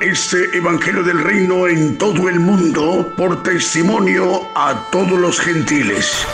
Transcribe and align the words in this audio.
Este 0.00 0.56
Evangelio 0.56 1.02
del 1.02 1.22
Reino 1.22 1.68
en 1.68 1.96
todo 1.96 2.28
el 2.28 2.40
mundo 2.40 3.12
por 3.16 3.42
testimonio 3.42 4.48
a 4.54 4.88
todos 4.90 5.18
los 5.18 5.38
gentiles. 5.40 6.26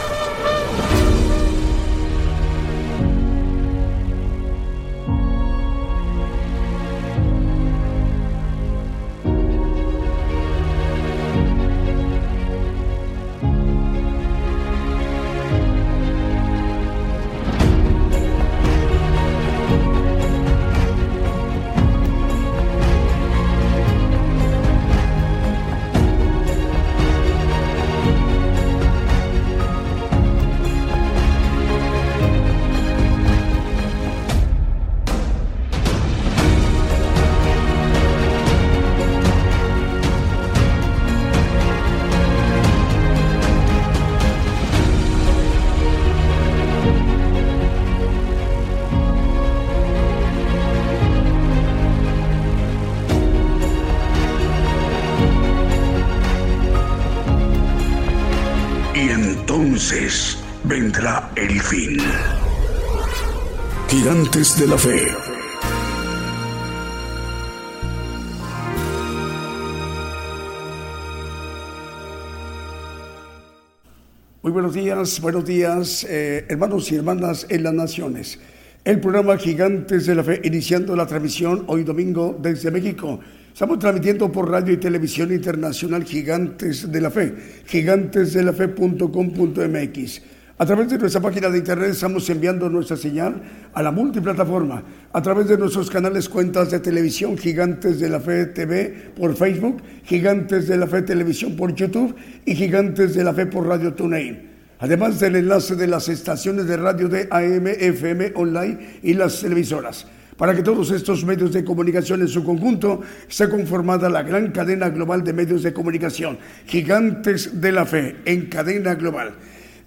Muy 74.43 74.53
buenos 74.53 74.73
días, 74.73 75.21
buenos 75.21 75.45
días, 75.45 76.07
eh, 76.09 76.47
hermanos 76.49 76.93
y 76.93 76.95
hermanas 76.95 77.45
en 77.49 77.65
las 77.65 77.75
naciones. 77.75 78.39
El 78.85 79.01
programa 79.01 79.37
Gigantes 79.37 80.07
de 80.07 80.15
la 80.15 80.23
Fe, 80.23 80.41
iniciando 80.45 80.95
la 80.95 81.07
transmisión 81.07 81.65
hoy 81.67 81.83
domingo 81.83 82.39
desde 82.41 82.71
México. 82.71 83.19
Estamos 83.53 83.81
transmitiendo 83.81 84.31
por 84.31 84.49
radio 84.49 84.75
y 84.75 84.77
televisión 84.77 85.33
internacional 85.33 86.05
Gigantes 86.05 86.93
de 86.93 87.01
la 87.01 87.11
Fe, 87.11 87.35
gigantesdelafe.com.mx. 87.67 90.23
A 90.63 90.65
través 90.65 90.89
de 90.91 90.97
nuestra 90.97 91.21
página 91.21 91.51
de 91.51 91.59
internet 91.59 91.91
estamos 91.91 92.31
enviando 92.31 92.71
nuestra 92.71 92.97
señal 92.97 93.43
a 93.75 93.83
la 93.83 93.91
multiplataforma, 93.91 94.81
a 95.13 95.21
través 95.21 95.49
de 95.49 95.59
nuestros 95.59 95.91
canales 95.91 96.29
cuentas 96.29 96.71
de 96.71 96.79
televisión 96.79 97.37
Gigantes 97.37 97.99
de 97.99 98.09
la 98.09 98.21
Fe 98.21 98.47
TV 98.47 99.11
por 99.19 99.35
Facebook, 99.35 99.83
Gigantes 100.05 100.69
de 100.69 100.77
la 100.77 100.87
Fe 100.87 101.03
Televisión 101.03 101.57
por 101.57 101.75
YouTube 101.75 102.15
y 102.45 102.55
Gigantes 102.55 103.17
de 103.17 103.25
la 103.25 103.35
Fe 103.35 103.47
por 103.47 103.67
Radio 103.67 103.93
TuneIn. 103.95 104.51
Además 104.79 105.19
del 105.19 105.35
enlace 105.35 105.75
de 105.75 105.89
las 105.89 106.09
estaciones 106.09 106.67
de 106.67 106.77
radio 106.77 107.09
de 107.09 107.27
AM, 107.33 107.67
FM, 107.67 108.31
online 108.37 109.01
y 109.03 109.15
las 109.15 109.41
televisoras 109.41 110.07
para 110.37 110.55
que 110.55 110.63
todos 110.63 110.93
estos 110.93 111.25
medios 111.25 111.53
de 111.53 111.65
comunicación 111.65 112.21
en 112.21 112.29
su 112.29 112.45
conjunto 112.45 113.01
sea 113.27 113.51
conformada 113.51 114.09
la 114.09 114.23
gran 114.23 114.53
cadena 114.53 114.91
global 114.91 115.25
de 115.25 115.33
medios 115.33 115.65
de 115.65 115.73
comunicación, 115.73 116.39
gigantes 116.67 117.61
de 117.61 117.73
la 117.73 117.85
fe 117.85 118.17
en 118.25 118.47
cadena 118.47 118.95
global. 118.95 119.35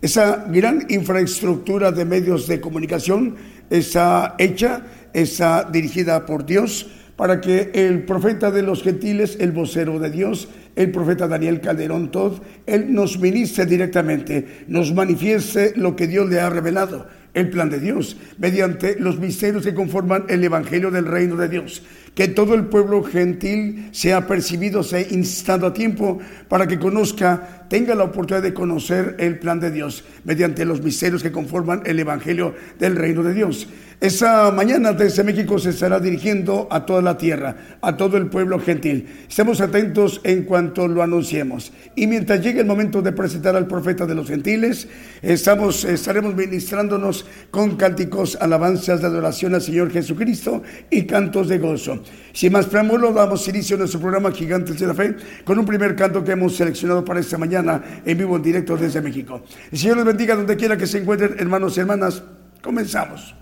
Esa 0.01 0.45
gran 0.49 0.85
infraestructura 0.89 1.92
de 1.92 2.05
medios 2.05 2.47
de 2.47 2.61
comunicación 2.61 3.36
está 3.70 4.36
hecha, 4.37 4.83
está 5.14 5.64
dirigida 5.64 6.25
por 6.25 6.45
Dios 6.45 6.87
para 7.15 7.39
que 7.39 7.71
el 7.73 8.03
profeta 8.03 8.52
de 8.52 8.61
los 8.61 8.83
gentiles, 8.83 9.37
el 9.39 9.52
vocero 9.52 9.99
de 9.99 10.09
Dios, 10.09 10.49
el 10.75 10.92
profeta 10.92 11.27
Daniel 11.27 11.61
Calderón 11.61 12.11
Todd, 12.11 12.42
él 12.65 12.93
nos 12.93 13.17
ministre 13.20 13.65
directamente, 13.65 14.65
nos 14.67 14.93
manifieste 14.93 15.73
lo 15.77 15.95
que 15.95 16.08
Dios 16.08 16.30
le 16.30 16.41
ha 16.41 16.49
revelado 16.49 17.08
el 17.36 17.49
plan 17.49 17.70
de 17.70 17.80
Dios, 17.80 18.17
mediante 18.37 18.95
los 18.97 19.20
misterios 19.20 19.65
que 19.65 19.75
conforman 19.75 20.23
el 20.30 20.43
Evangelio 20.43 20.89
del 20.89 21.05
Reino 21.05 21.36
de 21.36 21.49
Dios. 21.49 21.83
Que 22.15 22.30
todo 22.30 22.55
el 22.55 22.67
pueblo 22.67 23.03
gentil 23.03 23.89
sea 23.91 24.25
percibido, 24.25 24.83
sea 24.83 25.02
instado 25.02 25.67
a 25.67 25.73
tiempo 25.73 26.20
para 26.47 26.65
que 26.65 26.80
conozca, 26.80 27.55
tenga 27.75 27.93
la 27.93 28.05
oportunidad 28.05 28.41
de 28.41 28.53
conocer 28.53 29.17
el 29.19 29.37
plan 29.37 29.59
de 29.59 29.69
Dios, 29.69 30.05
mediante 30.23 30.63
los 30.63 30.81
misterios 30.81 31.21
que 31.21 31.33
conforman 31.33 31.83
el 31.86 31.99
Evangelio 31.99 32.55
del 32.80 32.95
Reino 32.95 33.21
de 33.21 33.33
Dios. 33.33 33.67
Esa 33.99 34.52
mañana 34.52 34.93
desde 34.93 35.23
México 35.23 35.58
se 35.59 35.71
estará 35.71 35.99
dirigiendo 35.99 36.67
a 36.69 36.85
toda 36.85 37.02
la 37.02 37.17
tierra, 37.17 37.77
a 37.81 37.97
todo 37.97 38.17
el 38.17 38.27
pueblo 38.27 38.59
gentil. 38.59 39.08
Estemos 39.27 39.59
atentos 39.61 40.21
en 40.23 40.43
cuanto 40.43 40.87
lo 40.87 41.02
anunciemos. 41.02 41.73
Y 41.95 42.08
mientras 42.08 42.41
llegue 42.41 42.59
el 42.59 42.65
momento 42.65 43.02
de 43.02 43.14
presentar 43.14 43.55
al 43.55 43.67
profeta 43.67 44.05
de 44.05 44.15
los 44.15 44.27
gentiles, 44.27 44.87
estamos, 45.21 45.83
estaremos 45.85 46.35
ministrándonos 46.35 47.25
con 47.52 47.77
cánticos, 47.77 48.37
alabanzas 48.39 49.02
de 49.02 49.08
adoración 49.08 49.55
al 49.55 49.61
Señor 49.61 49.91
Jesucristo 49.91 50.61
y 50.89 51.03
cantos 51.03 51.47
de 51.47 51.58
gozo. 51.58 52.03
Sin 52.33 52.52
más 52.52 52.65
preámbulo, 52.65 53.14
damos 53.14 53.47
inicio 53.47 53.77
a 53.77 53.80
nuestro 53.80 54.02
programa 54.02 54.31
Gigantes 54.31 54.77
de 54.77 54.87
la 54.87 54.93
Fe 54.93 55.15
con 55.45 55.58
un 55.58 55.65
primer 55.65 55.95
canto 55.95 56.21
que 56.21 56.33
hemos 56.33 56.55
seleccionado 56.55 57.05
para 57.05 57.21
esta 57.21 57.37
mañana 57.37 57.64
en 58.05 58.17
vivo 58.17 58.36
en 58.36 58.43
directo 58.43 58.77
desde 58.77 59.02
México. 59.02 59.42
El 59.71 59.77
Señor 59.77 59.98
les 59.98 60.05
bendiga 60.05 60.36
donde 60.36 60.55
quiera 60.55 60.77
que 60.77 60.87
se 60.87 60.99
encuentren, 60.99 61.36
hermanos 61.37 61.77
y 61.77 61.80
hermanas. 61.81 62.23
Comenzamos. 62.61 63.36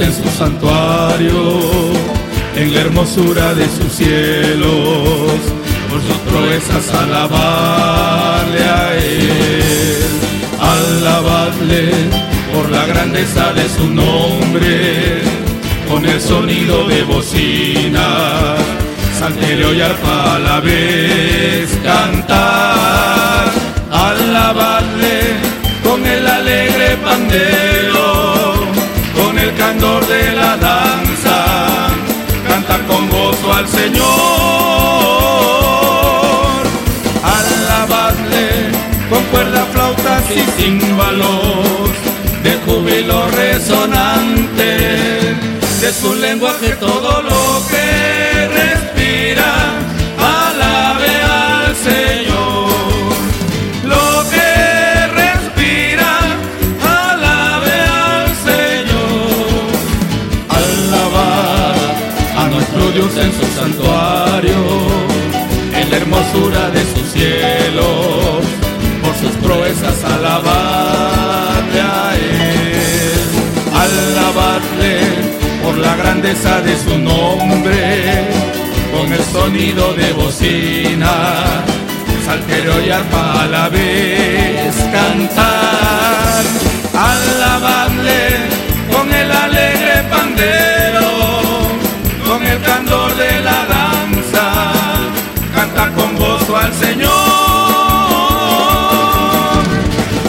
En 0.00 0.14
su 0.14 0.28
santuario, 0.38 1.32
en 2.54 2.72
la 2.72 2.80
hermosura 2.82 3.52
de 3.54 3.64
sus 3.68 3.92
cielos, 3.94 5.32
por 5.90 6.00
sus 6.00 6.16
proezas 6.30 6.94
alabarle 6.94 8.62
a 8.64 8.94
Él, 8.94 10.04
alabadle 10.60 11.90
por 12.54 12.70
la 12.70 12.86
grandeza 12.86 13.52
de 13.54 13.68
su 13.68 13.88
nombre, 13.88 15.20
con 15.90 16.06
el 16.06 16.20
sonido 16.20 16.86
de 16.86 17.02
bocina, 17.02 18.54
salterio 19.18 19.74
y 19.74 19.80
arpa 19.80 20.36
a 20.36 20.38
la 20.38 20.60
vez 20.60 21.70
cantar, 21.82 23.50
alabadle 23.90 25.20
con 25.82 26.06
el 26.06 26.24
alegre 26.24 26.96
pandero 27.04 27.97
al 33.58 33.68
Señor, 33.68 34.04
alabadle 37.24 38.70
con 39.10 39.24
cuerda, 39.32 39.66
flautas 39.72 40.22
y 40.30 40.42
címbalos, 40.56 41.90
de 42.44 42.54
júbilo 42.64 43.28
resonante, 43.30 44.70
de 45.80 45.92
su 45.92 46.14
lenguaje 46.14 46.76
todo 46.78 47.22
lo 47.22 47.66
que 47.68 48.27
de 76.28 76.76
su 76.76 76.98
nombre, 76.98 78.28
sonido 79.32 79.94
de 79.94 80.12
bocina, 80.12 81.64
saltero 82.26 82.84
y 82.84 82.90
arpa 82.90 83.44
a 83.44 83.46
la 83.46 83.68
vez 83.70 84.74
cantar, 84.92 86.44
alabarle 86.92 88.36
con 88.92 89.10
el 89.10 89.32
alegre 89.32 90.02
pandero, 90.10 91.08
con 92.26 92.44
el 92.44 92.60
candor 92.60 93.16
de 93.16 93.40
la 93.40 93.64
danza, 93.64 94.72
canta 95.54 95.90
con 95.92 96.14
gozo 96.14 96.58
al 96.58 96.74
Señor. 96.74 97.08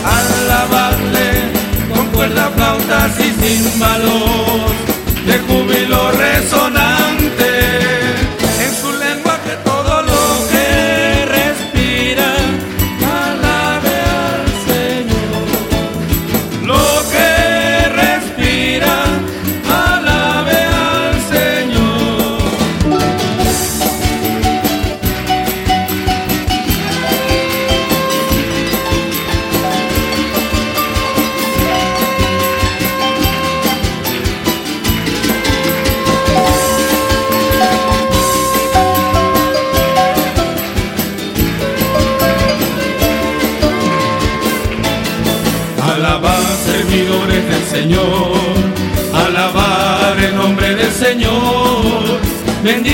Alabarle 0.06 1.30
con 1.94 2.06
cuerdas, 2.08 2.50
flautas 2.56 3.20
y 3.20 3.32
címbalos, 3.42 4.30
de 4.30 4.39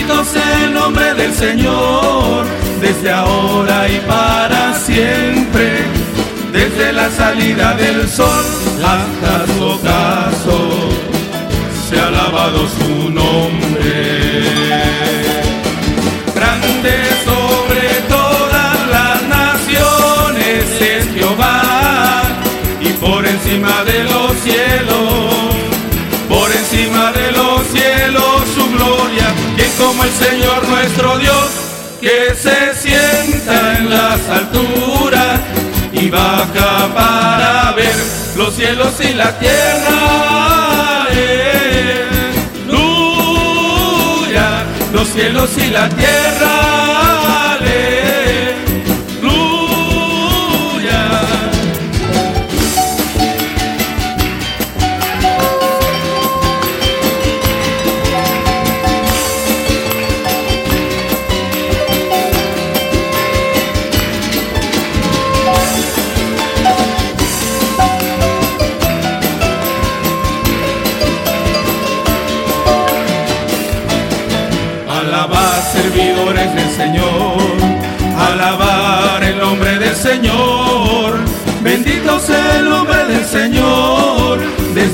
El 0.08 0.72
nombre 0.72 1.16
del 1.16 1.34
Señor, 1.34 2.46
desde 2.80 3.10
ahora 3.12 3.90
y 3.90 3.98
para 4.02 4.76
siempre, 4.76 5.84
desde 6.52 6.94
la 6.94 7.10
salida 7.10 7.74
del 7.74 8.08
sol 8.08 8.46
hasta 8.86 9.54
su 9.54 9.64
ocaso, 9.64 10.90
se 11.90 12.00
ha 12.00 12.08
alabado 12.10 12.68
su 12.70 13.10
nombre 13.10 13.75
el 30.06 30.12
Señor 30.12 30.68
nuestro 30.68 31.18
Dios, 31.18 31.50
que 32.00 32.36
se 32.36 32.76
sienta 32.76 33.78
en 33.78 33.90
las 33.90 34.20
alturas 34.30 35.40
y 35.92 36.10
baja 36.10 36.88
para 36.94 37.72
ver 37.72 37.96
los 38.36 38.54
cielos 38.56 38.94
y 39.00 39.14
la 39.14 39.38
tierra. 39.40 40.26
Los 44.94 45.10
cielos 45.10 45.50
y 45.58 45.72
la 45.72 45.90
tierra. 45.90 46.95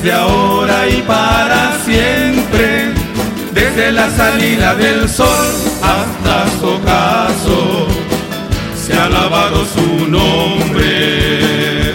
Desde 0.02 0.18
ahora 0.18 0.88
y 0.88 1.00
para 1.02 1.78
siempre, 1.84 2.92
desde 3.52 3.92
la 3.92 4.10
salida 4.10 4.74
del 4.74 5.08
sol 5.08 5.46
hasta 5.80 6.58
su 6.58 6.66
ocaso, 6.66 7.86
se 8.84 8.94
ha 8.94 9.04
alabado 9.04 9.64
su 9.64 10.08
nombre. 10.08 11.94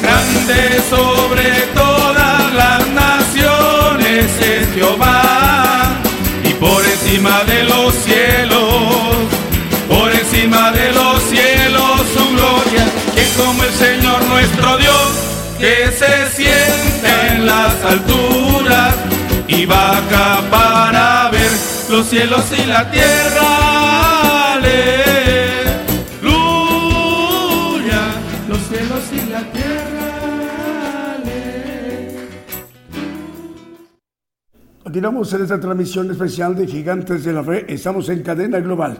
Grande 0.00 0.80
sobre 0.88 1.50
todas 1.74 2.54
las 2.54 2.88
naciones 2.88 4.30
es 4.40 4.74
Jehová 4.74 6.00
y 6.42 6.54
por 6.54 6.82
encima 6.86 7.44
de 7.44 7.64
los 7.64 7.94
cielos, 7.96 9.16
por 9.88 10.10
encima 10.10 10.72
de 10.72 10.90
los 10.92 11.22
cielos 11.24 12.00
su 12.16 12.24
gloria, 12.34 12.86
que 13.14 13.42
como 13.42 13.62
el 13.62 13.72
Señor 13.74 14.24
nuestro 14.24 14.78
Dios, 14.78 15.12
que 15.58 15.92
sienta 15.98 16.31
las 17.44 17.84
alturas 17.84 18.94
y 19.48 19.66
baja 19.66 20.42
para 20.50 21.30
ver 21.30 21.50
los 21.90 22.06
cielos 22.06 22.44
y 22.52 22.66
la 22.66 22.90
tierra. 22.90 24.52
Aleluya, 24.54 24.82
los 28.48 28.58
cielos 28.58 29.04
y 29.12 29.30
la 29.30 29.42
tierra. 29.52 29.82
Continuamos 34.82 35.32
en 35.32 35.42
esta 35.42 35.58
transmisión 35.58 36.10
especial 36.10 36.54
de 36.54 36.66
Gigantes 36.66 37.24
de 37.24 37.32
la 37.32 37.42
Fe. 37.42 37.64
Estamos 37.72 38.08
en 38.08 38.22
cadena 38.22 38.60
global. 38.60 38.98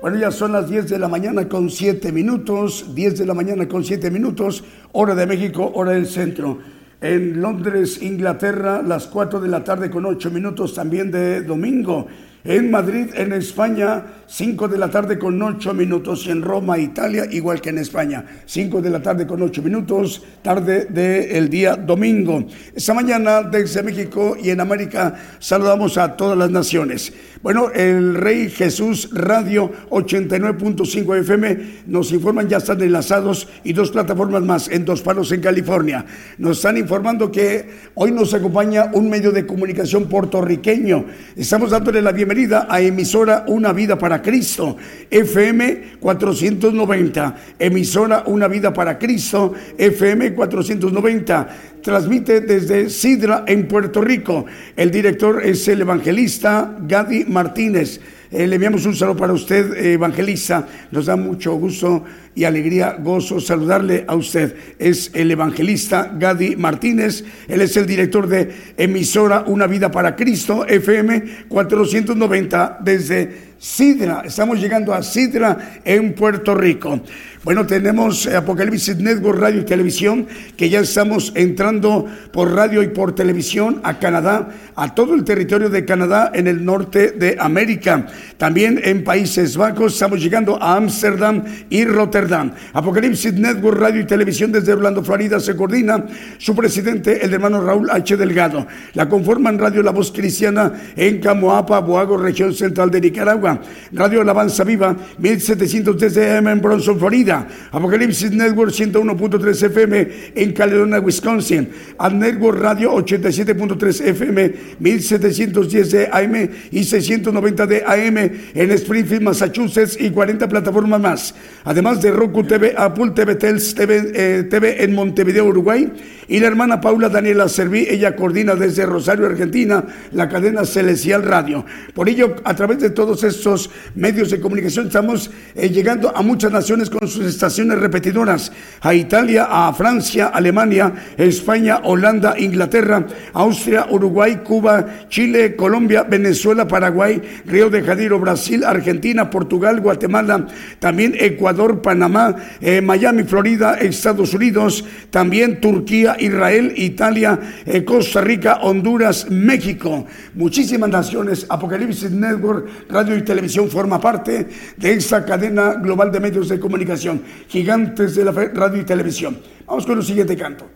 Bueno, 0.00 0.18
ya 0.18 0.30
son 0.30 0.52
las 0.52 0.68
10 0.68 0.88
de 0.90 0.98
la 0.98 1.08
mañana 1.08 1.48
con 1.48 1.70
7 1.70 2.12
minutos. 2.12 2.94
10 2.94 3.18
de 3.18 3.26
la 3.26 3.34
mañana 3.34 3.68
con 3.68 3.84
7 3.84 4.10
minutos. 4.10 4.64
Hora 4.92 5.14
de 5.14 5.26
México, 5.26 5.70
hora 5.74 5.92
del 5.92 6.06
centro. 6.06 6.58
En 7.02 7.42
Londres, 7.42 8.00
Inglaterra, 8.00 8.80
las 8.80 9.08
4 9.08 9.40
de 9.40 9.48
la 9.48 9.64
tarde 9.64 9.90
con 9.90 10.06
8 10.06 10.30
minutos 10.30 10.72
también 10.72 11.10
de 11.10 11.42
domingo. 11.42 12.06
En 12.44 12.72
Madrid, 12.72 13.06
en 13.14 13.32
España, 13.34 14.04
5 14.26 14.66
de 14.66 14.76
la 14.76 14.90
tarde 14.90 15.16
con 15.16 15.40
8 15.40 15.74
minutos. 15.74 16.26
En 16.26 16.42
Roma, 16.42 16.76
Italia, 16.76 17.24
igual 17.30 17.60
que 17.60 17.70
en 17.70 17.78
España. 17.78 18.24
5 18.46 18.82
de 18.82 18.90
la 18.90 19.00
tarde 19.00 19.28
con 19.28 19.40
8 19.40 19.62
minutos, 19.62 20.24
tarde 20.42 20.86
del 20.86 21.48
día 21.48 21.76
domingo. 21.76 22.44
Esta 22.74 22.94
mañana 22.94 23.42
desde 23.42 23.84
México 23.84 24.36
y 24.42 24.50
en 24.50 24.60
América 24.60 25.14
saludamos 25.38 25.96
a 25.98 26.16
todas 26.16 26.36
las 26.36 26.50
naciones. 26.50 27.12
Bueno, 27.44 27.70
el 27.70 28.14
Rey 28.14 28.50
Jesús 28.50 29.10
Radio 29.12 29.70
89.5 29.90 31.20
FM 31.20 31.58
nos 31.86 32.10
informan, 32.12 32.48
ya 32.48 32.58
están 32.58 32.80
enlazados 32.82 33.48
y 33.62 33.72
dos 33.72 33.90
plataformas 33.90 34.42
más 34.42 34.68
en 34.68 34.84
Dos 34.84 35.02
Palos 35.02 35.30
en 35.30 35.40
California. 35.40 36.04
Nos 36.38 36.58
están 36.58 36.76
informando 36.76 37.30
que 37.30 37.68
hoy 37.94 38.10
nos 38.10 38.34
acompaña 38.34 38.90
un 38.92 39.10
medio 39.10 39.30
de 39.32 39.46
comunicación 39.46 40.08
puertorriqueño. 40.08 41.04
Estamos 41.36 41.70
dándole 41.70 42.00
la 42.00 42.12
bienvenida 42.12 42.31
a 42.68 42.80
emisora 42.80 43.44
Una 43.46 43.74
Vida 43.74 43.98
para 43.98 44.22
Cristo, 44.22 44.76
FM 45.10 45.98
490. 46.00 47.36
Emisora 47.58 48.24
Una 48.26 48.48
Vida 48.48 48.72
para 48.72 48.98
Cristo, 48.98 49.52
FM 49.76 50.32
490 50.32 51.48
transmite 51.82 52.40
desde 52.40 52.88
Sidra 52.88 53.44
en 53.46 53.68
Puerto 53.68 54.00
Rico. 54.00 54.46
El 54.76 54.90
director 54.90 55.44
es 55.44 55.66
el 55.68 55.82
evangelista 55.82 56.76
Gadi 56.80 57.24
Martínez. 57.26 58.00
Eh, 58.32 58.46
le 58.46 58.54
enviamos 58.54 58.86
un 58.86 58.96
saludo 58.96 59.18
para 59.18 59.34
usted, 59.34 59.74
eh, 59.74 59.92
evangelista. 59.92 60.66
Nos 60.90 61.04
da 61.04 61.16
mucho 61.16 61.52
gusto 61.56 62.02
y 62.34 62.44
alegría, 62.44 62.96
gozo 62.98 63.38
saludarle 63.40 64.06
a 64.08 64.16
usted. 64.16 64.56
Es 64.78 65.10
el 65.12 65.30
evangelista 65.30 66.10
Gadi 66.18 66.56
Martínez. 66.56 67.24
Él 67.46 67.60
es 67.60 67.76
el 67.76 67.84
director 67.84 68.26
de 68.26 68.50
emisora 68.78 69.44
Una 69.46 69.66
Vida 69.66 69.90
para 69.90 70.16
Cristo, 70.16 70.64
FM 70.66 71.46
490, 71.48 72.78
desde 72.82 73.52
Sidra. 73.58 74.22
Estamos 74.24 74.58
llegando 74.58 74.94
a 74.94 75.02
Sidra 75.02 75.80
en 75.84 76.14
Puerto 76.14 76.54
Rico. 76.54 77.02
Bueno, 77.44 77.66
tenemos 77.66 78.28
Apocalipsis 78.28 78.98
Network 78.98 79.40
Radio 79.40 79.62
y 79.62 79.64
Televisión, 79.64 80.28
que 80.56 80.70
ya 80.70 80.78
estamos 80.78 81.32
entrando 81.34 82.06
por 82.30 82.54
radio 82.54 82.84
y 82.84 82.88
por 82.90 83.16
televisión 83.16 83.80
a 83.82 83.98
Canadá, 83.98 84.50
a 84.76 84.94
todo 84.94 85.16
el 85.16 85.24
territorio 85.24 85.68
de 85.68 85.84
Canadá 85.84 86.30
en 86.32 86.46
el 86.46 86.64
norte 86.64 87.10
de 87.10 87.36
América. 87.40 88.06
También 88.36 88.80
en 88.84 89.02
Países 89.02 89.56
Bajos 89.56 89.94
estamos 89.94 90.22
llegando 90.22 90.56
a 90.62 90.76
Ámsterdam 90.76 91.42
y 91.68 91.84
Rotterdam. 91.84 92.52
Apocalipsis 92.74 93.34
Network 93.34 93.76
Radio 93.76 94.02
y 94.02 94.06
Televisión 94.06 94.52
desde 94.52 94.74
Orlando, 94.74 95.02
Florida, 95.02 95.40
se 95.40 95.56
coordina 95.56 96.06
su 96.38 96.54
presidente, 96.54 97.24
el 97.24 97.34
hermano 97.34 97.60
Raúl 97.60 97.90
H. 97.90 98.16
Delgado. 98.16 98.68
La 98.94 99.08
conforman 99.08 99.58
Radio 99.58 99.82
La 99.82 99.90
Voz 99.90 100.12
Cristiana 100.12 100.74
en 100.94 101.18
Camoapa, 101.18 101.80
Boago, 101.80 102.16
región 102.18 102.54
central 102.54 102.88
de 102.92 103.00
Nicaragua. 103.00 103.60
Radio 103.90 104.20
Alabanza 104.20 104.62
Viva, 104.62 104.94
1710 105.18 106.16
AM 106.38 106.46
en 106.46 106.60
Bronson, 106.62 107.00
Florida. 107.00 107.31
Apocalipsis 107.70 108.30
Network 108.30 108.72
101.3 108.72 109.66
FM 109.66 110.08
en 110.34 110.52
Caledonia, 110.52 111.00
Wisconsin, 111.00 111.68
Ad 111.98 112.12
Network 112.12 112.58
Radio 112.60 112.92
87.3 112.94 114.06
FM, 114.06 114.54
1710 114.78 115.90
de 115.90 116.08
AM 116.12 116.48
y 116.70 116.84
690 116.84 117.66
de 117.66 117.84
AM 117.84 118.18
en 118.18 118.70
Springfield, 118.72 119.22
Massachusetts 119.22 119.96
y 119.98 120.10
40 120.10 120.48
plataformas 120.48 121.00
más. 121.00 121.34
Además 121.64 122.02
de 122.02 122.10
Roku 122.10 122.44
TV, 122.44 122.74
Apple 122.76 123.12
TV, 123.14 123.34
Tels 123.36 123.74
TV, 123.74 124.12
eh, 124.14 124.76
en 124.84 124.94
Montevideo, 124.94 125.46
Uruguay 125.46 125.90
y 126.28 126.40
la 126.40 126.46
hermana 126.46 126.80
Paula 126.80 127.08
Daniela 127.08 127.48
Serví, 127.48 127.86
ella 127.88 128.16
coordina 128.16 128.54
desde 128.54 128.86
Rosario, 128.86 129.26
Argentina, 129.26 129.84
la 130.12 130.28
cadena 130.28 130.64
Celestial 130.64 131.22
Radio. 131.22 131.64
Por 131.94 132.08
ello, 132.08 132.36
a 132.44 132.54
través 132.54 132.80
de 132.80 132.90
todos 132.90 133.24
estos 133.24 133.70
medios 133.94 134.30
de 134.30 134.40
comunicación 134.40 134.86
estamos 134.86 135.30
eh, 135.54 135.68
llegando 135.68 136.14
a 136.16 136.22
muchas 136.22 136.52
naciones 136.52 136.88
con 136.90 137.06
sus 137.08 137.21
estaciones 137.26 137.78
repetidoras, 137.78 138.52
a 138.80 138.94
Italia, 138.94 139.46
a 139.50 139.72
Francia, 139.72 140.28
Alemania, 140.28 140.92
España, 141.16 141.80
Holanda, 141.84 142.34
Inglaterra, 142.38 143.06
Austria, 143.32 143.86
Uruguay, 143.90 144.40
Cuba, 144.44 145.06
Chile, 145.08 145.56
Colombia, 145.56 146.02
Venezuela, 146.02 146.66
Paraguay, 146.66 147.20
Río 147.46 147.70
de 147.70 147.82
Janeiro, 147.82 148.18
Brasil, 148.18 148.64
Argentina, 148.64 149.30
Portugal, 149.30 149.80
Guatemala, 149.80 150.46
también 150.78 151.14
Ecuador, 151.18 151.82
Panamá, 151.82 152.34
eh, 152.60 152.80
Miami, 152.80 153.24
Florida, 153.24 153.74
Estados 153.74 154.34
Unidos, 154.34 154.84
también 155.10 155.60
Turquía, 155.60 156.16
Israel, 156.18 156.72
Italia, 156.76 157.38
eh, 157.66 157.84
Costa 157.84 158.20
Rica, 158.20 158.60
Honduras, 158.62 159.30
México. 159.30 160.06
Muchísimas 160.34 160.90
naciones. 160.90 161.46
Apocalipsis 161.48 162.10
Network, 162.10 162.68
radio 162.88 163.16
y 163.16 163.22
televisión 163.22 163.68
forma 163.68 164.00
parte 164.00 164.46
de 164.76 164.92
esta 164.92 165.24
cadena 165.24 165.74
global 165.74 166.10
de 166.10 166.20
medios 166.20 166.48
de 166.48 166.58
comunicación 166.58 167.11
gigantes 167.48 168.14
de 168.14 168.24
la 168.24 168.32
radio 168.32 168.80
y 168.80 168.84
televisión. 168.84 169.38
Vamos 169.66 169.86
con 169.86 169.98
el 169.98 170.04
siguiente 170.04 170.36
canto. 170.36 170.68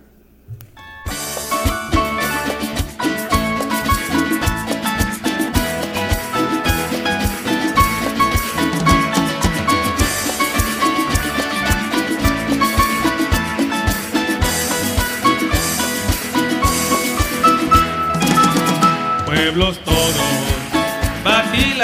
Pueblos 19.26 19.78
todos, 19.85 20.16
batí 21.25 21.75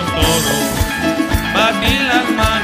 pueblos 0.00 0.12
todos, 0.12 1.54
batí 1.54 1.98
las 1.98 2.30
manos, 2.30 2.59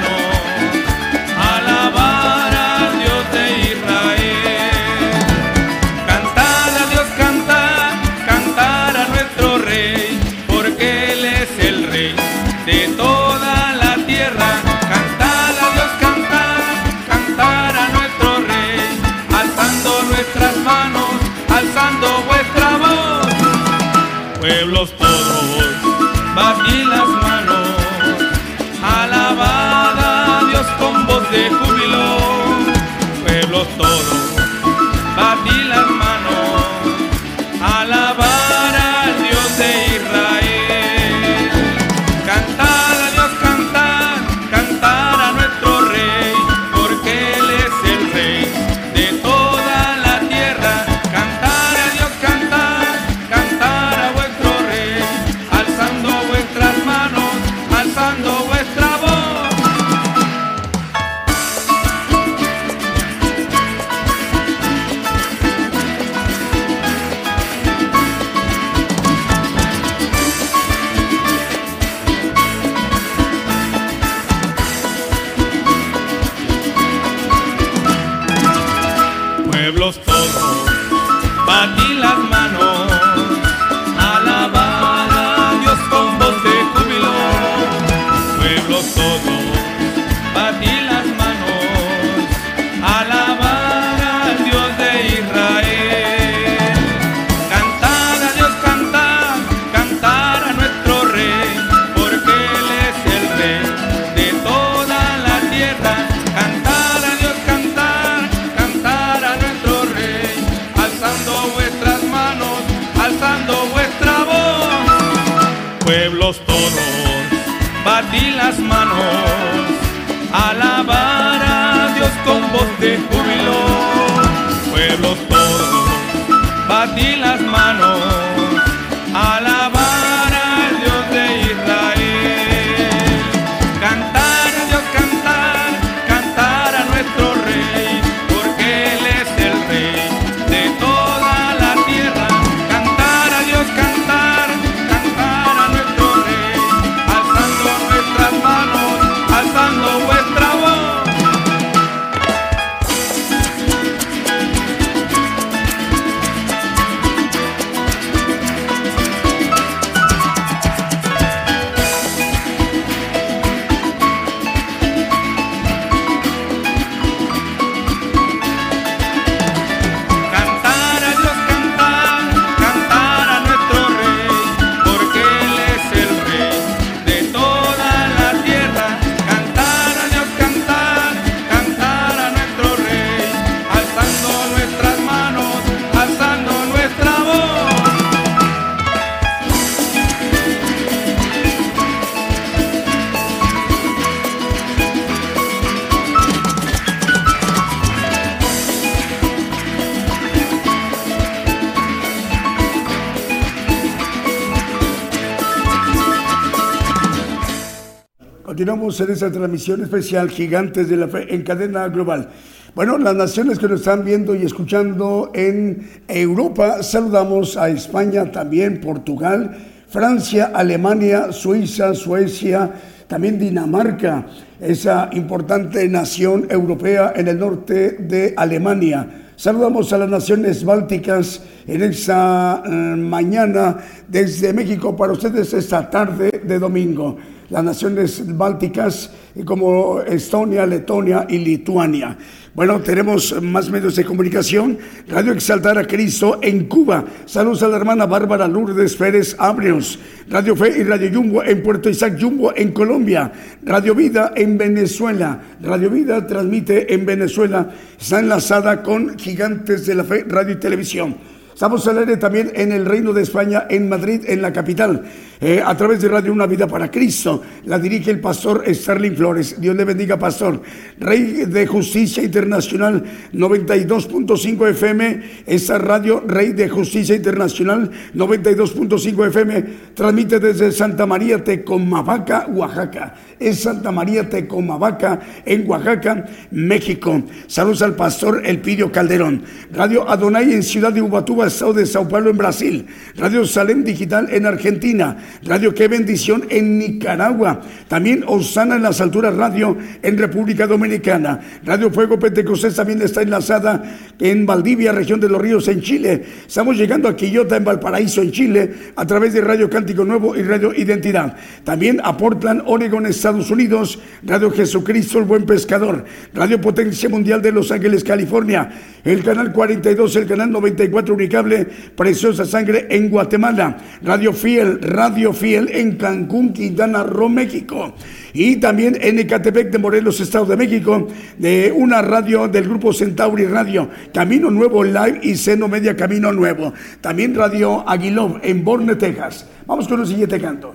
Continuamos 208.67 209.01
en 209.01 209.13
esta 209.13 209.31
transmisión 209.31 209.81
especial 209.81 210.29
Gigantes 210.29 210.89
de 210.89 210.97
la 210.97 211.07
Fe 211.07 211.33
en 211.33 211.45
cadena 211.45 211.87
global. 211.87 212.31
Bueno, 212.75 212.99
las 212.99 213.15
naciones 213.15 213.61
que 213.61 213.69
nos 213.69 213.79
están 213.79 214.05
viendo 214.05 214.35
y 214.35 214.43
escuchando 214.43 215.31
en 215.35 215.89
Europa, 216.09 216.83
saludamos 216.83 217.57
a 217.57 217.69
España, 217.69 218.33
también 218.33 218.81
Portugal, 218.81 219.57
Francia, 219.87 220.51
Alemania, 220.53 221.31
Suiza, 221.31 221.95
Suecia, 221.95 222.73
también 223.07 223.39
Dinamarca, 223.39 224.27
esa 224.61 225.11
importante 225.13 225.89
nación 225.89 226.49
europea 226.51 227.13
en 227.15 227.29
el 227.29 227.39
norte 227.39 227.99
de 228.01 228.35
Alemania. 228.37 229.27
Saludamos 229.37 229.93
a 229.93 229.99
las 229.99 230.09
naciones 230.09 230.65
bálticas 230.65 231.41
en 231.69 231.85
esta 231.85 232.65
eh, 232.67 232.71
mañana 232.71 233.77
desde 234.09 234.53
México 234.53 234.97
para 234.97 235.13
ustedes 235.13 235.53
esta 235.53 235.89
tarde 235.89 236.43
de 236.45 236.59
domingo. 236.59 237.17
Las 237.49 237.62
naciones 237.62 238.37
bálticas 238.37 239.11
como 239.45 240.00
Estonia, 240.00 240.67
Letonia 240.67 241.26
y 241.29 241.38
Lituania. 241.38 242.17
Bueno, 242.55 242.81
tenemos 242.81 243.41
más 243.43 243.71
medios 243.71 243.97
de 243.97 244.05
comunicación. 244.05 244.79
Radio 245.07 245.33
Exaltar 245.33 245.76
a 245.76 245.87
Cristo 245.87 246.38
en 246.43 246.65
Cuba. 246.65 247.05
Saludos 247.26 247.62
a 247.62 247.69
la 247.69 247.76
hermana 247.76 248.07
Bárbara 248.07 248.49
Lourdes 248.49 248.97
Pérez 248.97 249.37
Abrios. 249.38 249.99
Radio 250.29 250.57
Fe 250.57 250.79
y 250.79 250.83
Radio 250.83 251.11
Jumbo 251.12 251.45
en 251.45 251.62
Puerto 251.62 251.91
Isaac 251.91 252.19
Jumbo 252.19 252.53
en 252.57 252.73
Colombia. 252.73 253.31
Radio 253.62 253.95
Vida 253.95 254.33
en 254.35 254.57
Venezuela. 254.57 255.41
Radio 255.61 255.91
Vida 255.91 256.26
transmite 256.26 256.95
en 256.95 257.05
Venezuela. 257.07 257.71
Está 258.00 258.21
enlazada 258.21 258.83
con 258.83 259.19
Gigantes 259.19 259.87
de 259.87 259.95
la 259.95 260.05
Fe, 260.05 260.25
Radio 260.26 260.55
y 260.55 260.59
Televisión. 260.59 261.15
Estamos 261.57 261.88
al 261.88 261.97
aire 261.97 262.19
también 262.19 262.53
en 262.55 262.71
el 262.71 262.85
Reino 262.85 263.15
de 263.15 263.23
España, 263.23 263.67
en 263.71 263.88
Madrid, 263.88 264.25
en 264.26 264.43
la 264.43 264.53
capital, 264.53 265.05
eh, 265.40 265.62
a 265.64 265.76
través 265.76 266.00
de 266.00 266.09
Radio 266.09 266.33
Una 266.33 266.47
Vida 266.47 266.66
para 266.66 266.90
Cristo. 266.90 267.43
La 267.64 267.78
dirige 267.78 268.11
el 268.11 268.21
pastor 268.21 268.64
Starling 268.66 269.16
Flores. 269.16 269.61
Dios 269.61 269.76
le 269.76 269.85
bendiga, 269.85 270.19
pastor. 270.19 270.61
Rey 270.99 271.45
de 271.47 271.66
Justicia 271.66 272.23
Internacional 272.23 273.02
92.5 273.33 274.71
FM. 274.71 275.23
Esa 275.47 275.78
radio 275.78 276.23
Rey 276.26 276.52
de 276.52 276.69
Justicia 276.69 277.16
Internacional 277.16 277.90
92.5 278.14 279.26
FM 279.28 279.64
transmite 279.95 280.38
desde 280.38 280.73
Santa 280.73 281.07
María 281.07 281.43
Tecomavaca, 281.43 282.47
Oaxaca. 282.49 283.14
Es 283.38 283.61
Santa 283.61 283.93
María 283.93 284.28
Tecomavaca 284.28 285.21
en 285.45 285.69
Oaxaca, 285.69 286.26
México. 286.50 287.23
Saludos 287.47 287.83
al 287.83 287.95
pastor 287.95 288.43
Elpidio 288.45 288.90
Calderón. 288.90 289.43
Radio 289.73 290.09
Adonai 290.09 290.52
en 290.52 290.62
Ciudad 290.62 290.93
de 290.93 291.02
Ubatuba 291.02 291.47
Estado 291.47 291.75
de 291.75 291.87
Sao 291.87 292.09
Paulo 292.09 292.31
en 292.31 292.37
Brasil, 292.37 292.87
Radio 293.16 293.45
Salem 293.45 293.85
Digital 293.85 294.28
en 294.31 294.47
Argentina, 294.47 295.16
Radio 295.45 295.75
Qué 295.75 295.88
Bendición 295.88 296.45
en 296.49 296.78
Nicaragua, 296.78 297.61
también 297.88 298.25
Osana 298.26 298.76
en 298.76 298.83
las 298.83 299.00
Alturas 299.00 299.35
Radio 299.35 299.76
en 300.02 300.18
República 300.18 300.66
Dominicana, 300.66 301.40
Radio 301.64 301.90
Fuego 301.90 302.18
Pentecostés 302.18 302.75
también 302.75 303.02
está 303.02 303.23
enlazada 303.23 303.83
en 304.18 304.47
Valdivia, 304.47 304.92
región 304.92 305.21
de 305.21 305.28
los 305.28 305.40
Ríos 305.40 305.68
en 305.68 305.80
Chile. 305.80 306.25
Estamos 306.47 306.76
llegando 306.76 307.09
a 307.09 307.16
Quillota 307.16 307.56
en 307.56 307.64
Valparaíso 307.64 308.23
en 308.23 308.33
Chile 308.33 308.75
a 308.97 309.06
través 309.06 309.33
de 309.33 309.40
Radio 309.40 309.68
Cántico 309.71 310.04
Nuevo 310.04 310.36
y 310.36 310.43
Radio 310.43 310.73
Identidad. 310.75 311.36
También 311.65 312.00
a 312.02 312.17
Portland, 312.17 312.62
Oregon, 312.67 313.06
Estados 313.06 313.50
Unidos, 313.50 313.99
Radio 314.25 314.50
Jesucristo 314.50 315.19
el 315.19 315.25
Buen 315.25 315.47
Pescador, 315.47 316.04
Radio 316.34 316.60
Potencia 316.60 317.08
Mundial 317.08 317.43
de 317.43 317.52
Los 317.52 317.71
Ángeles, 317.71 318.04
California, 318.04 318.71
el 319.04 319.23
canal 319.23 319.52
42, 319.52 320.17
el 320.17 320.26
canal 320.26 320.50
94 320.50 321.15
Unicable 321.15 321.65
Preciosa 321.65 322.45
Sangre 322.45 322.86
en 322.91 323.08
Guatemala, 323.08 323.76
Radio 324.02 324.32
Fiel, 324.32 324.80
Radio 324.80 325.16
Fiel 325.17 325.71
en 325.73 325.97
Cancún, 325.97 326.52
Quintana 326.52 327.02
Roo, 327.02 327.29
México. 327.29 327.95
Y 328.35 328.57
también 328.57 328.99
en 329.00 329.19
Ecatepec 329.19 329.71
de 329.71 329.79
Morelos, 329.79 330.21
Estado 330.21 330.45
de 330.45 330.57
México, 330.57 331.09
de 331.39 331.73
una 331.75 332.02
radio 332.02 332.49
del 332.49 332.65
grupo 332.65 332.93
Centauri 332.93 333.47
Radio, 333.47 333.89
Camino 334.13 334.50
Nuevo 334.50 334.85
Live 334.85 335.21
y 335.23 335.37
Seno 335.37 335.69
Media 335.69 335.97
Camino 335.97 336.33
Nuevo. 336.33 336.73
También 337.00 337.35
Radio 337.35 337.89
Aguilov 337.89 338.41
en 338.43 338.63
Borne, 338.63 338.97
Texas. 338.97 339.47
Vamos 339.67 339.89
con 339.89 340.00
el 340.00 340.07
siguiente 340.07 340.41
canto. 340.41 340.75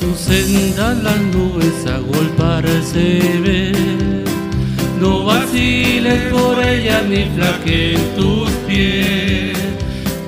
tu 0.00 0.14
senda 0.16 0.94
las 0.94 1.18
no 5.02 5.24
vaciles 5.24 6.20
por 6.32 6.62
ella 6.64 7.02
ni 7.02 7.24
flaqueen 7.34 8.00
tus 8.16 8.50
pies. 8.68 9.58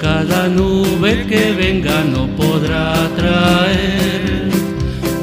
Cada 0.01 0.49
nube 0.49 1.27
que 1.29 1.53
venga 1.53 2.03
no 2.15 2.27
podrá 2.37 3.09
traer 3.17 4.51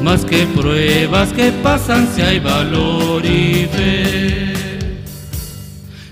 más 0.02 0.24
que 0.26 0.48
pruebas 0.60 1.30
que 1.34 1.52
pasan 1.52 2.08
si 2.14 2.22
hay 2.22 2.40
valor 2.40 3.26
y 3.26 3.68
fe. 3.76 4.54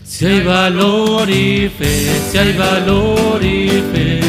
Si 0.04 0.26
hay 0.26 0.42
valor 0.42 1.30
y 1.30 1.70
fe, 1.70 1.94
si 2.30 2.38
hay 2.38 2.54
valor 2.54 3.42
y 3.42 3.70
fe. 3.92 4.20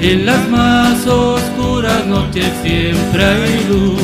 En 0.00 0.24
las 0.24 0.48
más 0.48 1.06
oscuras 1.06 2.06
noches 2.06 2.50
siempre 2.62 3.24
hay 3.24 3.66
luz. 3.68 4.00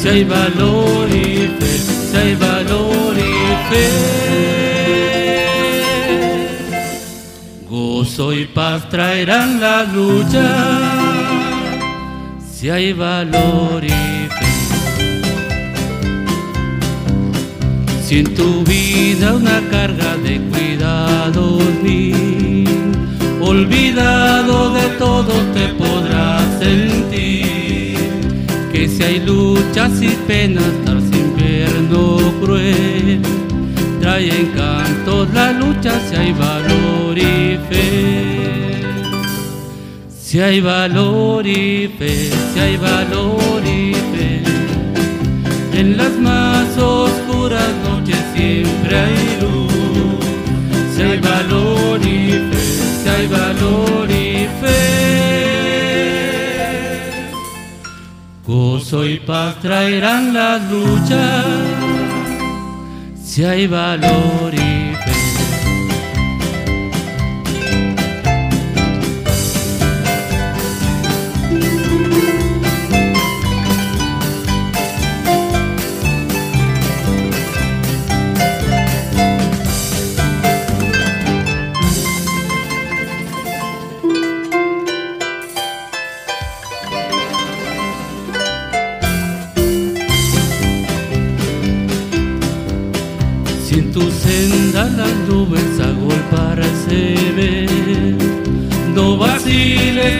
Si 0.00 0.08
hay 0.08 0.24
valor 0.24 1.06
y 1.10 1.48
fe, 1.58 1.91
si 2.12 2.18
hay 2.18 2.34
valor 2.34 3.16
y 3.16 3.70
fe. 3.70 3.88
Gozo 7.70 8.34
y 8.34 8.44
paz 8.44 8.88
traerán 8.90 9.60
la 9.60 9.84
lucha, 9.84 10.46
si 12.52 12.68
hay 12.68 12.92
valor 12.92 13.82
y 13.82 13.88
fe. 13.88 14.52
Si 18.04 18.18
en 18.18 18.34
tu 18.34 18.62
vida 18.64 19.32
una 19.34 19.60
carga 19.70 20.16
de 20.18 20.38
cuidados 20.50 21.62
ni 21.82 22.66
olvidado 23.40 24.74
de 24.74 24.86
todo 24.98 25.32
te 25.54 25.68
podrás 25.82 26.58
sentir, 26.58 27.96
que 28.70 28.86
si 28.86 29.02
hay 29.02 29.20
luchas 29.20 30.02
y 30.02 30.10
penas, 30.26 30.72
infierno 31.92 32.32
cruel. 32.40 33.20
Trae 34.00 34.28
encantos 34.28 35.32
la 35.32 35.52
lucha 35.52 35.92
si 36.08 36.16
hay 36.16 36.32
valor 36.32 37.18
y 37.18 37.58
fe. 37.68 38.82
Si 40.10 40.40
hay 40.40 40.60
valor 40.60 41.46
y 41.46 41.88
fe, 41.98 42.30
si 42.52 42.60
hay 42.60 42.76
valor 42.76 43.62
y 43.64 43.94
fe. 43.94 44.42
En 45.74 45.96
las 45.96 46.12
más 46.18 46.76
oscuras 46.78 47.68
noches 47.88 48.18
siempre 48.34 48.98
hay 48.98 49.38
luz. 49.40 49.72
Si 50.94 51.02
hay 51.02 51.18
valor 51.18 52.00
y 52.00 52.32
fe, 52.50 52.62
si 53.02 53.08
hay 53.08 53.26
valor 53.26 54.10
y 54.10 54.48
fe. 54.60 55.01
Gozo 58.92 59.06
y 59.06 59.18
paz 59.20 59.58
traerán 59.62 60.34
las 60.34 60.70
luchas 60.70 61.46
si 63.24 63.42
hay 63.42 63.66
valor 63.66 64.52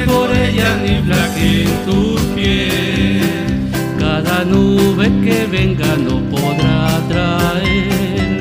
por 0.06 0.30
ella 0.34 0.76
ni 0.82 0.94
en 0.96 1.84
tus 1.86 2.20
pies. 2.34 3.24
Cada 3.98 4.44
nube 4.44 5.10
que 5.24 5.46
venga 5.46 5.96
no 5.96 6.20
podrá 6.30 7.00
traer 7.08 8.40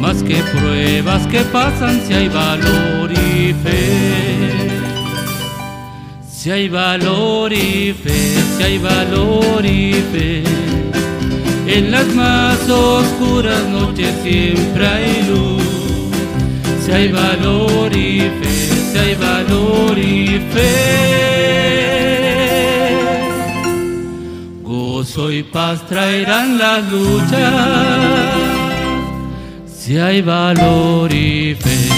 más 0.00 0.22
que 0.22 0.36
pruebas 0.54 1.26
que 1.26 1.40
pasan 1.52 2.00
si 2.06 2.14
hay 2.14 2.28
valor 2.28 3.12
y 3.12 3.54
fe. 3.62 4.70
Si 6.30 6.50
hay 6.50 6.68
valor 6.68 7.52
y 7.52 7.92
fe, 7.92 8.34
si 8.56 8.62
hay 8.62 8.78
valor 8.78 9.64
y 9.64 9.92
fe. 10.12 10.42
En 11.66 11.90
las 11.90 12.06
más 12.14 12.58
oscuras 12.68 13.62
noches 13.68 14.12
siempre 14.22 14.86
hay 14.86 15.22
luz. 15.28 15.62
Si 16.84 16.90
hay 16.92 17.08
valor 17.12 17.94
y 17.94 18.20
fe 18.20 18.59
hay 19.10 19.16
valor 19.16 19.98
y 19.98 20.38
fe. 20.52 21.80
Gozo 24.62 25.32
y 25.32 25.42
paz 25.42 25.84
traerán 25.86 26.58
las 26.58 26.92
luchas, 26.92 28.34
si 29.66 29.96
hay 29.98 30.22
valor 30.22 31.12
y 31.12 31.56
fe. 31.56 31.88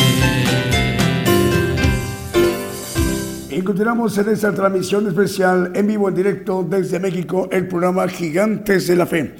Y 3.50 3.60
continuamos 3.60 4.16
en 4.16 4.30
esta 4.30 4.54
transmisión 4.54 5.06
especial 5.06 5.72
en 5.74 5.86
vivo, 5.86 6.08
en 6.08 6.14
directo 6.14 6.66
desde 6.68 6.98
México, 6.98 7.48
el 7.52 7.68
programa 7.68 8.08
Gigantes 8.08 8.86
de 8.86 8.96
la 8.96 9.04
Fe. 9.06 9.34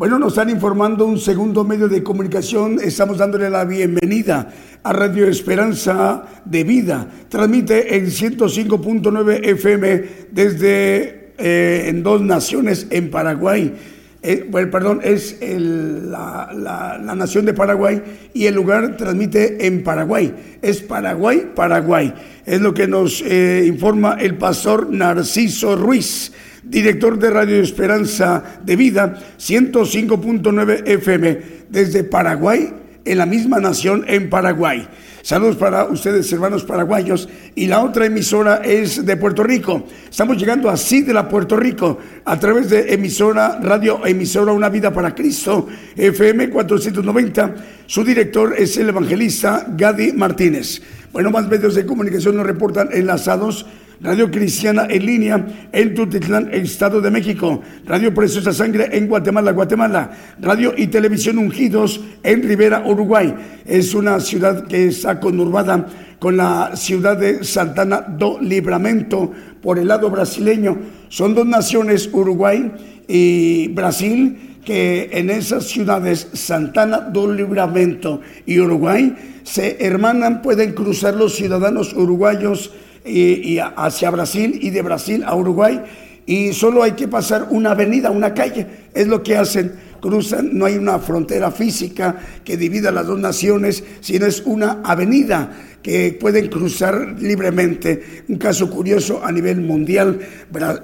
Bueno, 0.00 0.18
nos 0.18 0.32
están 0.32 0.48
informando 0.48 1.04
un 1.04 1.18
segundo 1.18 1.62
medio 1.62 1.86
de 1.86 2.02
comunicación. 2.02 2.80
Estamos 2.82 3.18
dándole 3.18 3.50
la 3.50 3.66
bienvenida 3.66 4.50
a 4.82 4.94
Radio 4.94 5.26
Esperanza 5.26 6.24
de 6.42 6.64
Vida. 6.64 7.06
Transmite 7.28 7.94
en 7.94 8.06
105.9 8.06 9.46
FM 9.46 10.04
desde 10.30 11.32
eh, 11.36 11.84
en 11.88 12.02
dos 12.02 12.22
naciones 12.22 12.86
en 12.88 13.10
Paraguay. 13.10 13.74
Eh, 14.22 14.46
bueno, 14.48 14.70
perdón, 14.70 15.00
es 15.04 15.36
la, 15.42 16.98
nación 17.14 17.44
de 17.44 17.52
Paraguay 17.52 18.02
y 18.32 18.46
el 18.46 18.54
lugar 18.54 18.96
transmite 18.96 19.66
en 19.66 19.82
Paraguay. 19.84 20.34
Es 20.62 20.80
Paraguay, 20.80 21.52
Paraguay. 21.54 22.14
Es 22.46 22.62
lo 22.62 22.72
que 22.72 22.88
nos 22.88 23.20
eh, 23.20 23.66
informa 23.66 24.16
el 24.18 24.38
pastor 24.38 24.90
Narciso 24.90 25.76
Ruiz 25.76 26.32
director 26.70 27.18
de 27.18 27.30
Radio 27.30 27.60
Esperanza 27.60 28.60
de 28.64 28.76
Vida, 28.76 29.18
105.9 29.38 30.82
FM, 30.86 31.40
desde 31.68 32.04
Paraguay, 32.04 32.72
en 33.04 33.18
la 33.18 33.26
misma 33.26 33.58
nación, 33.58 34.04
en 34.06 34.30
Paraguay. 34.30 34.86
Saludos 35.22 35.56
para 35.56 35.84
ustedes, 35.84 36.32
hermanos 36.32 36.64
paraguayos. 36.64 37.28
Y 37.54 37.66
la 37.66 37.82
otra 37.82 38.06
emisora 38.06 38.62
es 38.64 39.04
de 39.04 39.16
Puerto 39.16 39.42
Rico. 39.42 39.84
Estamos 40.08 40.38
llegando 40.38 40.70
así 40.70 41.02
de 41.02 41.12
la 41.12 41.28
Puerto 41.28 41.56
Rico 41.56 41.98
a 42.24 42.38
través 42.38 42.70
de 42.70 42.94
emisora, 42.94 43.58
radio 43.60 44.06
emisora 44.06 44.52
Una 44.52 44.70
Vida 44.70 44.92
para 44.92 45.14
Cristo, 45.14 45.66
FM 45.96 46.48
490. 46.48 47.54
Su 47.86 48.02
director 48.02 48.54
es 48.56 48.76
el 48.78 48.88
evangelista 48.88 49.66
Gadi 49.76 50.12
Martínez. 50.12 50.80
Bueno, 51.12 51.30
más 51.30 51.48
medios 51.48 51.74
de 51.74 51.84
comunicación 51.84 52.36
nos 52.36 52.46
reportan 52.46 52.88
enlazados 52.92 53.66
Radio 54.02 54.30
Cristiana 54.30 54.86
en 54.88 55.04
línea 55.04 55.68
en 55.72 55.94
Tutitlán, 55.94 56.48
Estado 56.54 57.02
de 57.02 57.10
México, 57.10 57.60
Radio 57.84 58.14
Preciosa 58.14 58.50
Sangre 58.50 58.88
en 58.92 59.06
Guatemala, 59.06 59.52
Guatemala, 59.52 60.10
Radio 60.40 60.72
y 60.74 60.86
Televisión 60.86 61.36
Ungidos 61.36 62.00
en 62.22 62.42
Rivera, 62.42 62.82
Uruguay. 62.86 63.34
Es 63.66 63.94
una 63.94 64.18
ciudad 64.20 64.66
que 64.66 64.86
está 64.86 65.20
conurbada 65.20 65.86
con 66.18 66.38
la 66.38 66.76
ciudad 66.76 67.18
de 67.18 67.44
Santana 67.44 68.00
do 68.00 68.38
Libramento 68.40 69.32
por 69.60 69.78
el 69.78 69.88
lado 69.88 70.08
brasileño. 70.08 70.78
Son 71.10 71.34
dos 71.34 71.46
naciones, 71.46 72.08
Uruguay 72.10 72.72
y 73.06 73.68
Brasil, 73.68 74.56
que 74.64 75.10
en 75.12 75.28
esas 75.28 75.66
ciudades, 75.66 76.26
Santana 76.32 77.00
do 77.00 77.30
Libramento 77.30 78.22
y 78.46 78.60
Uruguay, 78.60 79.14
se 79.42 79.76
hermanan, 79.84 80.40
pueden 80.40 80.72
cruzar 80.72 81.16
los 81.16 81.34
ciudadanos 81.34 81.92
uruguayos 81.92 82.70
y, 83.04 83.58
hacia 83.58 84.10
Brasil 84.10 84.58
y 84.60 84.70
de 84.70 84.82
Brasil 84.82 85.22
a 85.24 85.34
Uruguay 85.34 85.80
y 86.26 86.52
solo 86.52 86.82
hay 86.82 86.92
que 86.92 87.08
pasar 87.08 87.48
una 87.50 87.72
avenida, 87.72 88.10
una 88.10 88.34
calle, 88.34 88.66
es 88.94 89.08
lo 89.08 89.22
que 89.22 89.36
hacen, 89.36 89.72
cruzan, 90.00 90.50
no 90.56 90.66
hay 90.66 90.76
una 90.76 90.98
frontera 90.98 91.50
física 91.50 92.16
que 92.44 92.56
divida 92.56 92.92
las 92.92 93.06
dos 93.06 93.18
naciones, 93.18 93.82
sino 94.00 94.26
es 94.26 94.42
una 94.44 94.80
avenida 94.84 95.50
que 95.82 96.16
pueden 96.20 96.48
cruzar 96.48 97.16
libremente. 97.18 98.22
Un 98.28 98.36
caso 98.36 98.70
curioso 98.70 99.24
a 99.24 99.32
nivel 99.32 99.60
mundial, 99.60 100.20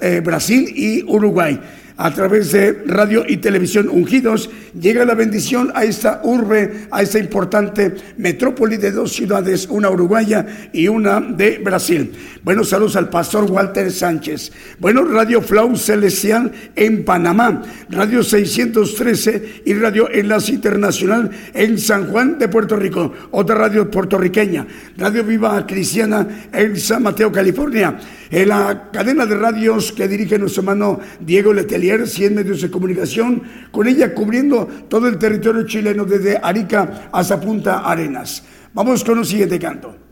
eh, 0.01 0.21
Brasil 0.23 0.69
y 0.75 1.03
Uruguay 1.03 1.59
a 1.97 2.13
través 2.13 2.51
de 2.51 2.83
radio 2.85 3.25
y 3.27 3.37
televisión 3.37 3.89
ungidos, 3.89 4.49
llega 4.79 5.03
la 5.03 5.15
bendición 5.15 5.71
a 5.73 5.83
esta 5.83 6.21
urbe, 6.23 6.87
a 6.91 7.01
esta 7.01 7.17
importante 7.17 7.95
metrópoli 8.17 8.77
de 8.77 8.91
dos 8.91 9.13
ciudades, 9.13 9.67
una 9.69 9.89
uruguaya 9.89 10.45
y 10.71 10.87
una 10.87 11.19
de 11.19 11.57
Brasil. 11.57 12.11
Buenos 12.43 12.69
saludos 12.69 12.95
al 12.95 13.09
pastor 13.09 13.49
Walter 13.49 13.91
Sánchez. 13.91 14.51
Bueno, 14.79 15.03
Radio 15.03 15.41
Flau 15.41 15.75
Celestial 15.75 16.51
en 16.75 17.03
Panamá, 17.03 17.63
Radio 17.89 18.21
613 18.21 19.63
y 19.65 19.73
Radio 19.73 20.09
Enlace 20.11 20.51
Internacional 20.51 21.31
en 21.53 21.79
San 21.79 22.07
Juan 22.07 22.37
de 22.37 22.47
Puerto 22.47 22.75
Rico, 22.75 23.11
otra 23.31 23.55
radio 23.55 23.89
puertorriqueña, 23.89 24.67
Radio 24.97 25.23
Viva 25.23 25.65
Cristiana 25.65 26.47
en 26.53 26.77
San 26.77 27.01
Mateo, 27.01 27.31
California 27.31 27.97
en 28.31 28.49
la 28.49 28.89
cadena 28.91 29.25
de 29.25 29.35
radios 29.35 29.91
que 29.91 30.07
dirige 30.07 30.37
nuestro 30.39 30.61
hermano 30.61 30.99
Diego 31.19 31.53
Letelier, 31.53 32.07
100 32.07 32.35
medios 32.35 32.61
de 32.61 32.71
comunicación, 32.71 33.43
con 33.71 33.87
ella 33.87 34.13
cubriendo 34.13 34.67
todo 34.89 35.07
el 35.07 35.17
territorio 35.17 35.65
chileno 35.65 36.05
desde 36.05 36.37
Arica 36.37 37.09
hasta 37.11 37.39
Punta 37.39 37.79
Arenas. 37.79 38.43
Vamos 38.73 39.03
con 39.03 39.17
un 39.17 39.25
siguiente 39.25 39.59
canto. 39.59 40.06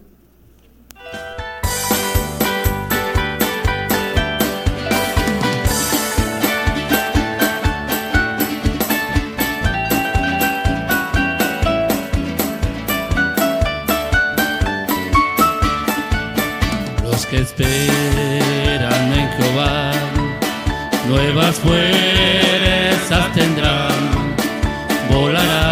Nuevas 21.16 21.56
fuerzas 21.60 23.34
tendrán, 23.34 24.36
volarán 25.10 25.65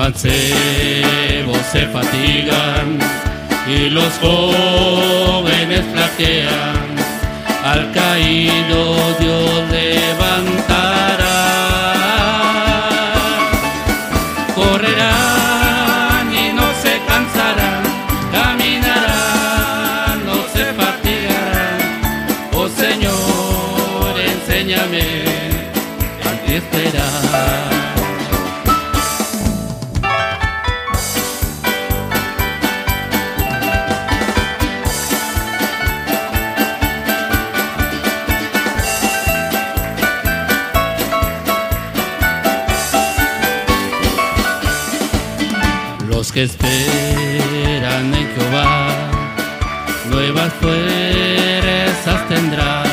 mancebos 0.00 1.58
se 1.70 1.86
fatigan 1.88 2.98
y 3.68 3.90
los 3.90 4.10
jóvenes 4.18 5.82
flaquean. 5.92 6.88
Al 7.62 7.92
caído 7.92 8.94
Dios 9.20 9.70
levantará. 9.70 10.19
Que 46.40 46.44
esperan 46.44 48.14
en 48.14 48.26
Jehová, 48.34 48.72
nuevas 50.06 50.50
fuerzas 50.54 52.28
tendrán, 52.28 52.86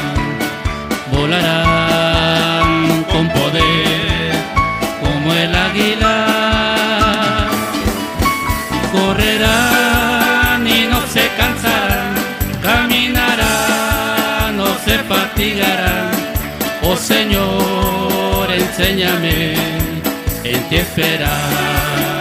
volarán 1.14 3.06
con 3.06 3.30
poder 3.30 4.34
como 5.02 5.34
el 5.34 5.56
águila, 5.56 7.48
correrán 8.92 10.68
y 10.68 10.88
no 10.92 11.00
se 11.08 11.30
cansarán, 11.38 12.16
caminarán, 12.62 14.58
no 14.58 14.68
se 14.84 14.98
fatigarán. 15.12 16.12
Oh 16.82 16.98
Señor, 16.98 18.52
enséñame 18.52 19.54
en 20.44 20.70
ti 20.70 20.76
esperar. 20.76 22.17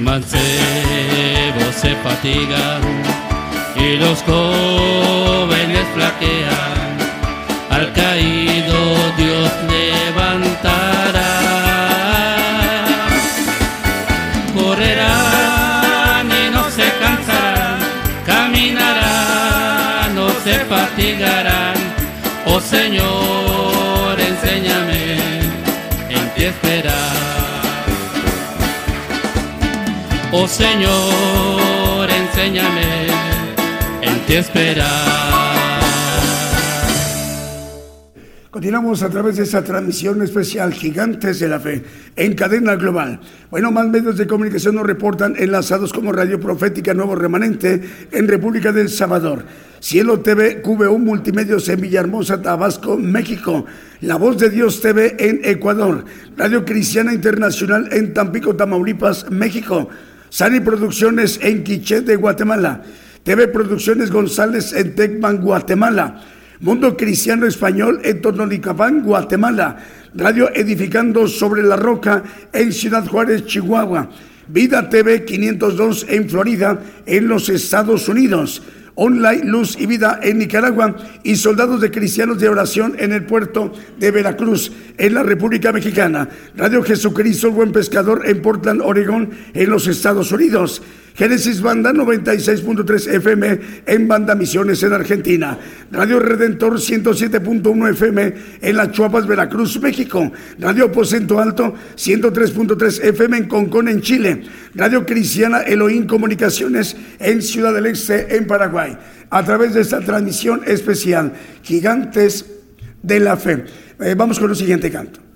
Mancebos 0.00 1.74
se 1.74 1.94
fatigan 1.96 2.80
y 3.76 3.96
los 3.96 4.22
jóvenes 4.22 5.86
flaquean. 5.94 6.98
Al 7.70 7.92
caído 7.92 8.78
Dios 9.18 9.50
levantará. 9.68 11.30
Correrán 14.56 16.28
y 16.30 16.50
no 16.50 16.70
se 16.70 16.90
cansarán, 16.98 17.78
caminarán, 18.24 20.14
no 20.14 20.30
se 20.42 20.60
fatigarán. 20.64 21.76
Oh 22.46 22.60
Señor, 22.60 23.49
Oh 30.42 30.48
Señor, 30.48 32.08
enséñame 32.08 33.08
en 34.00 34.26
ti 34.26 34.36
esperar. 34.36 34.88
Continuamos 38.50 39.02
a 39.02 39.10
través 39.10 39.36
de 39.36 39.42
esta 39.42 39.62
transmisión 39.62 40.22
especial 40.22 40.72
Gigantes 40.72 41.40
de 41.40 41.48
la 41.48 41.60
Fe 41.60 41.84
en 42.16 42.34
cadena 42.34 42.74
global. 42.76 43.20
Bueno, 43.50 43.70
más 43.70 43.86
medios 43.88 44.16
de 44.16 44.26
comunicación 44.26 44.76
nos 44.76 44.86
reportan 44.86 45.34
enlazados 45.38 45.92
como 45.92 46.10
Radio 46.10 46.40
Profética 46.40 46.94
Nuevo 46.94 47.14
Remanente 47.14 47.82
en 48.10 48.26
República 48.26 48.72
del 48.72 48.88
Salvador. 48.88 49.44
Cielo 49.78 50.20
TV, 50.20 50.62
QV1 50.62 50.98
Multimedios 50.98 51.68
en 51.68 51.82
Villahermosa, 51.82 52.40
Tabasco, 52.40 52.96
México. 52.96 53.66
La 54.00 54.16
Voz 54.16 54.38
de 54.38 54.48
Dios 54.48 54.80
TV 54.80 55.16
en 55.18 55.42
Ecuador. 55.44 56.06
Radio 56.38 56.64
Cristiana 56.64 57.12
Internacional 57.12 57.90
en 57.92 58.14
Tampico, 58.14 58.56
Tamaulipas, 58.56 59.30
México. 59.30 59.90
Sani 60.30 60.60
Producciones 60.60 61.40
en 61.42 61.64
Quiché 61.64 62.02
de 62.02 62.14
Guatemala. 62.14 62.82
TV 63.24 63.48
Producciones 63.48 64.12
González 64.12 64.72
en 64.72 64.94
Tecman, 64.94 65.38
Guatemala. 65.38 66.22
Mundo 66.60 66.96
Cristiano 66.96 67.46
Español 67.46 68.00
en 68.04 68.22
Totonicapán, 68.22 69.02
Guatemala. 69.02 69.76
Radio 70.14 70.48
Edificando 70.54 71.26
sobre 71.26 71.64
la 71.64 71.74
Roca 71.74 72.22
en 72.52 72.72
Ciudad 72.72 73.06
Juárez, 73.06 73.44
Chihuahua. 73.44 74.08
Vida 74.46 74.88
TV 74.88 75.24
502 75.24 76.06
en 76.08 76.30
Florida, 76.30 76.80
en 77.06 77.26
los 77.26 77.48
Estados 77.48 78.08
Unidos. 78.08 78.62
Online 79.02 79.44
Luz 79.44 79.78
y 79.80 79.86
Vida 79.86 80.20
en 80.22 80.36
Nicaragua 80.36 80.94
y 81.22 81.36
Soldados 81.36 81.80
de 81.80 81.90
Cristianos 81.90 82.38
de 82.38 82.50
Oración 82.50 82.96
en 82.98 83.12
el 83.12 83.24
puerto 83.24 83.72
de 83.98 84.10
Veracruz, 84.10 84.72
en 84.98 85.14
la 85.14 85.22
República 85.22 85.72
Mexicana. 85.72 86.28
Radio 86.54 86.82
Jesucristo, 86.82 87.46
el 87.48 87.54
Buen 87.54 87.72
Pescador 87.72 88.26
en 88.26 88.42
Portland, 88.42 88.82
Oregón, 88.82 89.30
en 89.54 89.70
los 89.70 89.86
Estados 89.86 90.32
Unidos. 90.32 90.82
Génesis 91.14 91.60
Banda 91.60 91.92
96.3 91.92 93.14
FM 93.14 93.60
en 93.86 94.08
Banda 94.08 94.34
Misiones 94.34 94.82
en 94.82 94.92
Argentina. 94.92 95.58
Radio 95.90 96.18
Redentor 96.18 96.74
107.1 96.74 97.90
FM 97.90 98.34
en 98.60 98.76
La 98.76 98.90
Chuapas, 98.90 99.26
Veracruz, 99.26 99.80
México. 99.80 100.30
Radio 100.58 100.86
Aposento 100.86 101.38
Alto 101.38 101.74
103.3 101.96 103.04
FM 103.04 103.36
en 103.36 103.48
Concón, 103.48 103.88
en 103.88 104.00
Chile. 104.00 104.42
Radio 104.74 105.04
Cristiana 105.04 105.60
Elohim 105.60 106.06
Comunicaciones 106.06 106.96
en 107.18 107.42
Ciudad 107.42 107.74
del 107.74 107.86
Este, 107.86 108.36
en 108.36 108.46
Paraguay. 108.46 108.96
A 109.30 109.44
través 109.44 109.74
de 109.74 109.82
esta 109.82 110.00
transmisión 110.00 110.62
especial, 110.66 111.32
Gigantes 111.62 112.46
de 113.02 113.20
la 113.20 113.36
Fe. 113.36 113.64
Eh, 114.00 114.14
vamos 114.16 114.38
con 114.38 114.50
el 114.50 114.56
siguiente 114.56 114.90
canto. 114.90 115.29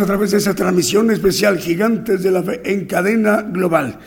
A 0.00 0.06
través 0.06 0.32
de 0.32 0.38
esa 0.38 0.56
transmisión 0.56 1.08
especial 1.12 1.56
Gigantes 1.56 2.20
de 2.20 2.32
la 2.32 2.42
Fe 2.42 2.60
en 2.64 2.86
cadena 2.86 3.42
global. 3.42 4.00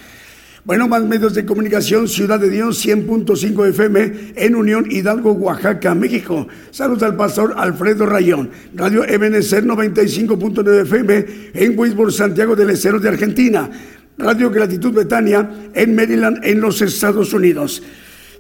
Bueno, 0.65 0.89
más 0.89 1.02
medios 1.06 1.34
de 1.34 1.45
comunicación, 1.45 2.10
Ciudad 2.10 2.41
de 2.41 2.50
Dios 2.50 2.86
100.5 2.86 3.69
FM 3.69 4.34
en 4.36 4.56
Unión 4.56 4.86
Hidalgo, 4.91 5.32
Oaxaca, 5.32 5.95
México. 5.95 6.45
Saludos 6.71 7.04
al 7.04 7.15
pastor 7.15 7.54
Alfredo 7.56 8.06
Rayón. 8.06 8.50
Radio 8.76 9.06
Ebenezer 9.06 9.63
95.9 9.63 10.82
FM 10.82 11.26
en 11.54 11.80
Wisborne, 11.80 12.12
Santiago 12.12 12.54
del 12.54 12.71
Estero 12.71 13.00
de 13.00 13.08
Argentina. 13.08 13.69
Radio 14.17 14.50
Gratitud 14.50 14.93
Betania 14.93 15.50
en 15.73 15.95
Maryland, 15.95 16.43
en 16.43 16.60
los 16.60 16.82
Estados 16.82 17.32
Unidos. 17.32 17.82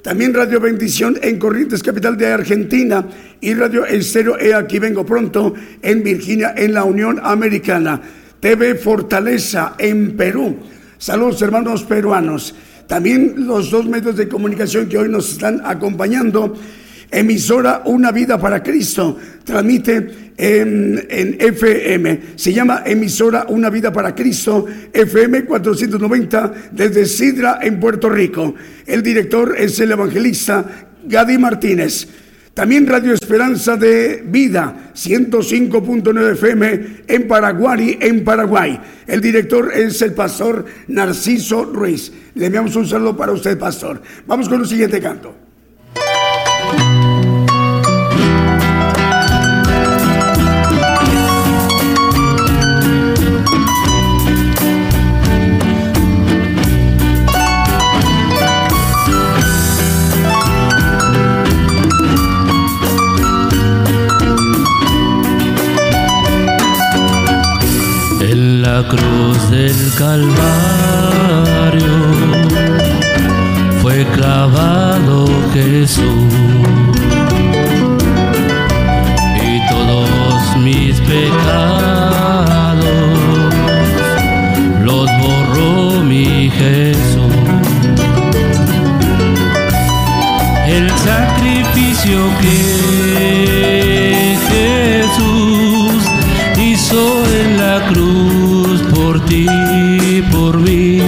También 0.07 0.33
Radio 0.33 0.61
Bendición 0.61 1.19
en 1.21 1.37
Corrientes, 1.37 1.83
capital 1.83 2.15
de 2.15 2.27
Argentina, 2.27 3.05
y 3.41 3.53
Radio 3.53 3.85
Estéreo 3.85 4.39
E 4.39 4.53
Aquí 4.53 4.79
Vengo 4.79 5.05
Pronto 5.05 5.53
en 5.81 6.01
Virginia, 6.01 6.53
en 6.55 6.73
la 6.73 6.85
Unión 6.85 7.19
Americana. 7.21 8.01
TV 8.39 8.75
Fortaleza 8.75 9.75
en 9.77 10.15
Perú. 10.15 10.59
Saludos 10.97 11.41
hermanos 11.41 11.83
peruanos. 11.83 12.55
También 12.87 13.33
los 13.35 13.69
dos 13.69 13.85
medios 13.85 14.15
de 14.15 14.29
comunicación 14.29 14.87
que 14.87 14.97
hoy 14.97 15.09
nos 15.09 15.29
están 15.29 15.61
acompañando. 15.65 16.55
Emisora 17.09 17.83
Una 17.85 18.11
Vida 18.11 18.37
para 18.37 18.61
Cristo 18.61 19.17
transmite 19.43 20.31
en, 20.37 21.37
FM. 21.39 22.19
Se 22.35 22.53
llama 22.53 22.83
Emisora 22.85 23.45
Una 23.49 23.69
Vida 23.69 23.91
para 23.91 24.13
Cristo, 24.13 24.65
FM 24.93 25.45
490 25.45 26.53
desde 26.71 27.05
Sidra 27.05 27.59
en 27.61 27.79
Puerto 27.79 28.09
Rico. 28.09 28.53
El 28.85 29.01
director 29.01 29.55
es 29.57 29.79
el 29.79 29.91
evangelista 29.91 30.65
Gadi 31.05 31.37
Martínez. 31.37 32.07
También 32.53 32.87
Radio 32.87 33.13
Esperanza 33.13 33.77
de 33.77 34.23
Vida, 34.25 34.91
105.9 34.95 36.31
FM 36.31 36.87
en 37.07 37.27
Paraguay, 37.27 37.99
en 38.01 38.23
Paraguay. 38.23 38.79
El 39.05 39.21
director 39.21 39.71
es 39.75 40.01
el 40.01 40.13
pastor 40.13 40.65
Narciso 40.87 41.65
Ruiz. 41.65 42.11
Le 42.33 42.47
enviamos 42.47 42.75
un 42.75 42.87
saludo 42.87 43.15
para 43.15 43.31
usted, 43.31 43.59
pastor. 43.59 44.01
Vamos 44.25 44.49
con 44.49 44.61
el 44.61 44.67
siguiente 44.67 44.99
canto. 44.99 45.46
La 68.77 68.87
cruz 68.87 69.49
del 69.49 69.75
Calvario 69.97 70.27
fue 73.81 74.05
clavado 74.13 75.25
Jesús 75.53 76.36
pecados 81.07 82.83
los 84.83 85.09
borró 85.21 86.03
mi 86.03 86.51
Jesús. 86.51 87.33
El 90.67 90.89
sacrificio 90.91 92.17
que 92.41 92.55
Jesús 94.49 96.03
hizo 96.57 97.01
en 97.41 97.57
la 97.57 97.75
cruz 97.87 98.47
ti, 99.27 100.23
por 100.31 100.57
mí, 100.57 100.99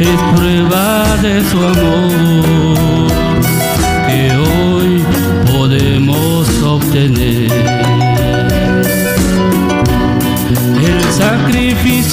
es 0.00 0.18
prueba 0.34 1.16
de 1.22 1.44
su 1.50 1.58
amor 1.58 2.51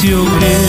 sacrificio 0.10 0.26
que 0.40 0.69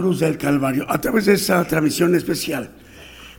cruz 0.00 0.20
del 0.20 0.38
Calvario 0.38 0.86
a 0.88 0.98
través 0.98 1.26
de 1.26 1.34
esa 1.34 1.62
transmisión 1.64 2.14
especial. 2.14 2.70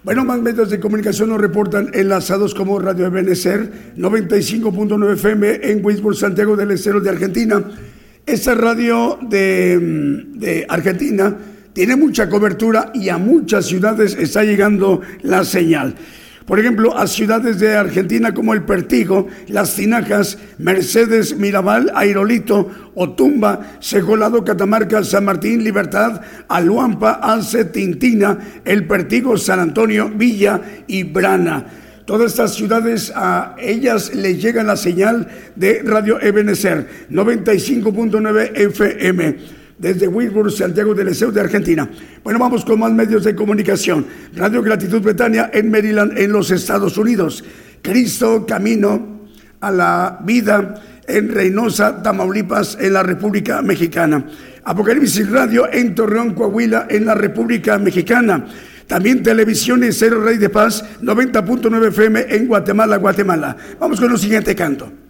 Bueno, 0.03 0.24
más 0.24 0.39
medios 0.39 0.70
de 0.70 0.80
comunicación 0.80 1.30
nos 1.30 1.41
reportan 1.41 1.89
enlazados 1.93 2.53
como 2.53 2.78
Radio 2.78 3.07
Ebenecer 3.07 3.93
95.9 3.97 5.14
FM 5.14 5.59
en 5.64 5.84
Wisborne, 5.84 6.20
Santiago 6.20 6.55
del 6.55 6.72
Estero 6.72 6.99
de 6.99 7.09
Argentina. 7.09 7.64
Esta 8.26 8.53
radio 8.53 9.18
de, 9.22 10.24
de 10.36 10.66
Argentina 10.70 11.36
tiene 11.74 11.95
mucha 11.95 12.30
cobertura 12.30 12.91
y 12.93 13.09
a 13.09 13.18
muchas 13.18 13.66
ciudades 13.66 14.16
está 14.16 14.43
llegando 14.43 15.01
la 15.24 15.43
señal. 15.43 15.95
Por 16.52 16.60
ejemplo, 16.60 16.97
a 16.97 17.08
ciudades 17.08 17.62
de 17.62 17.78
Argentina 17.78 18.34
como 18.34 18.54
El 18.54 18.64
Pertigo, 18.64 19.26
Las 19.47 19.74
Tinajas, 19.74 20.38
Mercedes, 20.58 21.38
Mirabal, 21.38 21.89
Airolito, 21.95 22.70
Otumba, 22.93 23.78
Sejolado, 23.80 24.43
Catamarca, 24.43 25.02
San 25.06 25.24
Martín, 25.24 25.64
Libertad, 25.64 26.20
Aluampa, 26.49 27.12
Alce, 27.12 27.64
Tintina, 27.64 28.38
El 28.66 28.86
Pertigo, 28.86 29.38
San 29.38 29.62
Antonio, 29.62 30.12
Villa 30.14 30.60
y 30.88 31.04
Brana. 31.04 31.68
Todas 32.04 32.32
estas 32.32 32.54
ciudades, 32.54 33.14
a 33.16 33.56
ellas 33.58 34.14
les 34.14 34.41
llega 34.41 34.62
la 34.62 34.76
señal 34.76 35.30
de 35.56 35.82
Radio 35.86 36.20
Ebenezer, 36.22 36.86
95.9 37.10 38.52
FM. 38.58 39.61
Desde 39.82 40.08
Wilbur, 40.08 40.52
Santiago 40.52 40.94
del 40.94 41.08
Estero 41.08 41.32
de 41.32 41.42
Argentina. 41.42 41.90
Bueno, 42.24 42.38
vamos 42.38 42.64
con 42.64 42.80
más 42.80 42.92
medios 42.92 43.24
de 43.24 43.36
comunicación. 43.36 44.06
Radio 44.36 44.62
Gratitud 44.62 45.02
Betania 45.02 45.50
en 45.52 45.72
Maryland, 45.72 46.18
en 46.20 46.32
los 46.32 46.52
Estados 46.52 46.98
Unidos. 47.00 47.44
Cristo 47.82 48.46
Camino 48.46 49.22
a 49.60 49.72
la 49.72 50.20
Vida 50.24 50.76
en 51.08 51.30
Reynosa, 51.30 52.02
Tamaulipas, 52.04 52.78
en 52.80 52.94
la 52.94 53.02
República 53.02 53.64
Mexicana. 53.64 54.24
Apocalipsis 54.64 55.28
Radio 55.30 55.68
en 55.72 55.96
Torreón, 55.96 56.36
Coahuila, 56.36 56.86
en 56.88 57.08
la 57.08 57.16
República 57.16 57.80
Mexicana. 57.80 58.46
También 58.86 59.24
Televisiones 59.24 59.98
Cero 59.98 60.22
Rey 60.22 60.38
de 60.38 60.50
Paz, 60.50 60.86
90.9 61.02 61.88
FM 61.88 62.26
en 62.30 62.48
Guatemala, 62.48 62.98
Guatemala. 62.98 63.58
Vamos 63.80 64.00
con 64.00 64.12
el 64.12 64.20
siguiente 64.20 64.56
canto. 64.56 65.01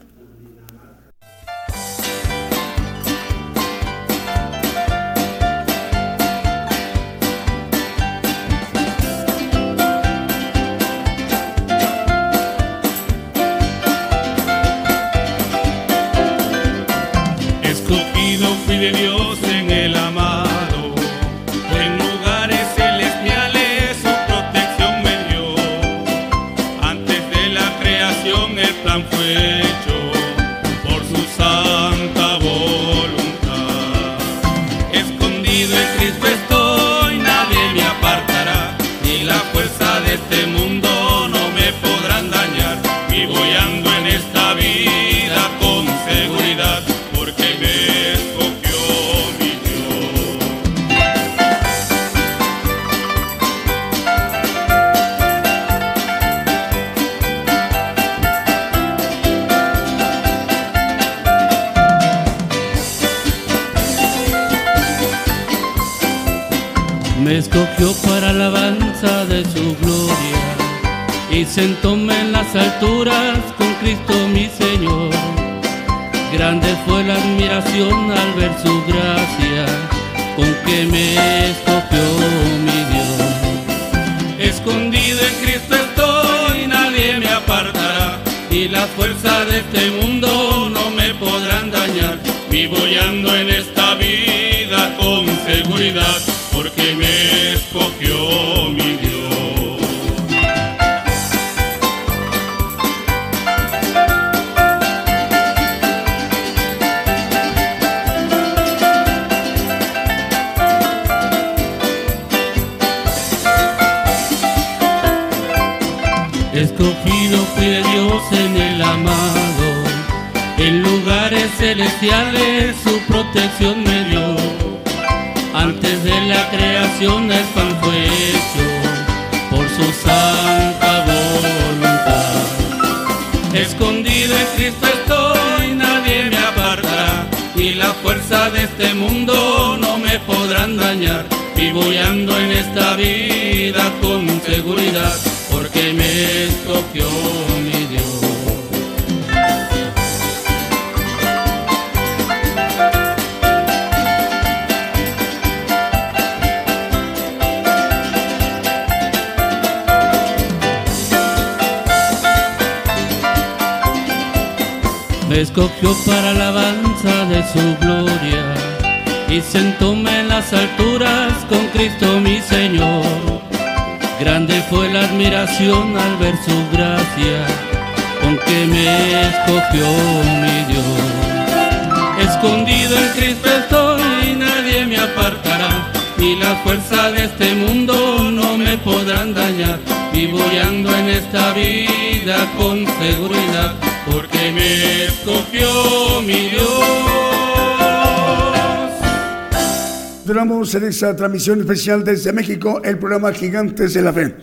Esta 201.02 201.16
transmisión 201.16 201.60
especial 201.60 202.04
desde 202.04 202.32
México 202.32 202.80
el 202.84 203.00
programa 203.00 203.34
Gigantes 203.34 203.96
de 203.96 204.04
la 204.04 204.14
Fe. 204.14 204.36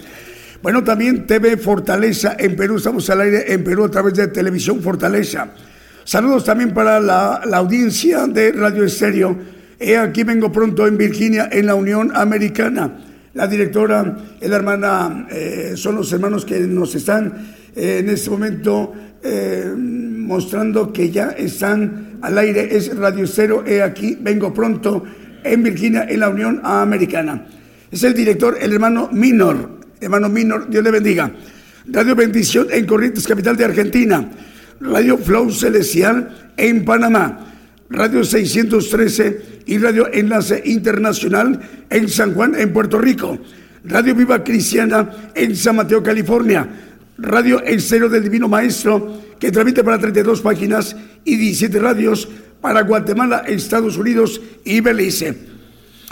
Bueno, 0.61 0.82
también 0.82 1.24
TV 1.24 1.56
Fortaleza 1.56 2.34
en 2.36 2.56
Perú, 2.56 2.78
estamos 2.78 3.09
al 3.11 3.20
aire 3.20 3.52
en 3.52 3.62
Perú 3.62 3.84
a 3.84 3.90
través 3.92 4.14
de 4.14 4.26
Televisión 4.26 4.82
Fortaleza. 4.82 5.52
Saludos 6.02 6.44
también 6.44 6.74
para 6.74 6.98
la, 6.98 7.34
audiencia 7.54 8.26
de 8.26 8.50
Radio 8.50 8.82
Estéreo. 8.82 9.38
He 9.78 9.96
aquí 9.96 10.24
vengo 10.24 10.50
pronto 10.50 10.84
en 10.88 10.98
Virginia, 10.98 11.48
en 11.52 11.64
la 11.64 11.76
Unión 11.76 12.11
Americana. 12.12 13.04
La 13.34 13.46
directora 13.46 14.16
la 14.40 14.56
hermana 14.56 15.28
eh, 15.30 15.74
son 15.76 15.94
los 15.94 16.12
hermanos 16.12 16.44
que 16.44 16.59
nos 16.59 16.92
están 16.92 17.54
eh, 17.76 17.98
en 18.00 18.09
este 18.09 18.30
momento 18.30 18.92
eh, 19.22 19.72
mostrando 19.76 20.92
que 20.92 21.09
ya 21.12 21.28
están 21.28 22.18
al 22.20 22.36
aire. 22.36 22.76
Es 22.76 22.96
Radio 22.96 23.28
Cero, 23.28 23.62
he 23.64 23.80
aquí, 23.80 24.18
vengo 24.20 24.52
pronto 24.52 25.04
en 25.45 25.62
Virginia, 25.62 26.07
en 26.09 26.20
la 26.20 26.28
Unión 26.28 26.61
Americana. 26.64 27.47
Es 27.91 28.03
el 28.03 28.14
director, 28.14 28.57
el 28.61 28.72
hermano 28.72 29.09
Minor. 29.12 29.78
Hermano 30.01 30.28
Minor, 30.28 30.68
Dios 30.68 30.84
le 30.84 30.91
bendiga. 30.91 31.32
Radio 31.86 32.14
Bendición 32.14 32.68
en 32.70 32.84
Corrientes, 32.86 33.26
capital 33.26 33.57
de 33.57 33.64
Argentina. 33.64 34.28
Radio 34.80 35.16
Flow 35.16 35.51
Celestial 35.51 36.53
en 36.57 36.84
Panamá. 36.84 37.47
Radio 37.91 38.22
613 38.22 39.62
y 39.66 39.78
Radio 39.78 40.12
Enlace 40.12 40.62
Internacional 40.66 41.61
en 41.89 42.09
San 42.09 42.34
Juan, 42.34 42.55
en 42.55 42.72
Puerto 42.72 42.99
Rico. 42.99 43.39
Radio 43.84 44.14
Viva 44.14 44.45
Cristiana 44.45 45.30
en 45.34 45.57
San 45.57 45.76
Mateo, 45.76 46.03
California. 46.03 46.68
Radio 47.16 47.62
El 47.64 47.80
Cero 47.80 48.09
del 48.09 48.22
Divino 48.22 48.49
Maestro, 48.49 49.22
que 49.41 49.51
transmite 49.51 49.82
para 49.82 49.99
32 49.99 50.43
páginas 50.43 50.95
y 51.24 51.36
17 51.36 51.78
radios 51.80 52.28
para 52.61 52.82
Guatemala, 52.82 53.44
Estados 53.46 53.96
Unidos 53.96 54.40
y 54.64 54.80
Belice. 54.80 55.36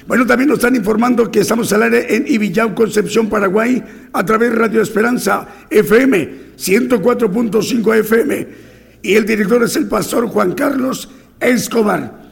Bueno, 0.06 0.24
también 0.24 0.48
nos 0.48 0.58
están 0.58 0.76
informando 0.76 1.30
que 1.32 1.40
estamos 1.40 1.72
al 1.72 1.82
aire 1.82 2.14
en 2.14 2.26
Ibillau, 2.28 2.74
Concepción, 2.74 3.28
Paraguay, 3.28 3.82
a 4.12 4.24
través 4.24 4.50
de 4.50 4.56
Radio 4.56 4.80
Esperanza 4.80 5.48
FM 5.68 6.54
104.5 6.56 7.96
FM. 7.96 8.48
Y 9.02 9.14
el 9.14 9.26
director 9.26 9.62
es 9.64 9.74
el 9.74 9.88
pastor 9.88 10.28
Juan 10.28 10.52
Carlos 10.52 11.10
Escobar. 11.40 12.24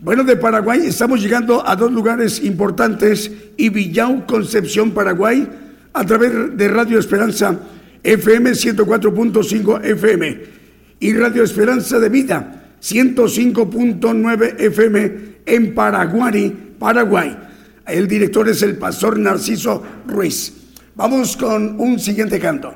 Bueno, 0.00 0.22
de 0.22 0.36
Paraguay 0.36 0.86
estamos 0.86 1.20
llegando 1.20 1.66
a 1.66 1.74
dos 1.74 1.90
lugares 1.90 2.40
importantes, 2.44 3.32
Ibillau, 3.56 4.24
Concepción, 4.24 4.92
Paraguay, 4.92 5.48
a 5.92 6.06
través 6.06 6.56
de 6.56 6.68
Radio 6.68 7.00
Esperanza 7.00 7.58
FM 8.04 8.52
104.5 8.52 9.84
FM 9.84 10.42
y 11.00 11.12
Radio 11.14 11.42
Esperanza 11.42 11.98
de 11.98 12.08
Vida 12.08 12.57
105.9 12.80 14.60
FM 14.60 15.38
en 15.46 15.74
Paraguay, 15.74 16.74
Paraguay. 16.78 17.36
El 17.86 18.06
director 18.06 18.48
es 18.48 18.62
el 18.62 18.76
pastor 18.76 19.18
Narciso 19.18 19.82
Ruiz. 20.06 20.52
Vamos 20.94 21.36
con 21.36 21.80
un 21.80 21.98
siguiente 21.98 22.38
canto. 22.38 22.74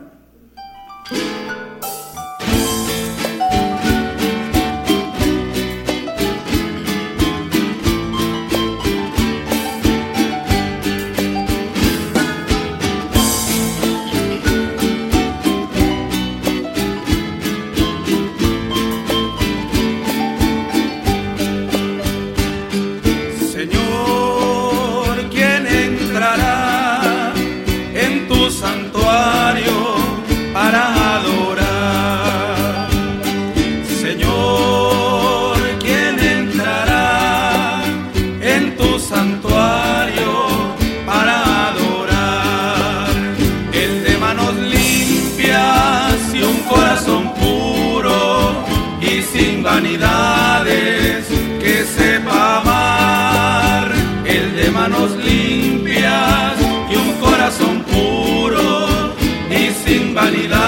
Kimbalila 60.12 60.61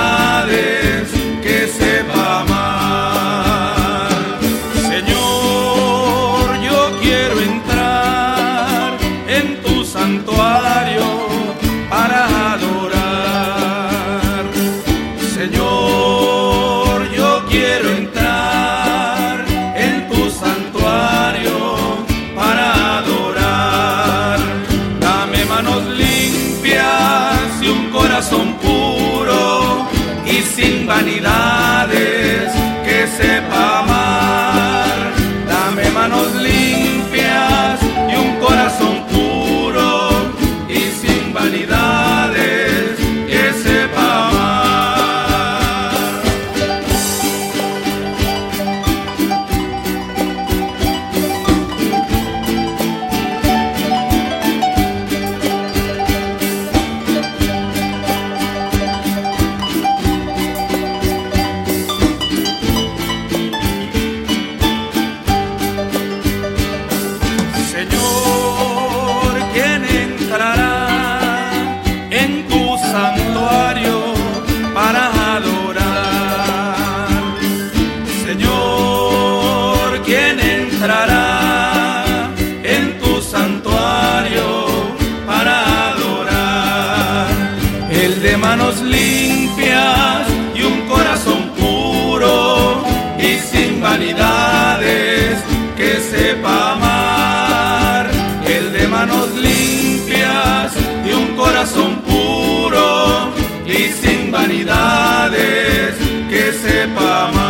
Epa, 106.84 107.32
mano. 107.32 107.43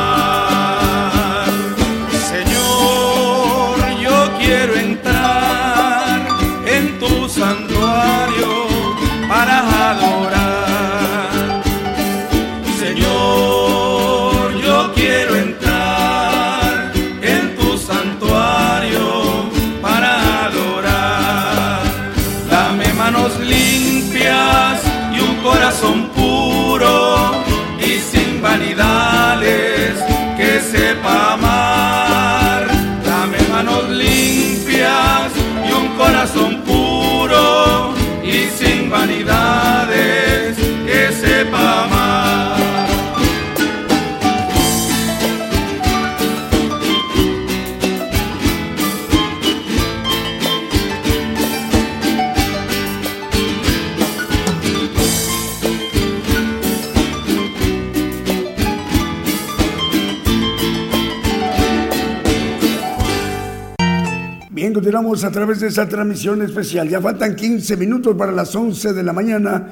A 64.96 65.30
través 65.32 65.58
de 65.58 65.66
esa 65.66 65.88
transmisión 65.88 66.40
especial. 66.42 66.88
Ya 66.88 67.00
faltan 67.00 67.34
15 67.34 67.76
minutos 67.76 68.16
para 68.16 68.30
las 68.30 68.54
11 68.54 68.92
de 68.92 69.02
la 69.02 69.12
mañana, 69.12 69.66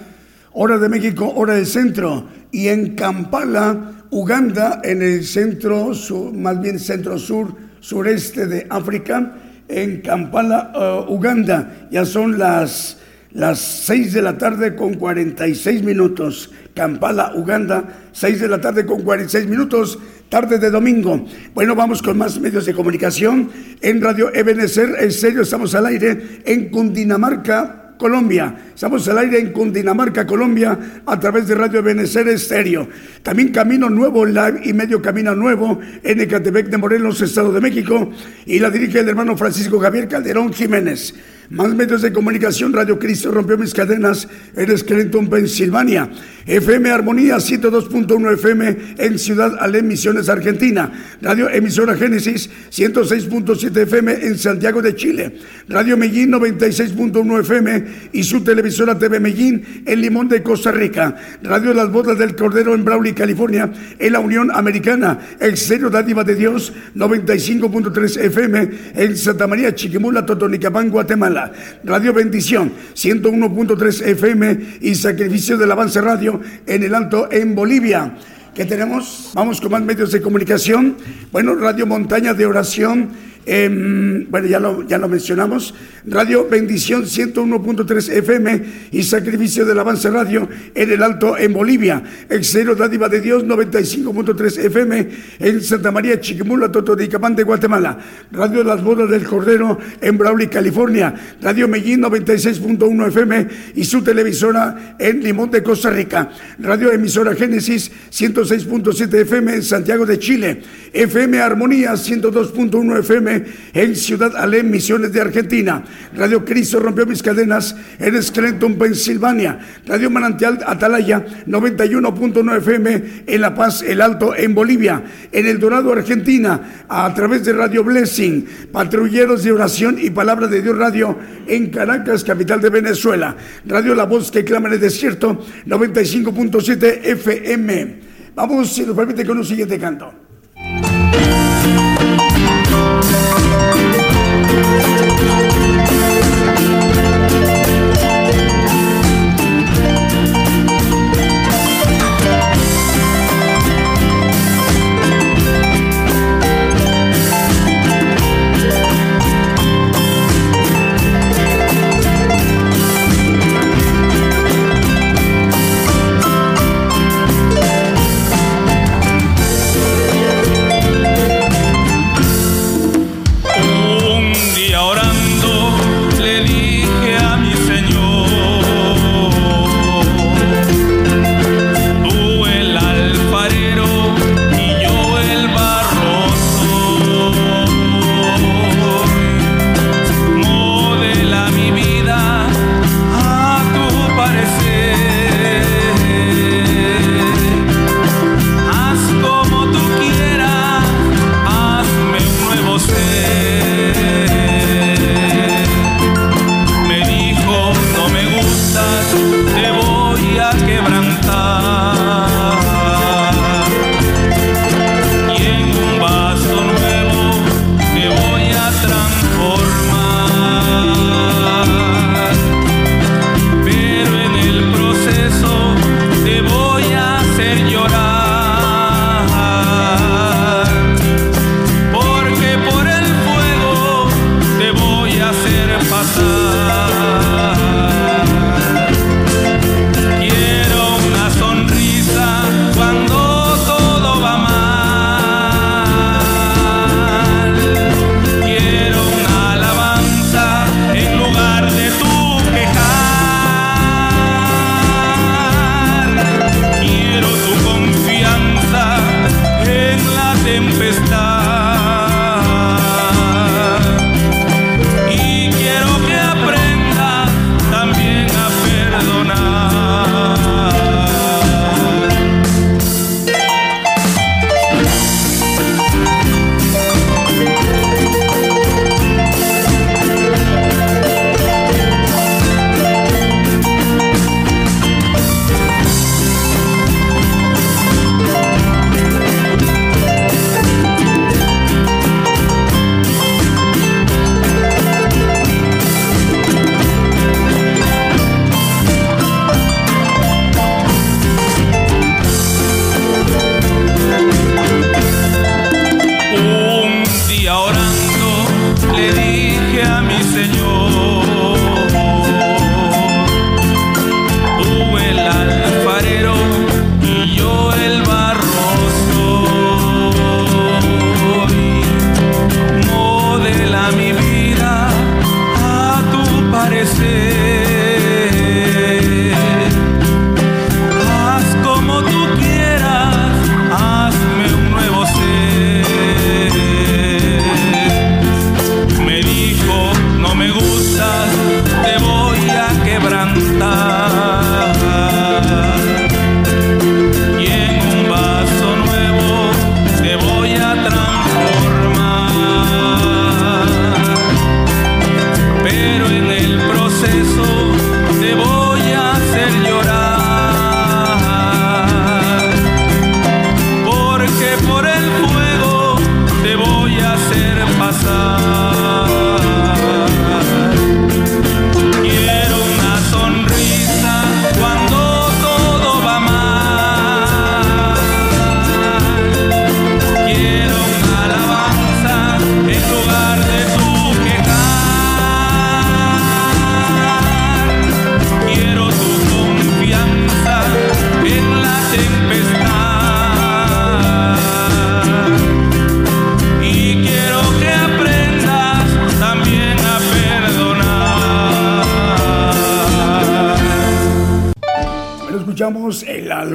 hora 0.52 0.78
de 0.78 0.88
México, 0.88 1.32
hora 1.36 1.54
del 1.54 1.66
centro. 1.66 2.26
Y 2.50 2.66
en 2.66 2.96
Kampala, 2.96 4.02
Uganda, 4.10 4.80
en 4.82 5.00
el 5.00 5.24
centro, 5.24 5.92
más 6.34 6.60
bien 6.60 6.80
centro 6.80 7.18
sur, 7.18 7.54
sureste 7.78 8.48
de 8.48 8.66
África, 8.68 9.36
en 9.68 10.00
Kampala, 10.00 10.72
uh, 10.74 11.12
Uganda, 11.12 11.86
ya 11.92 12.04
son 12.04 12.36
las, 12.36 12.98
las 13.30 13.60
6 13.60 14.14
de 14.14 14.22
la 14.22 14.36
tarde 14.36 14.74
con 14.74 14.94
46 14.94 15.84
minutos. 15.84 16.50
Kampala, 16.74 17.32
Uganda, 17.36 17.84
6 18.10 18.40
de 18.40 18.48
la 18.48 18.60
tarde 18.60 18.84
con 18.84 19.02
46 19.02 19.46
minutos 19.46 20.00
tarde 20.32 20.58
de 20.58 20.70
domingo. 20.70 21.26
Bueno, 21.54 21.74
vamos 21.74 22.00
con 22.00 22.16
más 22.16 22.40
medios 22.40 22.64
de 22.64 22.72
comunicación. 22.72 23.50
En 23.82 24.00
Radio 24.00 24.34
Ebenezer, 24.34 24.96
en 24.98 25.12
serio, 25.12 25.42
estamos 25.42 25.74
al 25.74 25.84
aire 25.84 26.40
en 26.46 26.70
Cundinamarca, 26.70 27.96
Colombia. 27.98 28.70
Estamos 28.74 29.06
al 29.08 29.18
aire 29.18 29.40
en 29.40 29.52
Cundinamarca, 29.52 30.26
Colombia, 30.26 31.02
a 31.04 31.20
través 31.20 31.48
de 31.48 31.54
Radio 31.54 31.82
Benecer 31.82 32.28
Estéreo. 32.28 32.88
También 33.22 33.50
Camino 33.50 33.90
Nuevo 33.90 34.24
Live 34.24 34.62
y 34.64 34.72
Medio 34.72 35.02
Camino 35.02 35.34
Nuevo 35.34 35.78
en 36.02 36.20
Ecatepec 36.22 36.68
de 36.68 36.78
Morelos, 36.78 37.20
Estado 37.20 37.52
de 37.52 37.60
México. 37.60 38.10
Y 38.46 38.58
la 38.58 38.70
dirige 38.70 39.00
el 39.00 39.10
hermano 39.10 39.36
Francisco 39.36 39.78
Javier 39.80 40.08
Calderón 40.08 40.50
Jiménez. 40.50 41.14
Más 41.52 41.74
medios 41.74 42.00
de 42.00 42.14
comunicación, 42.14 42.72
Radio 42.72 42.98
Cristo 42.98 43.30
rompió 43.30 43.58
mis 43.58 43.74
cadenas 43.74 44.26
en 44.56 44.78
Scranton, 44.78 45.28
Pensilvania. 45.28 46.08
FM 46.46 46.90
Armonía 46.90 47.36
102.1 47.36 48.32
FM 48.32 48.76
en 48.96 49.18
Ciudad 49.18 49.58
Alem, 49.60 49.86
Misiones, 49.86 50.30
Argentina. 50.30 50.90
Radio 51.20 51.50
Emisora 51.50 51.94
Génesis 51.94 52.48
106.7 52.70 53.76
FM 53.82 54.12
en 54.12 54.38
Santiago 54.38 54.80
de 54.80 54.96
Chile. 54.96 55.36
Radio 55.68 55.98
Medellín 55.98 56.32
96.1 56.32 57.40
FM 57.40 57.84
y 58.12 58.24
su 58.24 58.42
televisora 58.42 58.98
TV 58.98 59.20
Medellín 59.20 59.84
en 59.86 60.00
Limón 60.00 60.28
de 60.28 60.42
Costa 60.42 60.72
Rica. 60.72 61.16
Radio 61.42 61.74
Las 61.74 61.92
Bodas 61.92 62.18
del 62.18 62.34
Cordero 62.34 62.74
en 62.74 62.82
Brawley, 62.82 63.12
California, 63.12 63.70
en 63.98 64.12
la 64.12 64.20
Unión 64.20 64.50
Americana. 64.50 65.18
Exterior 65.38 65.90
Dádiva 65.90 66.24
de 66.24 66.34
Dios 66.34 66.72
95.3 66.96 68.20
FM 68.22 68.70
en 68.94 69.16
Santa 69.18 69.46
María, 69.46 69.74
Chiquimula, 69.74 70.24
Totonicapán, 70.24 70.88
Guatemala. 70.88 71.41
Radio 71.84 72.12
Bendición 72.12 72.72
101.3 72.94 74.06
FM 74.06 74.58
y 74.80 74.94
Sacrificio 74.94 75.56
del 75.56 75.70
Avance 75.72 76.00
Radio 76.00 76.40
en 76.66 76.82
el 76.82 76.94
Alto 76.94 77.28
en 77.30 77.54
Bolivia. 77.54 78.14
¿Qué 78.54 78.66
tenemos? 78.66 79.30
Vamos 79.34 79.60
con 79.60 79.72
más 79.72 79.82
medios 79.82 80.12
de 80.12 80.20
comunicación. 80.20 80.96
Bueno, 81.30 81.54
Radio 81.54 81.86
Montaña 81.86 82.34
de 82.34 82.44
Oración 82.44 83.10
Em, 83.44 84.30
bueno, 84.30 84.46
ya 84.46 84.60
lo, 84.60 84.86
ya 84.86 84.98
lo 84.98 85.08
mencionamos, 85.08 85.74
Radio 86.06 86.48
Bendición 86.48 87.02
101.3 87.02 88.12
FM 88.18 88.62
y 88.92 89.02
Sacrificio 89.02 89.64
del 89.64 89.80
Avance 89.80 90.08
Radio 90.10 90.48
en 90.72 90.90
el 90.92 91.02
Alto 91.02 91.36
en 91.36 91.52
Bolivia, 91.52 92.04
Exero 92.28 92.76
Dádiva 92.76 93.08
de 93.08 93.20
Dios 93.20 93.44
95.3 93.44 94.66
FM 94.66 95.08
en 95.40 95.60
Santa 95.60 95.90
María 95.90 96.20
Chiquimula, 96.20 96.70
Totonicapán 96.70 97.34
de 97.34 97.42
Guatemala, 97.42 97.98
Radio 98.30 98.62
Las 98.62 98.80
Bodas 98.82 99.10
del 99.10 99.24
Cordero 99.24 99.76
en 100.00 100.16
Brawley, 100.16 100.46
California, 100.46 101.12
Radio 101.40 101.66
Medellín 101.66 102.02
96.1 102.02 103.08
FM 103.08 103.48
y 103.74 103.84
su 103.84 104.04
televisora 104.04 104.94
en 105.00 105.20
Limón 105.20 105.50
de 105.50 105.64
Costa 105.64 105.90
Rica, 105.90 106.30
Radio 106.60 106.92
Emisora 106.92 107.34
Génesis 107.34 107.90
106.7 108.12 109.12
FM 109.22 109.54
en 109.56 109.62
Santiago 109.64 110.06
de 110.06 110.20
Chile, 110.20 110.62
FM 110.92 111.40
Armonía 111.40 111.94
102.1 111.94 113.00
FM 113.00 113.31
en 113.72 113.96
Ciudad 113.96 114.36
Alem, 114.36 114.70
Misiones 114.70 115.12
de 115.12 115.20
Argentina. 115.20 115.84
Radio 116.14 116.44
Cristo 116.44 116.80
rompió 116.80 117.06
mis 117.06 117.22
cadenas 117.22 117.74
en 117.98 118.22
Scranton, 118.22 118.76
Pensilvania. 118.76 119.58
Radio 119.86 120.10
Manantial 120.10 120.60
Atalaya 120.66 121.24
91.9 121.46 122.58
FM 122.58 123.02
en 123.26 123.40
La 123.40 123.54
Paz, 123.54 123.82
El 123.82 124.00
Alto, 124.00 124.34
en 124.36 124.54
Bolivia. 124.54 125.02
En 125.30 125.46
El 125.46 125.58
Dorado, 125.58 125.92
Argentina, 125.92 126.84
a 126.88 127.12
través 127.14 127.44
de 127.44 127.52
Radio 127.52 127.84
Blessing. 127.84 128.46
Patrulleros 128.72 129.44
de 129.44 129.52
Oración 129.52 129.98
y 130.00 130.10
Palabra 130.10 130.46
de 130.46 130.62
Dios 130.62 130.76
Radio 130.76 131.18
en 131.46 131.70
Caracas, 131.70 132.24
capital 132.24 132.60
de 132.60 132.70
Venezuela. 132.70 133.36
Radio 133.66 133.94
La 133.94 134.04
Voz 134.04 134.30
que 134.30 134.44
clama 134.44 134.68
en 134.68 134.74
el 134.74 134.80
desierto 134.80 135.44
95.7 135.66 137.00
FM. 137.04 138.00
Vamos, 138.34 138.72
si 138.72 138.86
nos 138.86 138.96
permite, 138.96 139.24
con 139.24 139.38
un 139.38 139.44
siguiente 139.44 139.78
canto. 139.78 140.12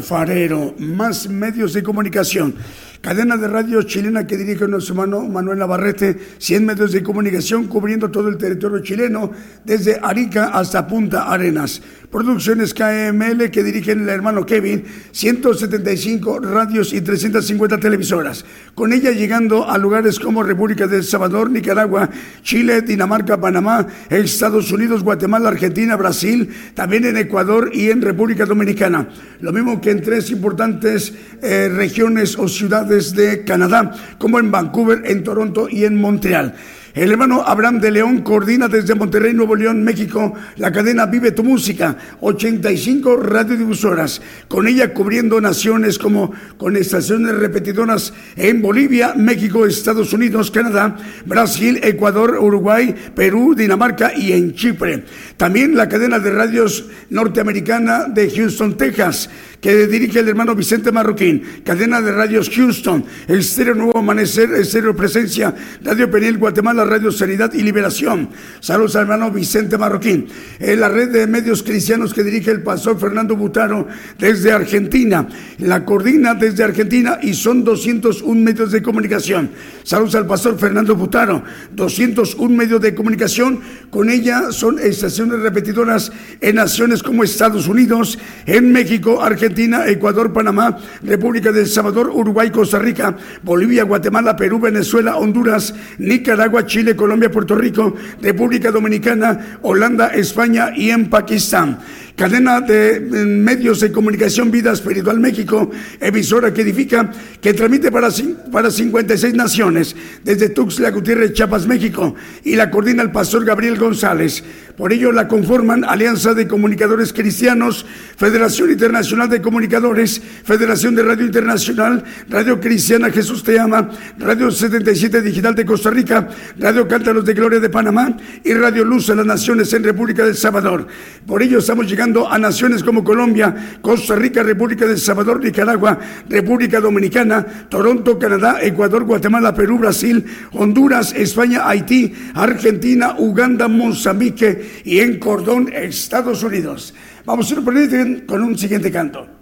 Alfarero, 0.08 0.74
más 0.80 1.28
medios 1.28 1.74
de 1.74 1.84
comunicación. 1.84 2.56
Cadena 3.02 3.36
de 3.36 3.50
radio 3.50 3.82
chilena 3.84 4.26
que 4.26 4.38
dirige 4.38 4.66
nuestro 4.66 4.94
hermano 4.94 5.28
Manuel 5.28 5.60
Navarrete, 5.60 6.18
100 6.38 6.66
medios 6.66 6.94
de 6.94 7.04
comunicación 7.04 7.68
cubriendo 7.68 8.10
todo 8.10 8.30
el 8.30 8.38
territorio 8.38 8.80
chileno, 8.80 9.32
desde 9.66 10.00
Arica 10.02 10.52
hasta 10.54 10.88
Punta 10.88 11.30
Arenas. 11.30 11.82
Producciones 12.12 12.74
KML 12.74 13.52
que 13.52 13.64
dirigen 13.64 14.04
el 14.04 14.10
hermano 14.10 14.46
Kevin, 14.46 14.86
175 15.12 16.40
radios 16.40 16.94
y 16.94 17.02
350 17.02 17.80
televisoras. 17.80 18.46
Con 18.74 18.94
ella 18.94 19.12
llegando 19.12 19.70
a 19.70 19.78
lugares 19.78 20.18
como 20.18 20.42
República 20.42 20.88
de 20.88 20.98
El 20.98 21.04
Salvador, 21.04 21.52
Nicaragua, 21.52 22.10
Chile, 22.44 22.82
Dinamarca, 22.82 23.42
Panamá, 23.42 23.86
Estados 24.10 24.72
Unidos, 24.72 25.04
Guatemala, 25.04 25.50
Argentina, 25.50 25.98
Brasil, 25.98 26.50
también 26.74 27.04
en 27.04 27.18
Ecuador 27.18 27.72
y 27.74 27.90
en 27.90 28.02
República 28.02 28.46
Dominicana. 28.46 29.10
Lo 29.42 29.52
mismo 29.52 29.82
que 29.82 29.92
en 29.92 30.02
tres 30.02 30.32
importantes 30.32 31.14
eh, 31.42 31.68
regiones 31.68 32.40
o 32.40 32.48
ciudades 32.48 33.14
de 33.16 33.44
Canadá, 33.44 33.92
como 34.18 34.40
en 34.40 34.50
Vancouver, 34.50 35.02
en 35.04 35.26
Toronto 35.26 35.68
y 35.70 35.84
en 35.84 36.00
Montreal. 36.00 36.56
El 36.98 37.12
hermano 37.12 37.44
Abraham 37.46 37.80
de 37.80 37.92
León 37.92 38.24
coordina 38.24 38.68
desde 38.68 38.96
Monterrey, 38.96 39.32
Nuevo 39.32 39.56
León, 39.56 39.84
México, 39.84 40.34
la 40.56 40.72
cadena 40.72 41.06
Vive 41.06 41.32
tu 41.32 41.44
Música, 41.44 41.96
85 42.22 43.18
radiodifusoras, 43.18 44.20
con 44.48 44.68
ella 44.68 44.96
cubriendo 44.96 45.40
naciones 45.40 46.00
como 46.00 46.34
con 46.58 46.76
estaciones 46.76 47.36
repetidoras 47.36 48.14
en 48.36 48.64
Bolivia, 48.64 49.14
México, 49.16 49.68
Estados 49.68 50.12
Unidos, 50.12 50.50
Canadá, 50.50 50.98
Brasil, 51.28 51.80
Ecuador, 51.84 52.40
Uruguay, 52.42 52.96
Perú, 53.14 53.54
Dinamarca 53.54 54.14
y 54.18 54.32
en 54.32 54.56
Chipre. 54.56 55.04
También 55.38 55.76
la 55.78 55.88
cadena 55.88 56.18
de 56.18 56.32
radios 56.32 56.88
norteamericana 57.12 58.06
de 58.06 58.28
Houston, 58.32 58.76
Texas, 58.76 59.30
que 59.62 59.88
dirige 59.88 60.20
el 60.20 60.30
hermano 60.30 60.56
Vicente 60.56 60.92
Marroquín, 60.92 61.44
cadena 61.64 62.02
de 62.02 62.12
radios 62.12 62.50
Houston, 62.50 63.04
el 63.28 63.40
Estéreo 63.40 63.76
Nuevo 63.76 63.98
Amanecer, 63.98 64.52
Estéreo 64.52 64.96
Presencia, 64.96 65.54
Radio 65.84 66.10
Penil 66.12 66.38
Guatemala, 66.38 66.86
Radio 66.86 67.12
Sanidad 67.12 67.54
y 67.54 67.64
Liberación. 67.64 68.30
Saludos 68.60 68.96
al 68.96 69.04
hermano 69.04 69.32
Vicente 69.32 69.78
Marroquín. 69.78 70.28
La 70.60 70.90
red 70.90 71.10
de 71.10 71.28
medios 71.28 71.64
cristianos 71.64 72.14
que 72.14 72.24
dirige 72.24 72.52
el 72.52 72.62
pastor 72.62 73.00
Fernando 73.00 73.36
Butaro 73.36 73.88
desde 74.20 74.52
Argentina. 74.52 75.28
La 75.60 75.84
coordina 75.86 76.36
desde 76.36 76.64
Argentina 76.64 77.20
y 77.22 77.34
son 77.34 77.64
201 77.64 78.42
medios 78.42 78.72
de 78.72 78.82
comunicación. 78.82 79.50
Saludos 79.84 80.16
al 80.16 80.28
pastor 80.28 80.58
Fernando 80.60 80.96
Butaro. 80.96 81.44
201 81.74 82.56
medios 82.56 82.82
de 82.82 82.94
comunicación. 82.94 83.60
Con 83.90 84.10
ella 84.10 84.52
son 84.52 84.80
estaciones 84.80 85.40
repetidoras 85.40 86.12
en 86.42 86.56
naciones 86.56 87.02
como 87.02 87.24
Estados 87.24 87.68
Unidos, 87.68 88.20
en 88.46 88.72
México, 88.72 89.22
Argentina, 89.22 89.47
Argentina, 89.48 89.88
Ecuador, 89.88 90.34
Panamá, 90.34 90.78
República 91.04 91.54
del 91.54 91.68
Salvador, 91.68 92.10
Uruguay, 92.10 92.50
Costa 92.50 92.80
Rica, 92.80 93.16
Bolivia, 93.44 93.84
Guatemala, 93.84 94.36
Perú, 94.36 94.60
Venezuela, 94.60 95.16
Honduras, 95.16 95.74
Nicaragua, 96.00 96.66
Chile, 96.66 96.98
Colombia, 96.98 97.32
Puerto 97.32 97.56
Rico, 97.56 97.96
República 98.22 98.72
Dominicana, 98.72 99.60
Holanda, 99.62 100.08
España 100.08 100.74
y 100.76 100.90
en 100.90 101.10
Pakistán 101.10 101.80
cadena 102.18 102.62
de 102.62 103.00
medios 103.00 103.80
de 103.80 103.92
comunicación 103.92 104.50
Vida 104.50 104.72
Espiritual 104.72 105.20
México, 105.20 105.70
emisora 106.02 106.52
que 106.52 106.64
edifica, 106.64 107.12
que 107.40 107.54
transmite 107.54 107.92
para, 107.92 108.10
para 108.52 108.72
56 108.72 109.36
naciones, 109.36 109.96
desde 110.24 110.50
Tuxtla 110.50 110.90
Gutiérrez, 110.90 111.34
Chiapas, 111.34 111.68
México, 111.68 112.16
y 112.44 112.56
la 112.56 112.72
coordina 112.72 113.04
el 113.04 113.12
pastor 113.12 113.46
Gabriel 113.46 113.78
González. 113.78 114.44
Por 114.76 114.94
ello 114.94 115.12
la 115.12 115.28
conforman 115.28 115.84
Alianza 115.84 116.34
de 116.34 116.48
Comunicadores 116.48 117.14
Cristianos, 117.14 117.86
Federación 118.16 118.72
Internacional 118.72 119.30
de 119.30 119.42
Comunicadores, 119.42 120.22
Federación 120.44 120.96
de 120.96 121.04
Radio 121.04 121.26
Internacional, 121.26 122.04
Radio 122.30 122.60
Cristiana 122.60 123.12
Jesús 123.12 123.44
Te 123.44 123.60
Ama, 123.60 123.90
Radio 124.20 124.52
77 124.52 125.22
Digital 125.22 125.56
de 125.56 125.66
Costa 125.66 125.90
Rica, 125.90 126.30
Radio 126.60 126.88
Cántaros 126.88 127.26
de 127.26 127.34
Gloria 127.34 127.60
de 127.60 127.70
Panamá 127.70 128.18
y 128.44 128.54
Radio 128.54 128.84
Luz 128.84 129.10
a 129.10 129.16
las 129.16 129.26
Naciones 129.26 129.74
en 129.74 129.84
República 129.84 130.24
del 130.26 130.36
Salvador. 130.36 130.88
Por 131.26 131.42
ello 131.42 131.58
estamos 131.58 131.88
llegando 131.88 132.07
a 132.30 132.38
naciones 132.38 132.84
como 132.84 133.04
Colombia, 133.04 133.80
Costa 133.82 134.16
Rica, 134.16 134.44
República 134.44 134.86
de 134.86 134.98
Salvador, 134.98 135.44
Nicaragua, 135.44 136.00
República 136.30 136.80
Dominicana, 136.80 137.46
Toronto, 137.70 138.18
Canadá, 138.18 138.60
Ecuador, 138.62 139.04
Guatemala, 139.04 139.54
Perú, 139.54 139.78
Brasil, 139.78 140.26
Honduras, 140.54 141.14
España, 141.14 141.68
Haití, 141.68 142.14
Argentina, 142.34 143.16
Uganda, 143.18 143.68
Mozambique 143.68 144.82
y 144.86 145.00
en 145.00 145.20
Cordón, 145.20 145.70
Estados 145.74 146.44
Unidos. 146.44 146.94
Vamos 147.26 147.52
a 147.52 147.56
ir 147.56 148.26
con 148.26 148.42
un 148.42 148.58
siguiente 148.58 148.92
canto. 148.92 149.37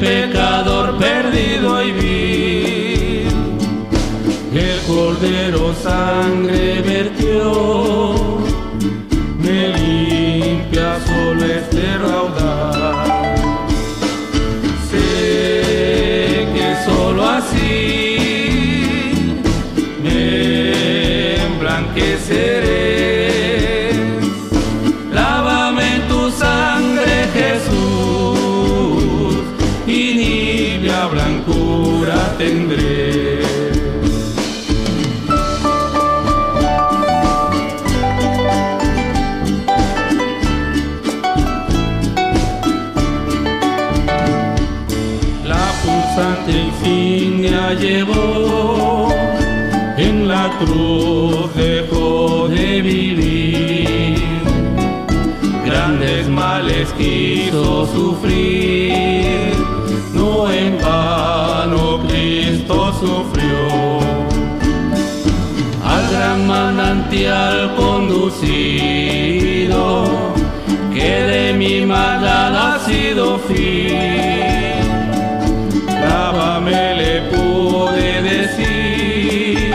Pecador 0.00 0.98
perdido 0.98 1.82
y 1.82 1.92
vil. 1.92 3.28
El 4.54 4.80
cordero 4.86 5.74
sangre 5.74 6.80
vertió, 6.82 7.85
quiso 57.56 57.86
sufrir, 57.86 59.54
no 60.12 60.50
en 60.50 60.78
vano 60.78 62.00
sufrió. 63.00 64.00
Al 65.84 66.10
gran 66.12 66.46
manantial 66.46 67.74
conducido, 67.76 68.84
que 70.92 71.10
de 71.32 71.52
mi 71.54 71.86
maldad 71.86 72.74
ha 72.74 72.78
sido 72.80 73.38
fin. 73.38 73.96
Lávame 75.88 76.94
le 76.96 77.22
pude 77.30 78.22
decir, 78.22 79.74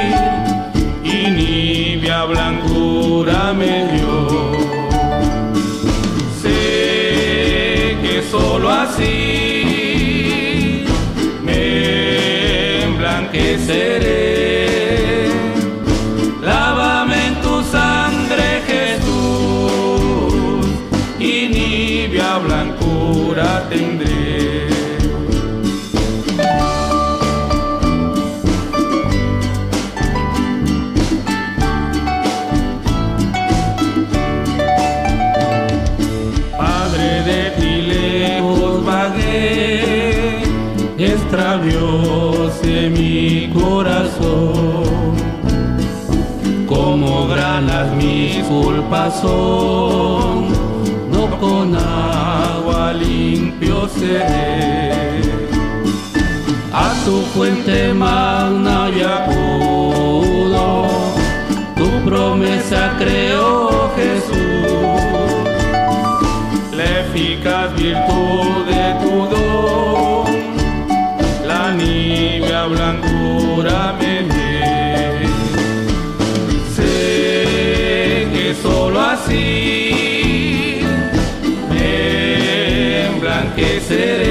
y 1.03 1.31
nibia 1.31 2.25
blancura 2.25 3.53
me 3.53 3.90
que 13.57 14.30
culpas 48.51 49.21
son, 49.21 50.49
no 51.13 51.23
con 51.39 51.75
agua 51.75 52.93
limpio 52.93 53.87
seré. 53.87 55.21
A 56.73 56.87
tu 57.05 57.15
fuente 57.33 57.93
magna 57.93 58.89
y 58.97 59.01
acudo, 59.17 60.87
tu 61.77 61.89
promesa 62.09 62.95
creo 62.99 63.91
Jesús. 63.97 65.01
La 66.77 66.85
eficaz 67.03 67.73
virtud 67.75 68.60
city. 83.91 84.30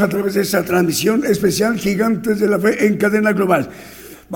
A 0.00 0.08
través 0.08 0.34
de 0.34 0.42
esta 0.42 0.64
transmisión 0.64 1.24
especial 1.24 1.78
Gigantes 1.78 2.40
de 2.40 2.48
la 2.48 2.58
Fe 2.58 2.86
en 2.86 2.96
cadena 2.96 3.32
global. 3.32 3.68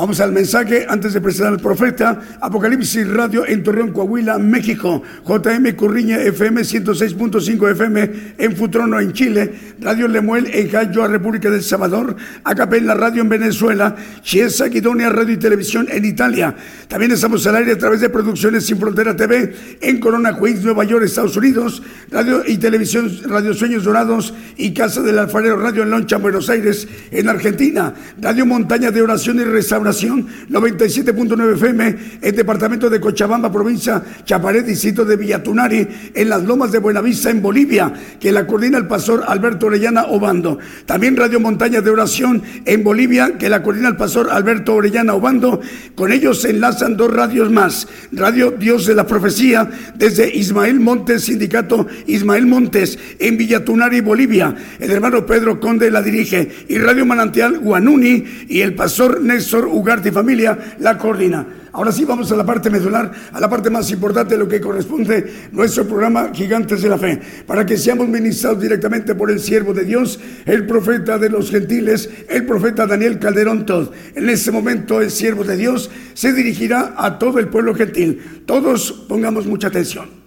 Vamos 0.08 0.20
al 0.20 0.32
mensaje 0.32 0.86
antes 0.88 1.12
de 1.12 1.20
presentar 1.20 1.52
al 1.52 1.60
profeta. 1.60 2.18
Apocalipsis 2.40 3.06
Radio 3.10 3.46
en 3.46 3.62
Torreón, 3.62 3.92
Coahuila, 3.92 4.38
México. 4.38 5.02
JM 5.26 5.76
Curriña 5.76 6.16
FM 6.22 6.62
106.5 6.62 7.70
FM 7.72 8.10
en 8.38 8.56
Futrono, 8.56 8.98
en 8.98 9.12
Chile. 9.12 9.52
Radio 9.78 10.08
Lemuel 10.08 10.46
en 10.46 10.68
Cayoa, 10.68 11.08
República 11.08 11.50
del 11.50 11.62
Salvador. 11.62 12.16
Acapella 12.42 12.94
Radio 12.94 13.20
en 13.20 13.28
Venezuela. 13.28 13.96
Chiesa 14.22 14.68
Guidonia 14.68 15.10
Radio 15.10 15.34
y 15.34 15.36
Televisión 15.36 15.86
en 15.90 16.06
Italia. 16.06 16.56
También 16.88 17.12
estamos 17.12 17.46
al 17.46 17.56
aire 17.56 17.72
a 17.72 17.78
través 17.78 18.00
de 18.00 18.08
Producciones 18.08 18.64
Sin 18.64 18.78
Frontera 18.78 19.14
TV 19.14 19.54
en 19.82 20.00
Corona, 20.00 20.38
Queens, 20.38 20.64
Nueva 20.64 20.84
York, 20.84 21.04
Estados 21.04 21.36
Unidos. 21.36 21.82
Radio 22.10 22.44
y 22.46 22.56
Televisión 22.56 23.10
Radio 23.26 23.52
Sueños 23.52 23.84
Dorados 23.84 24.32
y 24.56 24.72
Casa 24.72 25.02
del 25.02 25.18
Alfarero 25.18 25.58
Radio 25.58 25.82
en 25.82 25.90
Loncha, 25.90 26.16
Buenos 26.16 26.48
Aires, 26.48 26.88
en 27.10 27.28
Argentina. 27.28 27.92
Radio 28.18 28.46
Montaña 28.46 28.90
de 28.90 29.02
Oración 29.02 29.38
y 29.40 29.44
Restauración 29.44 29.97
97.9 30.06 31.54
FM 31.54 31.96
en 32.22 32.36
departamento 32.36 32.88
de 32.88 33.00
Cochabamba, 33.00 33.50
provincia 33.50 34.02
Chaparet, 34.24 34.64
distrito 34.64 35.04
de 35.04 35.16
Villatunari, 35.16 35.88
en 36.14 36.28
las 36.28 36.44
lomas 36.44 36.72
de 36.72 36.78
Buenavista, 36.78 37.30
en 37.30 37.42
Bolivia, 37.42 37.92
que 38.20 38.32
la 38.32 38.46
coordina 38.46 38.78
el 38.78 38.86
pastor 38.86 39.24
Alberto 39.26 39.66
Orellana 39.66 40.04
Obando. 40.04 40.58
También 40.86 41.16
Radio 41.16 41.40
Montaña 41.40 41.80
de 41.80 41.90
Oración 41.90 42.42
en 42.64 42.84
Bolivia, 42.84 43.36
que 43.38 43.48
la 43.48 43.62
coordina 43.62 43.88
el 43.88 43.96
pastor 43.96 44.28
Alberto 44.30 44.74
Orellana 44.74 45.14
Obando. 45.14 45.60
Con 45.94 46.12
ellos 46.12 46.42
se 46.42 46.50
enlazan 46.50 46.96
dos 46.96 47.12
radios 47.12 47.50
más. 47.50 47.88
Radio 48.12 48.52
Dios 48.52 48.86
de 48.86 48.94
la 48.94 49.06
Profecía, 49.06 49.70
desde 49.94 50.34
Ismael 50.34 50.80
Montes, 50.80 51.24
sindicato 51.24 51.86
Ismael 52.06 52.46
Montes, 52.46 52.98
en 53.18 53.36
Villatunari, 53.36 54.00
Bolivia. 54.00 54.54
El 54.78 54.90
hermano 54.90 55.26
Pedro 55.26 55.60
Conde 55.60 55.90
la 55.90 56.02
dirige. 56.02 56.48
Y 56.68 56.78
Radio 56.78 57.06
Manantial 57.06 57.58
Guanuni 57.58 58.24
y 58.48 58.60
el 58.60 58.74
pastor 58.74 59.20
Néstor 59.22 59.66
Ugarte 59.88 60.10
y 60.10 60.12
familia 60.12 60.76
la 60.80 60.98
coordina. 60.98 61.46
Ahora 61.72 61.90
sí 61.92 62.04
vamos 62.04 62.30
a 62.30 62.36
la 62.36 62.44
parte 62.44 62.68
medular, 62.68 63.10
a 63.32 63.40
la 63.40 63.48
parte 63.48 63.70
más 63.70 63.90
importante 63.90 64.34
de 64.34 64.40
lo 64.40 64.46
que 64.46 64.60
corresponde 64.60 65.48
nuestro 65.50 65.86
programa 65.86 66.30
Gigantes 66.30 66.82
de 66.82 66.90
la 66.90 66.98
Fe, 66.98 67.18
para 67.46 67.64
que 67.64 67.78
seamos 67.78 68.06
ministrados 68.06 68.60
directamente 68.60 69.14
por 69.14 69.30
el 69.30 69.40
siervo 69.40 69.72
de 69.72 69.86
Dios, 69.86 70.20
el 70.44 70.66
profeta 70.66 71.16
de 71.16 71.30
los 71.30 71.50
gentiles, 71.50 72.10
el 72.28 72.44
profeta 72.44 72.86
Daniel 72.86 73.18
Calderón 73.18 73.64
Todd. 73.64 73.88
En 74.14 74.28
este 74.28 74.50
momento 74.50 75.00
el 75.00 75.10
siervo 75.10 75.42
de 75.42 75.56
Dios 75.56 75.90
se 76.12 76.34
dirigirá 76.34 76.92
a 76.94 77.18
todo 77.18 77.38
el 77.38 77.48
pueblo 77.48 77.74
gentil. 77.74 78.42
Todos 78.44 78.92
pongamos 79.08 79.46
mucha 79.46 79.68
atención. 79.68 80.18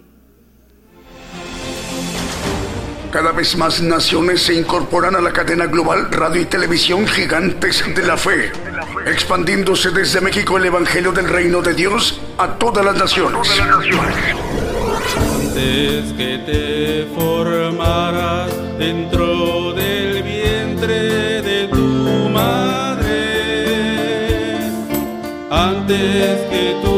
Cada 3.12 3.30
vez 3.30 3.58
más 3.58 3.82
naciones 3.82 4.40
se 4.40 4.54
incorporan 4.54 5.14
a 5.14 5.20
la 5.20 5.34
cadena 5.34 5.66
global 5.66 6.10
radio 6.10 6.40
y 6.40 6.46
televisión 6.46 7.06
Gigantes 7.06 7.84
de 7.94 8.06
la 8.06 8.16
Fe, 8.16 8.50
expandiéndose 9.06 9.90
desde 9.90 10.20
México 10.20 10.56
el 10.56 10.66
Evangelio 10.66 11.12
del 11.12 11.28
Reino 11.28 11.62
de 11.62 11.74
Dios 11.74 12.20
a 12.38 12.54
todas 12.58 12.84
las 12.84 12.96
naciones. 12.96 13.48
Antes 15.16 16.12
que 16.14 16.38
te 16.46 17.06
formaras 17.14 18.50
dentro 18.78 19.72
del 19.72 20.22
vientre 20.22 21.42
de 21.42 21.68
tu 21.68 22.28
madre, 22.30 23.10
antes 25.50 26.40
que 26.50 26.76
tú 26.82 26.91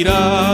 mirar. 0.00 0.49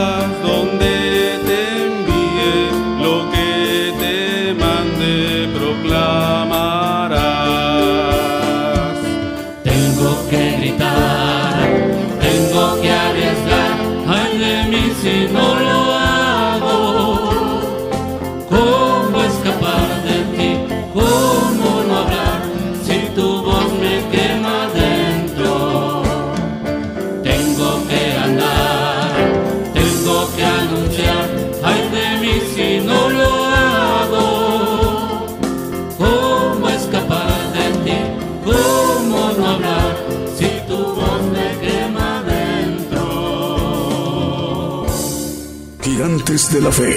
Gigantes 46.27 46.53
de 46.53 46.61
la 46.61 46.71
Fe. 46.71 46.91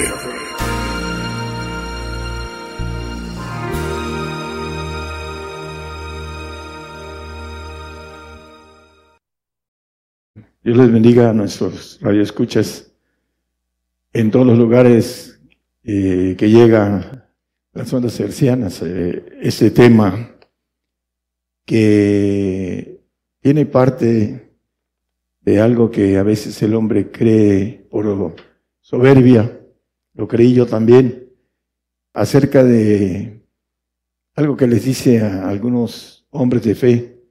Dios 10.62 10.76
les 10.76 10.92
bendiga 10.92 11.30
a 11.30 11.32
nuestros 11.32 12.00
radioescuchas 12.02 12.92
en 14.12 14.32
todos 14.32 14.46
los 14.46 14.58
lugares 14.58 15.40
eh, 15.84 16.34
que 16.36 16.50
llegan 16.50 17.24
las 17.72 17.92
ondas 17.92 18.18
hercianas. 18.18 18.82
eh, 18.82 19.38
este 19.40 19.70
tema 19.70 20.34
que 21.64 23.00
tiene 23.40 23.66
parte 23.66 24.56
de 25.40 25.60
algo 25.60 25.88
que 25.90 26.18
a 26.18 26.24
veces 26.24 26.60
el 26.62 26.74
hombre 26.74 27.12
cree 27.12 27.86
por 27.90 28.06
soberbia, 28.90 29.56
lo 30.14 30.26
creí 30.26 30.52
yo 30.52 30.66
también, 30.66 31.28
acerca 32.12 32.64
de 32.64 33.40
algo 34.34 34.56
que 34.56 34.66
les 34.66 34.84
dice 34.84 35.20
a 35.20 35.48
algunos 35.48 36.26
hombres 36.30 36.64
de 36.64 36.74
fe, 36.74 37.22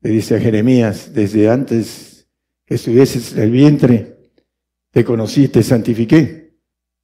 le 0.00 0.10
dice 0.10 0.36
a 0.36 0.40
Jeremías, 0.40 1.12
desde 1.12 1.50
antes 1.50 2.28
que 2.64 2.76
estuvieses 2.76 3.32
en 3.32 3.42
el 3.42 3.50
vientre, 3.50 4.30
te 4.92 5.04
conocí, 5.04 5.48
te 5.48 5.64
santifiqué. 5.64 6.54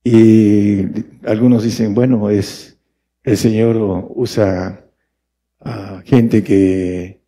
Y 0.04 0.82
algunos 1.26 1.64
dicen, 1.64 1.92
bueno, 1.92 2.30
es 2.30 2.78
el 3.24 3.36
Señor 3.36 3.76
usa 4.14 4.86
a 5.58 6.02
gente 6.04 6.44
que 6.44 7.20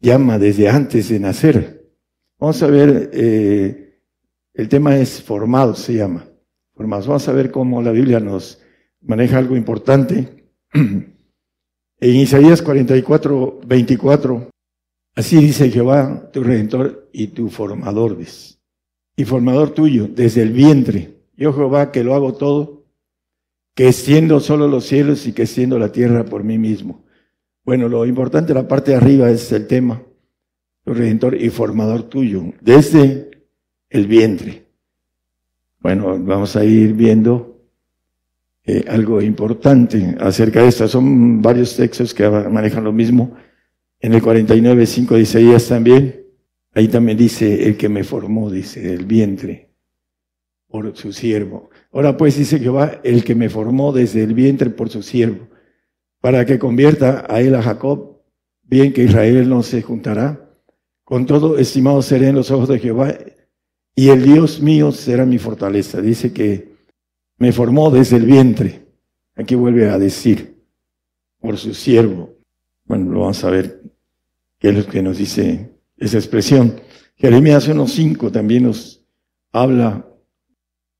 llama 0.00 0.40
desde 0.40 0.68
antes 0.68 1.10
de 1.10 1.20
nacer. 1.20 1.92
Vamos 2.40 2.60
a 2.64 2.66
ver, 2.66 3.10
eh, 3.12 3.85
el 4.56 4.68
tema 4.70 4.96
es 4.96 5.22
formados, 5.22 5.80
se 5.80 5.94
llama. 5.94 6.24
Formados. 6.74 7.06
Vamos 7.06 7.28
a 7.28 7.32
ver 7.32 7.50
cómo 7.50 7.82
la 7.82 7.92
Biblia 7.92 8.20
nos 8.20 8.60
maneja 9.02 9.38
algo 9.38 9.56
importante. 9.56 10.48
En 11.98 12.14
Isaías 12.14 12.60
44, 12.60 13.60
24, 13.66 14.50
así 15.14 15.36
dice 15.38 15.70
Jehová, 15.70 16.30
tu 16.30 16.44
redentor 16.44 17.08
y 17.10 17.28
tu 17.28 17.48
formador, 17.48 18.18
y 19.16 19.24
formador 19.24 19.70
tuyo 19.70 20.06
desde 20.06 20.42
el 20.42 20.52
vientre. 20.52 21.22
Yo 21.38 21.54
Jehová 21.54 21.92
que 21.92 22.04
lo 22.04 22.14
hago 22.14 22.34
todo, 22.34 22.84
que 23.74 23.88
extiendo 23.88 24.40
solo 24.40 24.68
los 24.68 24.84
cielos 24.84 25.26
y 25.26 25.32
que 25.32 25.44
extiendo 25.44 25.78
la 25.78 25.90
tierra 25.90 26.26
por 26.26 26.44
mí 26.44 26.58
mismo. 26.58 27.06
Bueno, 27.64 27.88
lo 27.88 28.04
importante 28.04 28.52
la 28.52 28.68
parte 28.68 28.90
de 28.90 28.98
arriba 28.98 29.30
es 29.30 29.50
el 29.52 29.66
tema, 29.66 30.02
tu 30.84 30.92
redentor 30.92 31.34
y 31.40 31.48
formador 31.48 32.02
tuyo, 32.02 32.52
desde 32.60 33.35
el 33.96 34.06
vientre. 34.06 34.66
Bueno, 35.80 36.18
vamos 36.18 36.56
a 36.56 36.64
ir 36.64 36.92
viendo 36.94 37.56
eh, 38.64 38.84
algo 38.88 39.22
importante 39.22 40.16
acerca 40.20 40.62
de 40.62 40.68
esto. 40.68 40.88
Son 40.88 41.40
varios 41.40 41.76
textos 41.76 42.12
que 42.12 42.28
manejan 42.28 42.84
lo 42.84 42.92
mismo. 42.92 43.36
En 44.00 44.14
el 44.14 44.22
49, 44.22 44.86
5 44.86 45.14
de 45.14 45.20
Isaías 45.20 45.68
también, 45.68 46.24
ahí 46.74 46.88
también 46.88 47.16
dice, 47.16 47.66
el 47.66 47.76
que 47.76 47.88
me 47.88 48.04
formó, 48.04 48.50
dice, 48.50 48.92
el 48.92 49.06
vientre, 49.06 49.70
por 50.68 50.96
su 50.96 51.12
siervo. 51.12 51.70
Ahora 51.92 52.16
pues 52.16 52.36
dice 52.36 52.58
Jehová, 52.58 53.00
el 53.02 53.24
que 53.24 53.34
me 53.34 53.48
formó 53.48 53.92
desde 53.92 54.22
el 54.22 54.34
vientre 54.34 54.70
por 54.70 54.90
su 54.90 55.02
siervo, 55.02 55.48
para 56.20 56.44
que 56.44 56.58
convierta 56.58 57.24
a 57.28 57.40
él 57.40 57.54
a 57.54 57.62
Jacob, 57.62 58.20
bien 58.62 58.92
que 58.92 59.04
Israel 59.04 59.48
no 59.48 59.62
se 59.62 59.80
juntará. 59.80 60.50
Con 61.04 61.24
todo, 61.24 61.56
estimado 61.56 62.02
seré 62.02 62.28
en 62.28 62.34
los 62.34 62.50
ojos 62.50 62.68
de 62.68 62.80
Jehová, 62.80 63.14
y 63.96 64.10
el 64.10 64.22
Dios 64.22 64.60
mío 64.60 64.92
será 64.92 65.24
mi 65.24 65.38
fortaleza. 65.38 66.00
Dice 66.02 66.32
que 66.32 66.76
me 67.38 67.50
formó 67.50 67.90
desde 67.90 68.18
el 68.18 68.26
vientre. 68.26 68.86
Aquí 69.34 69.54
vuelve 69.54 69.88
a 69.88 69.98
decir, 69.98 70.62
por 71.40 71.56
su 71.56 71.74
siervo. 71.74 72.36
Bueno, 72.84 73.10
lo 73.10 73.20
vamos 73.20 73.42
a 73.42 73.50
ver 73.50 73.82
qué 74.58 74.68
es 74.68 74.76
lo 74.76 74.86
que 74.86 75.02
nos 75.02 75.16
dice 75.16 75.72
esa 75.96 76.18
expresión. 76.18 76.78
Jeremías 77.16 77.68
1.5 77.68 78.30
también 78.30 78.64
nos 78.64 79.02
habla, 79.50 80.06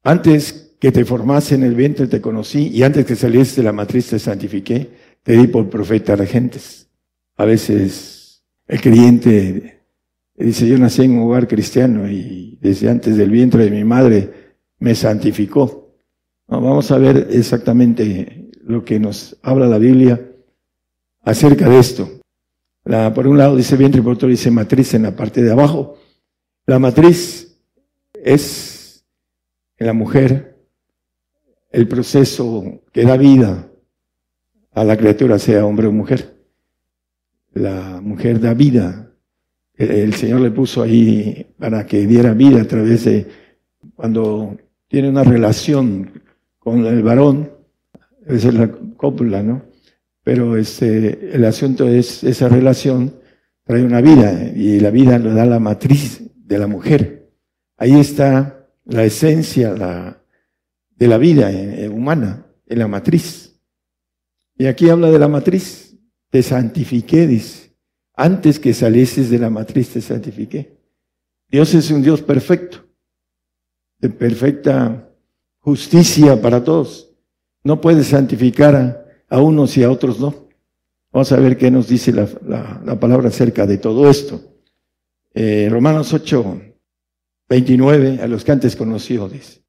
antes 0.03 0.75
que 0.81 0.93
te 0.93 1.05
formase 1.05 1.55
en 1.55 1.63
el 1.65 1.75
vientre 1.75 2.07
te 2.07 2.21
conocí 2.21 2.69
y 2.69 2.83
antes 2.83 3.05
que 3.05 3.17
saliese 3.17 3.57
de 3.57 3.65
la 3.65 3.73
matriz 3.73 4.09
te 4.09 4.19
santifiqué, 4.19 4.91
te 5.23 5.37
di 5.37 5.47
por 5.47 5.69
profeta 5.69 6.15
a 6.15 6.27
gentes. 6.27 6.89
A 7.37 7.45
veces 7.45 8.43
el 8.67 8.81
creyente 8.81 9.76
dice, 10.45 10.69
yo 10.69 10.79
nací 10.79 11.03
en 11.03 11.13
un 11.13 11.29
hogar 11.29 11.49
cristiano 11.49 12.09
y 12.09 12.59
desde 12.61 12.91
antes 12.91 13.17
del 13.17 13.31
vientre 13.31 13.65
de 13.65 13.71
mi 13.71 13.85
madre 13.85 14.55
me 14.79 14.95
santificó. 14.95 15.95
Vamos 16.47 16.91
a 16.91 16.99
ver 16.99 17.29
exactamente 17.31 18.51
lo 18.63 18.85
que 18.85 19.01
nos 19.01 19.37
habla 19.43 19.67
la 19.67 19.79
Biblia 19.79 20.21
acerca 21.23 21.69
de 21.69 21.79
esto. 21.79 22.21
La, 22.85 23.13
por 23.13 23.27
un 23.27 23.39
lado 23.39 23.57
dice 23.57 23.77
vientre 23.77 24.01
y 24.01 24.05
por 24.05 24.15
otro 24.15 24.29
dice 24.29 24.51
matriz 24.51 24.95
en 24.95 25.03
la 25.03 25.17
parte 25.17 25.43
de 25.43 25.51
abajo. 25.51 25.97
La 26.67 26.79
matriz 26.79 27.59
es 28.13 29.05
en 29.77 29.87
la 29.87 29.93
mujer 29.93 30.57
el 31.71 31.89
proceso 31.89 32.83
que 32.93 33.05
da 33.05 33.17
vida 33.17 33.71
a 34.73 34.85
la 34.85 34.97
criatura, 34.97 35.39
sea 35.39 35.67
hombre 35.67 35.87
o 35.87 35.93
mujer. 35.93 36.37
La 37.53 38.01
mujer 38.03 38.41
da 38.41 38.55
vida. 38.55 39.06
El 39.77 40.15
Señor 40.15 40.41
le 40.41 40.51
puso 40.51 40.83
ahí 40.83 41.47
para 41.59 41.85
que 41.85 42.07
diera 42.07 42.33
vida 42.33 42.63
a 42.63 42.69
través 42.69 43.05
de 43.05 43.27
cuando 43.95 44.57
tiene 44.89 45.09
una 45.09 45.25
relación 45.25 46.23
con 46.59 46.85
el 46.87 47.03
varón, 47.03 47.51
es 48.27 48.45
la 48.53 48.71
cópula, 48.97 49.43
¿no? 49.43 49.63
Pero 50.25 50.57
este, 50.57 51.35
el 51.35 51.45
asunto 51.45 51.87
es, 51.89 52.25
esa 52.25 52.49
relación 52.49 53.15
trae 53.65 53.85
una 53.85 54.01
vida 54.01 54.51
y 54.55 54.81
la 54.81 54.91
vida 54.91 55.19
lo 55.19 55.35
da 55.35 55.45
la 55.45 55.61
matriz 55.61 56.23
de 56.35 56.59
la 56.59 56.67
mujer. 56.67 57.31
Ahí 57.77 57.99
está 57.99 58.69
la 58.85 59.05
esencia 59.05 59.75
de 59.75 61.09
la 61.09 61.19
vida 61.19 61.53
eh, 61.53 61.85
eh, 61.85 61.89
humana, 61.89 62.47
en 62.67 62.79
la 62.79 62.89
matriz. 62.89 63.61
Y 64.57 64.67
aquí 64.67 64.89
habla 64.89 65.11
de 65.11 65.19
la 65.19 65.29
matriz, 65.29 65.97
te 66.31 66.43
santifiqué, 66.43 67.27
dice. 67.27 67.66
Antes 68.17 68.59
que 68.59 68.73
salieses 68.73 69.29
de 69.29 69.39
la 69.39 69.51
matriz 69.51 69.91
te 69.91 70.01
santifiqué. 70.01 70.75
Dios 71.51 71.75
es 71.75 71.91
un 71.91 72.03
Dios 72.03 72.23
perfecto, 72.23 72.79
de 73.99 74.09
perfecta 74.09 75.11
justicia 75.59 76.41
para 76.41 76.65
todos. 76.65 77.13
No 77.63 77.81
puede 77.81 78.03
santificar 78.05 79.07
a, 79.29 79.41
unos 79.41 79.77
y 79.77 79.83
a 79.83 79.91
otros 79.91 80.19
no. 80.19 80.49
Vamos 81.13 81.31
a 81.31 81.37
ver 81.37 81.59
qué 81.59 81.71
nos 81.71 81.89
dice 81.89 82.13
la, 82.13 82.99
palabra 82.99 83.29
acerca 83.29 83.67
de 83.67 83.77
todo 83.77 84.09
esto. 84.09 84.41
Eh, 85.35 85.69
Romanos 85.71 86.13
8, 86.15 86.61
29, 87.49 88.21
a 88.23 88.27
los 88.27 88.45
que 88.45 88.53
antes 88.53 88.77
conoció, 88.77 89.29
dice. 89.29 89.63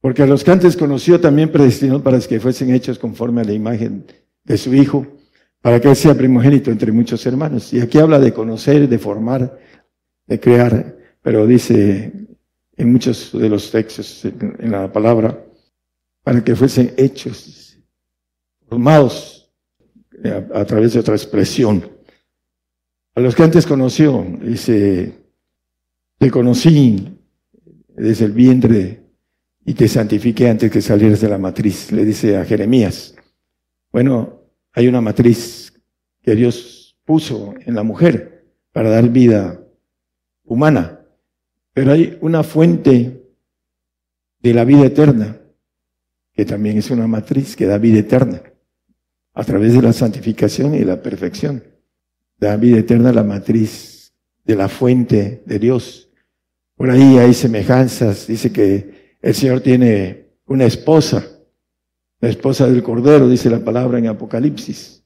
Porque 0.00 0.22
a 0.22 0.26
los 0.26 0.42
que 0.42 0.50
antes 0.50 0.76
conoció 0.76 1.20
también 1.20 1.52
predestinó 1.52 2.02
para 2.02 2.18
que 2.20 2.40
fuesen 2.40 2.74
hechos 2.74 2.98
conforme 2.98 3.42
a 3.42 3.44
la 3.44 3.52
imagen 3.52 4.06
de 4.44 4.58
su 4.58 4.74
Hijo, 4.74 5.06
para 5.66 5.80
que 5.80 5.88
él 5.88 5.96
sea 5.96 6.14
primogénito 6.14 6.70
entre 6.70 6.92
muchos 6.92 7.26
hermanos. 7.26 7.72
Y 7.72 7.80
aquí 7.80 7.98
habla 7.98 8.20
de 8.20 8.32
conocer, 8.32 8.88
de 8.88 8.98
formar, 9.00 9.58
de 10.24 10.38
crear, 10.38 10.96
pero 11.20 11.44
dice 11.44 12.12
en 12.76 12.92
muchos 12.92 13.32
de 13.32 13.48
los 13.48 13.68
textos, 13.72 14.24
en 14.26 14.70
la 14.70 14.92
palabra, 14.92 15.44
para 16.22 16.44
que 16.44 16.54
fuesen 16.54 16.94
hechos, 16.96 17.80
formados 18.68 19.52
eh, 20.22 20.46
a, 20.54 20.64
través 20.64 20.92
de 20.92 21.00
otra 21.00 21.16
expresión. 21.16 21.90
A 23.16 23.20
los 23.20 23.34
que 23.34 23.42
antes 23.42 23.66
conoció, 23.66 24.24
dice, 24.42 25.18
te 26.16 26.30
conocí 26.30 27.12
desde 27.88 28.26
el 28.26 28.30
vientre 28.30 29.02
y 29.64 29.74
te 29.74 29.88
santifiqué 29.88 30.48
antes 30.48 30.70
que 30.70 30.80
salieras 30.80 31.20
de 31.20 31.28
la 31.28 31.38
matriz, 31.38 31.90
le 31.90 32.04
dice 32.04 32.36
a 32.36 32.44
Jeremías. 32.44 33.16
Bueno, 33.90 34.35
hay 34.76 34.88
una 34.88 35.00
matriz 35.00 35.72
que 36.22 36.34
Dios 36.34 36.98
puso 37.06 37.54
en 37.64 37.74
la 37.74 37.82
mujer 37.82 38.44
para 38.72 38.90
dar 38.90 39.08
vida 39.08 39.58
humana. 40.44 41.00
Pero 41.72 41.92
hay 41.92 42.18
una 42.20 42.42
fuente 42.42 43.22
de 44.38 44.54
la 44.54 44.64
vida 44.64 44.84
eterna, 44.84 45.40
que 46.34 46.44
también 46.44 46.76
es 46.76 46.90
una 46.90 47.06
matriz 47.06 47.56
que 47.56 47.64
da 47.64 47.78
vida 47.78 48.00
eterna, 48.00 48.42
a 49.32 49.44
través 49.44 49.72
de 49.72 49.80
la 49.80 49.94
santificación 49.94 50.74
y 50.74 50.84
la 50.84 51.00
perfección. 51.00 51.64
Da 52.38 52.54
vida 52.58 52.78
eterna 52.78 53.12
la 53.12 53.24
matriz 53.24 54.12
de 54.44 54.56
la 54.56 54.68
fuente 54.68 55.42
de 55.46 55.58
Dios. 55.58 56.10
Por 56.76 56.90
ahí 56.90 57.16
hay 57.16 57.32
semejanzas. 57.32 58.26
Dice 58.26 58.52
que 58.52 59.16
el 59.22 59.34
Señor 59.34 59.62
tiene 59.62 60.26
una 60.44 60.66
esposa, 60.66 61.26
la 62.20 62.28
esposa 62.28 62.66
del 62.66 62.82
Cordero, 62.82 63.28
dice 63.28 63.50
la 63.50 63.60
palabra 63.60 63.98
en 63.98 64.06
Apocalipsis, 64.08 65.04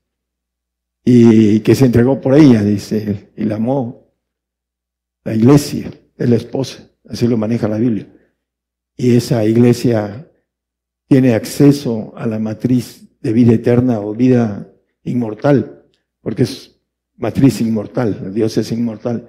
y 1.04 1.60
que 1.60 1.74
se 1.74 1.86
entregó 1.86 2.20
por 2.20 2.34
ella, 2.34 2.62
dice, 2.62 3.32
y 3.36 3.44
la 3.44 3.56
amó 3.56 4.00
la 5.24 5.34
iglesia 5.34 5.90
es 6.16 6.28
la 6.30 6.36
esposa, 6.36 6.90
así 7.08 7.26
lo 7.26 7.36
maneja 7.36 7.68
la 7.68 7.78
Biblia. 7.78 8.06
Y 8.96 9.16
esa 9.16 9.44
iglesia 9.44 10.30
tiene 11.06 11.34
acceso 11.34 12.12
a 12.16 12.26
la 12.26 12.38
matriz 12.38 13.06
de 13.20 13.32
vida 13.32 13.52
eterna 13.52 14.00
o 14.00 14.14
vida 14.14 14.72
inmortal, 15.02 15.84
porque 16.20 16.44
es 16.44 16.80
matriz 17.16 17.60
inmortal, 17.60 18.32
Dios 18.32 18.56
es 18.56 18.72
inmortal, 18.72 19.28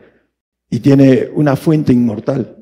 y 0.69 0.79
tiene 0.79 1.29
una 1.33 1.55
fuente 1.55 1.91
inmortal, 1.91 2.57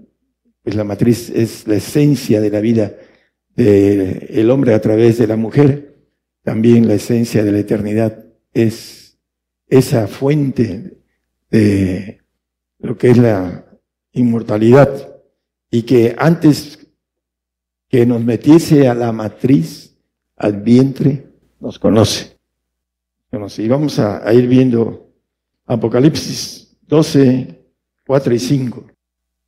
pues 0.64 0.76
la 0.76 0.84
matriz 0.84 1.30
es 1.30 1.68
la 1.68 1.76
esencia 1.76 2.42
de 2.42 2.50
la 2.50 2.60
vida 2.60 2.94
del 3.64 4.50
hombre 4.52 4.74
a 4.74 4.80
través 4.80 5.18
de 5.18 5.28
la 5.28 5.36
mujer, 5.36 5.98
también 6.44 6.88
la 6.88 6.94
esencia 6.94 7.44
de 7.44 7.52
la 7.52 7.60
eternidad 7.60 8.26
es 8.54 9.20
esa 9.68 10.08
fuente 10.08 10.98
de 11.52 12.22
lo 12.80 12.98
que 12.98 13.10
es 13.10 13.18
la 13.18 13.66
inmortalidad 14.14 15.14
y 15.70 15.82
que 15.82 16.16
antes 16.18 16.88
que 17.90 18.06
nos 18.06 18.24
metiese 18.24 18.88
a 18.88 18.96
la 18.96 19.12
matriz, 19.12 19.98
al 20.38 20.62
vientre, 20.62 21.28
nos 21.60 21.80
conoce. 21.80 22.38
Y 23.58 23.68
vamos 23.68 24.00
a, 24.00 24.34
ir 24.34 24.48
viendo 24.48 25.12
Apocalipsis 25.66 26.78
12, 26.88 27.62
4 28.08 28.34
y 28.34 28.40
5. 28.40 28.86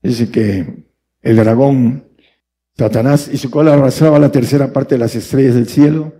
Dice 0.03 0.29
que 0.29 0.85
el 1.21 1.35
dragón 1.37 2.10
Satanás 2.81 3.29
y 3.31 3.37
su 3.37 3.51
cola 3.51 3.75
arrasaba 3.75 4.17
la 4.17 4.31
tercera 4.31 4.73
parte 4.73 4.95
de 4.95 4.99
las 4.99 5.15
estrellas 5.15 5.53
del 5.53 5.67
cielo 5.67 6.13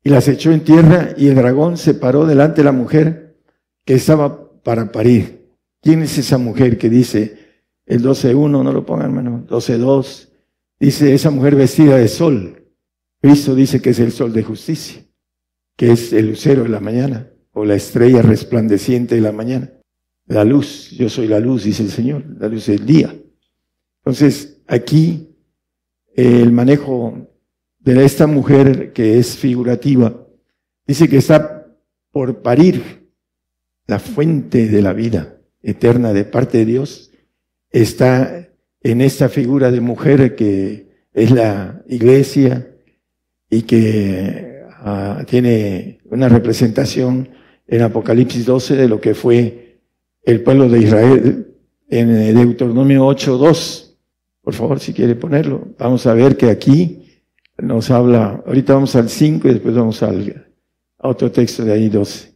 y 0.00 0.10
las 0.10 0.28
echó 0.28 0.52
en 0.52 0.62
tierra 0.62 1.08
y 1.16 1.26
el 1.26 1.34
dragón 1.34 1.76
se 1.76 1.92
paró 1.94 2.24
delante 2.24 2.60
de 2.60 2.66
la 2.66 2.70
mujer 2.70 3.36
que 3.84 3.94
estaba 3.94 4.52
para 4.62 4.92
parir. 4.92 5.48
¿Quién 5.82 6.02
es 6.02 6.16
esa 6.16 6.38
mujer 6.38 6.78
que 6.78 6.88
dice 6.88 7.36
el 7.84 8.00
12.1? 8.00 8.48
No 8.48 8.72
lo 8.72 8.86
pongan, 8.86 9.06
hermano. 9.06 9.44
12.2. 9.48 10.28
Dice 10.78 11.14
esa 11.14 11.30
mujer 11.30 11.56
vestida 11.56 11.96
de 11.96 12.06
sol. 12.06 12.64
Cristo 13.20 13.56
dice 13.56 13.82
que 13.82 13.90
es 13.90 13.98
el 13.98 14.12
sol 14.12 14.32
de 14.32 14.44
justicia, 14.44 15.02
que 15.76 15.90
es 15.90 16.12
el 16.12 16.28
lucero 16.28 16.62
de 16.62 16.68
la 16.68 16.78
mañana 16.78 17.28
o 17.50 17.64
la 17.64 17.74
estrella 17.74 18.22
resplandeciente 18.22 19.16
de 19.16 19.20
la 19.20 19.32
mañana. 19.32 19.72
La 20.26 20.44
luz, 20.44 20.90
yo 20.92 21.08
soy 21.08 21.26
la 21.26 21.40
luz, 21.40 21.64
dice 21.64 21.82
el 21.82 21.90
Señor, 21.90 22.24
la 22.38 22.46
luz 22.46 22.66
del 22.66 22.86
día. 22.86 23.12
Entonces, 24.04 24.62
aquí 24.68 25.33
el 26.14 26.52
manejo 26.52 27.28
de 27.80 28.04
esta 28.04 28.26
mujer 28.26 28.92
que 28.92 29.18
es 29.18 29.36
figurativa, 29.36 30.26
dice 30.86 31.08
que 31.08 31.18
está 31.18 31.66
por 32.10 32.42
parir 32.42 33.10
la 33.86 33.98
fuente 33.98 34.68
de 34.68 34.82
la 34.82 34.92
vida 34.92 35.38
eterna 35.62 36.12
de 36.12 36.24
parte 36.24 36.58
de 36.58 36.64
Dios, 36.64 37.10
está 37.70 38.48
en 38.82 39.00
esta 39.00 39.28
figura 39.28 39.70
de 39.70 39.80
mujer 39.80 40.36
que 40.36 40.88
es 41.12 41.30
la 41.30 41.82
iglesia 41.88 42.70
y 43.50 43.62
que 43.62 44.62
ah, 44.70 45.24
tiene 45.26 46.00
una 46.04 46.28
representación 46.28 47.28
en 47.66 47.82
Apocalipsis 47.82 48.44
12 48.44 48.76
de 48.76 48.88
lo 48.88 49.00
que 49.00 49.14
fue 49.14 49.80
el 50.22 50.42
pueblo 50.42 50.68
de 50.68 50.78
Israel 50.80 51.54
en 51.88 52.34
Deuteronomio 52.34 53.06
8.2. 53.06 53.93
Por 54.44 54.54
favor, 54.54 54.78
si 54.78 54.92
quiere 54.92 55.16
ponerlo. 55.16 55.68
Vamos 55.78 56.06
a 56.06 56.14
ver 56.14 56.36
que 56.36 56.50
aquí 56.50 57.22
nos 57.58 57.90
habla, 57.90 58.42
ahorita 58.46 58.74
vamos 58.74 58.94
al 58.94 59.08
5 59.08 59.48
y 59.48 59.52
después 59.54 59.74
vamos 59.74 60.02
al, 60.02 60.52
a 60.98 61.08
otro 61.08 61.32
texto 61.32 61.64
de 61.64 61.72
ahí 61.72 61.88
12. 61.88 62.34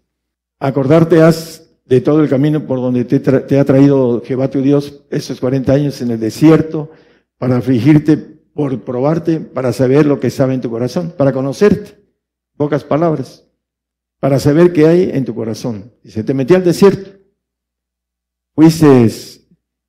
Acordarte 0.58 1.22
has 1.22 1.70
de 1.84 2.00
todo 2.00 2.22
el 2.22 2.28
camino 2.28 2.66
por 2.66 2.78
donde 2.80 3.04
te, 3.04 3.58
ha 3.58 3.64
traído 3.64 4.22
Jehová 4.24 4.48
tu 4.48 4.60
Dios 4.60 5.04
esos 5.10 5.38
40 5.40 5.72
años 5.72 6.02
en 6.02 6.10
el 6.10 6.20
desierto 6.20 6.90
para 7.38 7.58
afligirte, 7.58 8.16
por 8.16 8.80
probarte, 8.80 9.40
para 9.40 9.72
saber 9.72 10.06
lo 10.06 10.18
que 10.18 10.30
sabe 10.30 10.54
en 10.54 10.60
tu 10.60 10.70
corazón, 10.70 11.14
para 11.16 11.32
conocerte. 11.32 11.98
Pocas 12.56 12.82
palabras 12.82 13.48
para 14.20 14.38
saber 14.38 14.72
qué 14.72 14.86
hay 14.86 15.10
en 15.12 15.24
tu 15.24 15.34
corazón. 15.34 15.92
Y 16.02 16.10
se 16.10 16.24
te 16.24 16.34
metió 16.34 16.56
al 16.56 16.64
desierto. 16.64 17.18
Fuiste 18.54 19.08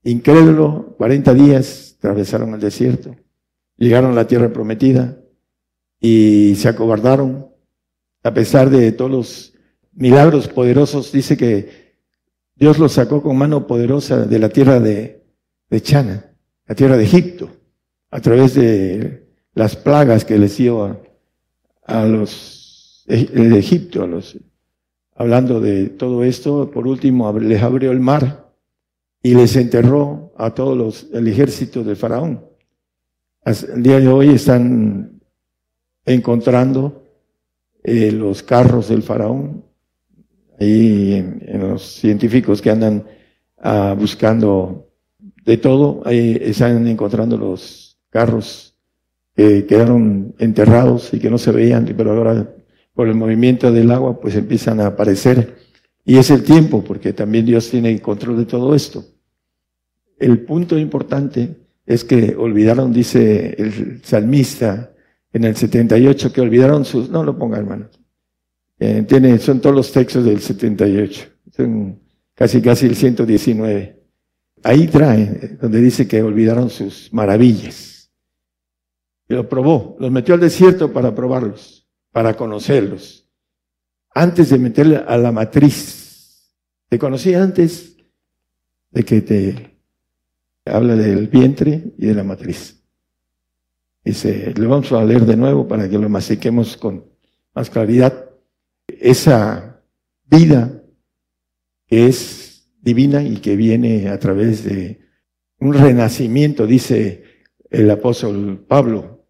incrédulo, 0.04 0.96
40 0.98 1.34
días 1.34 1.89
atravesaron 2.00 2.54
el 2.54 2.60
desierto, 2.60 3.16
llegaron 3.78 4.12
a 4.14 4.16
la 4.16 4.28
tierra 4.28 4.52
prometida 4.52 5.18
y 6.00 6.56
se 6.56 6.70
acobardaron. 6.70 7.48
A 8.24 8.34
pesar 8.34 8.70
de 8.70 8.92
todos 8.92 9.12
los 9.12 9.54
milagros 9.94 10.48
poderosos, 10.48 11.12
dice 11.12 11.38
que 11.38 11.98
Dios 12.56 12.80
los 12.80 12.94
sacó 12.94 13.22
con 13.22 13.38
mano 13.38 13.68
poderosa 13.68 14.26
de 14.26 14.40
la 14.40 14.50
tierra 14.50 14.80
de, 14.80 15.24
Chana, 15.82 16.34
la 16.66 16.76
tierra 16.76 16.98
de 16.98 17.04
Egipto, 17.04 17.50
a 18.10 18.20
través 18.20 18.56
de 18.56 19.28
las 19.54 19.76
plagas 19.76 20.26
que 20.26 20.38
les 20.38 20.58
dio 20.58 21.00
a 21.86 22.06
los 22.06 23.04
de 23.08 23.58
Egipto, 23.58 24.06
los, 24.08 24.38
hablando 25.16 25.60
de 25.60 25.88
todo 25.88 26.24
esto, 26.24 26.70
por 26.72 26.88
último 26.88 27.32
les 27.40 27.62
abrió 27.62 27.92
el 27.92 28.00
mar 28.00 28.49
y 29.22 29.34
les 29.34 29.56
enterró 29.56 30.34
a 30.38 30.54
todos 30.54 30.78
los, 30.78 31.08
el 31.14 31.28
ejército 31.28 31.84
de 31.84 31.96
Faraón. 31.96 32.46
El 33.46 33.84
día 33.84 34.00
de 34.00 34.08
hoy 34.08 34.30
están 34.30 35.22
encontrando 36.06 37.04
eh, 37.84 38.12
los 38.12 38.44
carros 38.44 38.90
del 38.90 39.04
Faraón, 39.04 39.66
ahí 40.60 41.14
en, 41.14 41.60
los 41.60 41.84
científicos 41.84 42.62
que 42.62 42.70
andan 42.70 43.06
ah, 43.58 43.96
buscando 43.98 44.90
de 45.46 45.58
todo, 45.58 46.02
ahí 46.06 46.38
están 46.42 46.86
encontrando 46.88 47.38
los 47.38 47.98
carros 48.10 48.76
que 49.36 49.66
quedaron 49.66 50.36
enterrados 50.38 51.14
y 51.14 51.20
que 51.20 51.30
no 51.30 51.38
se 51.38 51.52
veían, 51.52 51.86
pero 51.96 52.12
ahora 52.12 52.54
por 52.94 53.08
el 53.08 53.16
movimiento 53.16 53.72
del 53.72 53.92
agua, 53.92 54.20
pues 54.20 54.36
empiezan 54.36 54.82
a 54.82 54.88
aparecer. 54.88 55.56
Y 56.10 56.18
es 56.18 56.32
el 56.32 56.44
tiempo, 56.44 56.84
porque 56.84 57.14
también 57.14 57.46
Dios 57.46 57.70
tiene 57.70 58.02
control 58.02 58.38
de 58.38 58.46
todo 58.46 58.74
esto. 58.74 59.06
El 60.18 60.44
punto 60.44 60.76
importante 60.76 61.56
es 61.86 62.04
que 62.04 62.36
olvidaron, 62.36 62.92
dice 62.92 63.54
el 63.60 64.02
salmista 64.04 64.92
en 65.32 65.44
el 65.44 65.56
78, 65.56 66.34
que 66.34 66.42
olvidaron 66.42 66.84
sus... 66.84 67.12
No 67.12 67.24
lo 67.24 67.38
ponga, 67.38 67.60
hermano. 67.60 67.90
Eh, 68.80 69.06
tiene, 69.08 69.38
son 69.38 69.62
todos 69.62 69.76
los 69.76 69.92
textos 69.92 70.26
del 70.26 70.40
78. 70.40 71.28
Son 71.56 72.00
casi, 72.34 72.60
casi 72.60 72.88
el 72.88 72.96
119. 72.96 74.02
Ahí 74.64 74.88
trae, 74.88 75.58
donde 75.62 75.80
dice 75.80 76.08
que 76.08 76.24
olvidaron 76.24 76.72
sus 76.72 77.14
maravillas. 77.14 78.12
Y 79.28 79.36
lo 79.36 79.48
probó, 79.48 79.96
los 80.00 80.10
metió 80.10 80.34
al 80.34 80.40
desierto 80.40 80.92
para 80.92 81.14
probarlos 81.14 81.88
para 82.12 82.36
conocerlos. 82.36 83.28
Antes 84.16 84.50
de 84.50 84.58
meterle 84.58 84.98
a 84.98 85.16
la 85.20 85.32
matriz. 85.32 85.99
Te 86.90 86.98
conocí 86.98 87.36
antes 87.36 87.98
de 88.90 89.06
que 89.06 89.22
te 89.22 89.80
habla 90.66 90.96
del 90.96 91.28
vientre 91.28 91.94
y 92.00 92.08
de 92.08 92.16
la 92.16 92.24
matriz. 92.24 92.84
Dice, 94.04 94.56
le 94.58 94.66
vamos 94.66 94.92
a 94.92 95.06
leer 95.06 95.26
de 95.26 95.38
nuevo 95.38 95.68
para 95.68 95.88
que 95.88 96.00
lo 96.00 96.10
mastiquemos 96.10 96.78
con 96.78 97.06
más 97.54 97.70
claridad. 97.70 98.32
Esa 98.88 99.84
vida 100.26 100.82
que 101.86 102.08
es 102.08 102.68
divina 102.82 103.22
y 103.22 103.38
que 103.38 103.56
viene 103.56 104.10
a 104.10 104.18
través 104.18 104.64
de 104.64 105.00
un 105.60 105.76
renacimiento, 105.76 106.66
dice 106.66 107.24
el 107.70 107.92
apóstol 107.92 108.66
Pablo, 108.68 109.28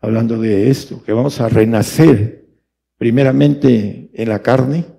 hablando 0.00 0.40
de 0.40 0.68
esto, 0.68 1.00
que 1.04 1.12
vamos 1.12 1.40
a 1.40 1.48
renacer 1.48 2.48
primeramente 2.98 4.10
en 4.14 4.28
la 4.28 4.42
carne 4.42 4.95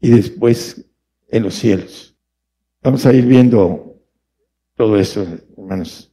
y 0.00 0.10
después 0.10 0.84
en 1.28 1.42
los 1.42 1.54
cielos. 1.54 2.16
Vamos 2.82 3.04
a 3.06 3.12
ir 3.12 3.26
viendo 3.26 3.96
todo 4.76 4.98
eso, 4.98 5.26
hermanos. 5.56 6.12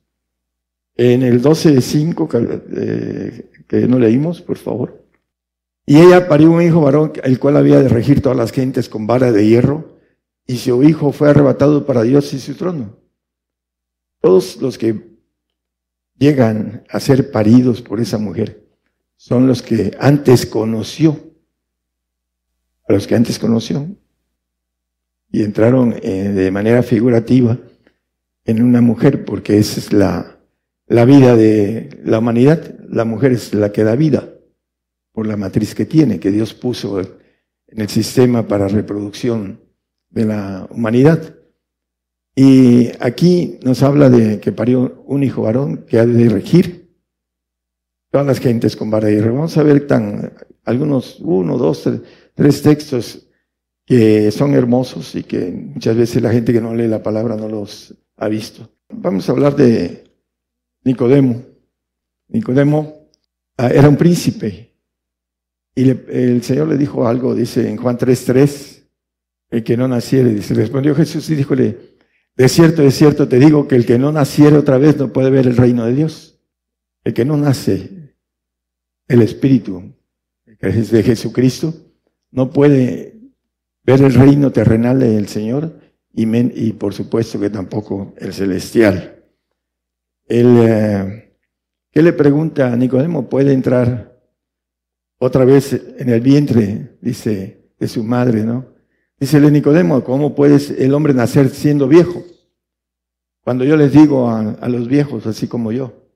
En 0.96 1.24
el 1.24 1.42
12 1.42 1.72
de 1.74 1.82
5, 1.82 2.30
eh, 2.76 3.52
que 3.68 3.88
no 3.88 4.00
leímos, 4.00 4.42
por 4.42 4.58
favor. 4.58 5.06
Y 5.86 5.98
ella 5.98 6.28
parió 6.28 6.52
un 6.52 6.62
hijo 6.62 6.82
varón, 6.82 7.14
el 7.24 7.40
cual 7.40 7.56
había 7.56 7.80
de 7.80 7.88
regir 7.88 8.22
todas 8.22 8.38
las 8.38 8.52
gentes 8.52 8.90
con 8.90 9.08
vara 9.08 9.32
de 9.32 9.48
hierro, 9.48 9.98
y 10.46 10.58
su 10.58 10.84
hijo 10.84 11.12
fue 11.12 11.30
arrebatado 11.30 11.86
para 11.86 12.04
Dios 12.04 12.34
y 12.34 12.40
su 12.40 12.56
trono. 12.56 12.98
Todos 14.20 14.62
los 14.62 14.78
que 14.78 15.18
llegan 16.18 16.84
a 16.90 17.00
ser 17.00 17.32
paridos 17.32 17.82
por 17.82 18.00
esa 18.00 18.18
mujer 18.18 18.66
son 19.16 19.48
los 19.48 19.62
que 19.62 19.96
antes 20.00 20.46
conoció, 20.46 21.27
a 22.88 22.94
los 22.94 23.08
que 23.08 23.16
antes 23.16 23.40
conoció, 23.40 23.88
y 25.32 25.44
entraron 25.44 25.96
eh, 26.02 26.30
de 26.30 26.52
manera 26.52 26.84
figurativa 26.84 27.58
en 28.46 28.64
una 28.64 28.82
mujer, 28.82 29.26
porque 29.26 29.58
esa 29.58 29.80
es 29.80 29.92
la, 29.92 30.40
la 30.88 31.06
vida 31.06 31.36
de 31.36 31.90
la 32.04 32.20
humanidad. 32.20 32.76
La 32.90 33.04
mujer 33.04 33.34
es 33.34 33.54
la 33.54 33.72
que 33.72 33.84
da 33.84 33.96
vida 33.96 34.30
por 35.12 35.28
la 35.28 35.36
matriz 35.36 35.76
que 35.76 35.86
tiene, 35.86 36.20
que 36.20 36.32
Dios 36.32 36.54
puso 36.54 37.00
en 37.02 37.82
el 37.82 37.90
sistema 37.90 38.48
para 38.48 38.68
reproducción 38.68 39.60
de 40.10 40.26
la 40.26 40.68
humanidad. 40.72 41.36
Y 42.36 42.92
aquí 43.00 43.60
nos 43.64 43.84
habla 43.84 44.10
de 44.10 44.40
que 44.40 44.52
parió 44.52 45.04
un 45.08 45.24
hijo 45.24 45.42
varón 45.42 45.86
que 45.88 46.00
ha 46.00 46.06
de 46.06 46.30
regir 46.30 46.96
todas 48.12 48.28
las 48.28 48.40
gentes 48.40 48.76
con 48.76 48.90
vara 48.90 49.08
de 49.08 49.22
Vamos 49.22 49.58
a 49.58 49.64
ver 49.64 49.88
tan, 49.88 50.34
algunos, 50.64 51.20
uno, 51.20 51.58
dos, 51.58 51.84
tres, 51.84 52.02
textos 52.38 53.28
que 53.86 54.32
son 54.32 54.54
hermosos 54.54 55.16
y 55.16 55.24
que 55.24 55.50
muchas 55.52 55.96
veces 55.96 56.22
la 56.22 56.32
gente 56.32 56.54
que 56.54 56.62
no 56.62 56.76
lee 56.76 56.88
la 56.88 57.02
palabra 57.02 57.36
no 57.36 57.48
los 57.48 57.96
ha 58.18 58.28
visto. 58.28 58.70
Vamos 58.90 59.28
a 59.28 59.32
hablar 59.32 59.56
de 59.56 60.04
Nicodemo. 60.84 61.42
Nicodemo 62.30 63.10
ah, 63.58 63.70
era 63.70 63.90
un 63.90 63.98
príncipe 63.98 64.74
y 65.76 65.90
el 65.90 66.44
Señor 66.44 66.68
le 66.68 66.78
dijo 66.78 67.08
algo, 67.08 67.36
dice 67.36 67.70
en 67.70 67.78
Juan 67.78 67.98
3.3, 67.98 68.84
el 69.52 69.64
que 69.64 69.78
no 69.78 69.88
naciere, 69.88 70.34
dice, 70.34 70.54
respondió 70.54 70.96
Jesús 70.96 71.30
y 71.30 71.36
díjole, 71.36 71.78
de 72.36 72.50
cierto, 72.50 72.82
de 72.82 72.92
cierto 72.92 73.28
te 73.28 73.40
digo 73.40 73.68
que 73.68 73.76
el 73.76 73.86
que 73.86 73.98
no 73.98 74.12
naciere 74.12 74.58
otra 74.58 74.78
vez 74.78 74.98
no 74.98 75.14
puede 75.14 75.30
ver 75.30 75.48
el 75.48 75.56
reino 75.58 75.86
de 75.86 75.94
Dios. 75.94 76.40
El 77.04 77.14
que 77.14 77.26
no 77.26 77.38
nace, 77.38 78.16
el 79.08 79.22
Espíritu, 79.22 79.94
que 80.60 80.68
es 80.68 80.92
de 80.92 81.04
Jesucristo, 81.04 81.74
no 82.38 82.52
puede 82.52 83.20
ver 83.84 84.00
el 84.04 84.14
reino 84.14 84.52
terrenal 84.52 85.00
del 85.00 85.28
Señor 85.28 85.80
y, 86.14 86.74
por 86.74 86.94
supuesto 86.94 87.40
que 87.40 87.50
tampoco 87.50 88.14
el 88.18 88.32
celestial. 88.32 89.24
El, 90.28 90.58
eh, 90.60 91.34
¿Qué 91.92 92.04
le 92.04 92.14
pregunta 92.14 92.72
a 92.72 92.76
Nicodemo? 92.76 93.28
¿Puede 93.28 93.54
entrar 93.54 94.22
otra 95.18 95.46
vez 95.46 95.74
en 95.98 96.10
el 96.10 96.22
vientre, 96.22 97.00
dice, 97.02 97.72
de 97.80 97.88
su 97.88 98.04
madre, 98.04 98.44
no? 98.44 98.68
Dice 99.20 99.42
Nicodemo, 99.42 100.04
¿cómo 100.04 100.36
puede 100.36 100.60
el 100.78 100.94
hombre 100.94 101.16
nacer 101.16 101.50
siendo 101.50 101.88
viejo? 101.88 102.24
Cuando 103.42 103.66
yo 103.66 103.76
les 103.78 103.92
digo 103.92 104.30
a 104.30 104.70
los 104.70 104.88
viejos, 104.88 105.26
así 105.26 105.48
como 105.48 105.72
yo, 105.72 106.08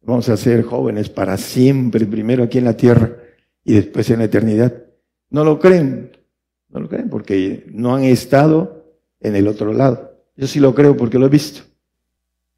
vamos 0.00 0.26
a 0.30 0.38
ser 0.38 0.62
jóvenes 0.62 1.10
para 1.10 1.36
siempre, 1.36 2.06
primero 2.06 2.44
aquí 2.44 2.56
en 2.56 2.64
la 2.64 2.78
tierra 2.78 3.14
y 3.62 3.74
después 3.74 4.08
en 4.08 4.20
la 4.20 4.24
eternidad. 4.24 4.89
No 5.30 5.44
lo 5.44 5.58
creen, 5.58 6.12
no 6.68 6.80
lo 6.80 6.88
creen 6.88 7.08
porque 7.08 7.64
no 7.72 7.94
han 7.94 8.04
estado 8.04 8.84
en 9.20 9.36
el 9.36 9.48
otro 9.48 9.72
lado. 9.72 10.10
Yo 10.36 10.46
sí 10.46 10.60
lo 10.60 10.74
creo 10.74 10.96
porque 10.96 11.18
lo 11.18 11.26
he 11.26 11.30
visto. 11.30 11.62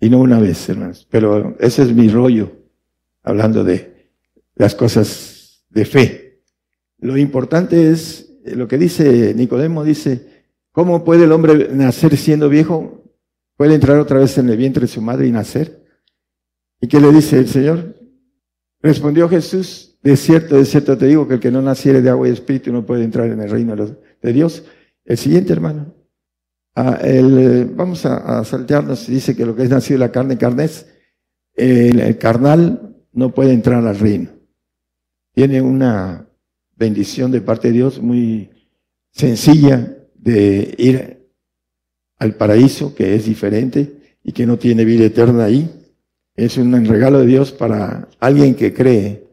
Y 0.01 0.11
no 0.11 0.19
una 0.19 0.41
vez, 0.41 0.69
hermanos. 0.69 1.07
Pero 1.11 1.57
ese 1.61 1.83
es 1.83 1.95
mi 1.95 2.09
rollo, 2.09 2.51
hablando 3.23 3.63
de 3.63 4.11
las 4.55 4.75
cosas 4.75 5.65
de 5.71 5.85
fe. 5.85 6.43
Lo 6.99 7.17
importante 7.17 7.91
es 7.91 8.33
lo 8.45 8.67
que 8.69 8.79
dice 8.79 9.35
Nicodemo, 9.35 9.85
dice, 9.85 10.47
¿cómo 10.73 11.05
puede 11.05 11.25
el 11.25 11.33
hombre 11.33 11.69
nacer 11.73 12.17
siendo 12.17 12.49
viejo? 12.49 13.05
¿Puede 13.57 13.75
entrar 13.75 13.99
otra 13.99 14.19
vez 14.19 14.37
en 14.39 14.49
el 14.49 14.57
vientre 14.57 14.83
de 14.83 14.89
su 14.89 15.01
madre 15.01 15.27
y 15.27 15.33
nacer? 15.33 15.85
¿Y 16.81 16.89
qué 16.89 17.01
le 17.01 17.13
dice 17.13 17.39
el 17.39 17.49
Señor? 17.49 17.97
Respondió 18.81 19.29
Jesús, 19.29 19.92
de 20.03 20.17
cierto, 20.17 20.57
de 20.57 20.65
cierto 20.65 20.99
te 20.99 21.07
digo 21.07 21.29
que 21.29 21.35
el 21.35 21.41
que 21.41 21.51
no 21.51 21.63
naciere 21.63 22.03
de 22.03 22.11
agua 22.11 22.29
y 22.29 22.33
espíritu 22.33 22.73
no 22.73 22.85
puede 22.85 23.05
entrar 23.05 23.29
en 23.29 23.41
el 23.41 23.51
reino 23.51 23.77
de 23.77 24.33
Dios. 24.33 24.65
El 25.05 25.17
siguiente, 25.17 25.53
hermano. 25.53 25.95
Ah, 26.75 26.99
el, 27.03 27.67
vamos 27.75 28.07
a, 28.07 28.43
saltearnos, 28.45 29.07
dice 29.07 29.37
que 29.37 29.45
lo 29.45 29.55
que 29.55 29.65
es 29.65 29.71
nacido 29.71 29.99
de 29.99 30.07
la 30.07 30.13
carne, 30.13 30.39
carne 30.39 30.65
es, 30.65 30.87
el, 31.55 32.19
carnal 32.19 32.97
no 33.13 33.35
puede 33.35 33.53
entrar 33.53 33.87
al 33.87 33.99
reino. 33.99 34.31
Tiene 35.35 35.61
una 35.61 36.29
bendición 36.77 37.31
de 37.31 37.41
parte 37.41 37.69
de 37.69 37.75
Dios 37.75 38.01
muy 38.01 38.51
sencilla 39.11 39.97
de 40.15 40.75
ir 40.79 41.29
al 42.19 42.35
paraíso, 42.35 42.95
que 42.95 43.15
es 43.15 43.27
diferente 43.27 44.19
y 44.25 44.33
que 44.33 44.47
no 44.47 44.57
tiene 44.57 44.85
vida 44.85 45.05
eterna 45.05 45.45
ahí 45.45 45.83
es 46.35 46.57
un 46.57 46.85
regalo 46.87 47.21
de 47.21 47.27
Dios 47.27 47.53
para 47.53 48.09
alguien 48.19 48.55
que 48.55 48.73
cree, 48.73 49.27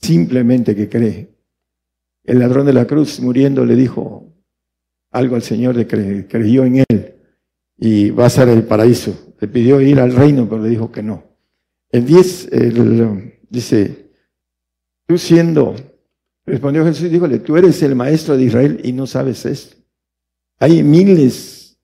simplemente 0.00 0.74
que 0.74 0.88
cree. 0.88 1.34
El 2.24 2.40
ladrón 2.40 2.66
de 2.66 2.72
la 2.72 2.86
cruz 2.86 3.20
muriendo 3.20 3.64
le 3.64 3.74
dijo 3.74 4.34
algo 5.10 5.36
al 5.36 5.42
Señor 5.42 5.76
de 5.76 5.86
que 5.86 6.26
creyó 6.28 6.64
en 6.64 6.84
él 6.88 7.14
y 7.78 8.10
va 8.10 8.26
a 8.26 8.30
ser 8.30 8.48
el 8.48 8.64
paraíso. 8.64 9.34
Le 9.40 9.48
pidió 9.48 9.80
ir 9.80 10.00
al 10.00 10.12
reino, 10.12 10.48
pero 10.48 10.62
le 10.62 10.68
dijo 10.68 10.92
que 10.92 11.02
no. 11.02 11.24
El 11.90 12.04
10 12.04 12.50
dice, 13.48 14.10
tú 15.06 15.16
siendo, 15.16 15.74
respondió 16.44 16.84
Jesús, 16.84 17.10
dígole, 17.10 17.38
tú 17.38 17.56
eres 17.56 17.82
el 17.82 17.94
maestro 17.94 18.36
de 18.36 18.44
Israel 18.44 18.80
y 18.84 18.92
no 18.92 19.06
sabes 19.06 19.46
esto. 19.46 19.76
Hay 20.58 20.82
miles, 20.82 21.78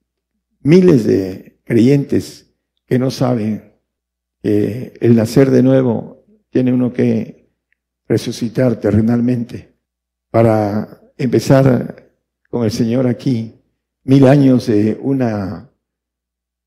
miles 0.61 1.05
de 1.05 1.59
creyentes 1.63 2.53
que 2.85 2.99
no 2.99 3.09
saben 3.09 3.75
el 4.45 5.15
nacer 5.15 5.49
de 5.49 5.63
nuevo 5.63 6.23
tiene 6.51 6.71
uno 6.71 6.93
que 6.93 7.44
resucitar 8.07 8.79
terrenalmente 8.79 9.75
para 10.31 11.01
empezar 11.17 12.11
con 12.49 12.63
el 12.63 12.71
Señor 12.71 13.07
aquí 13.07 13.55
mil 14.03 14.27
años 14.27 14.67
de 14.67 14.97
una 15.01 15.69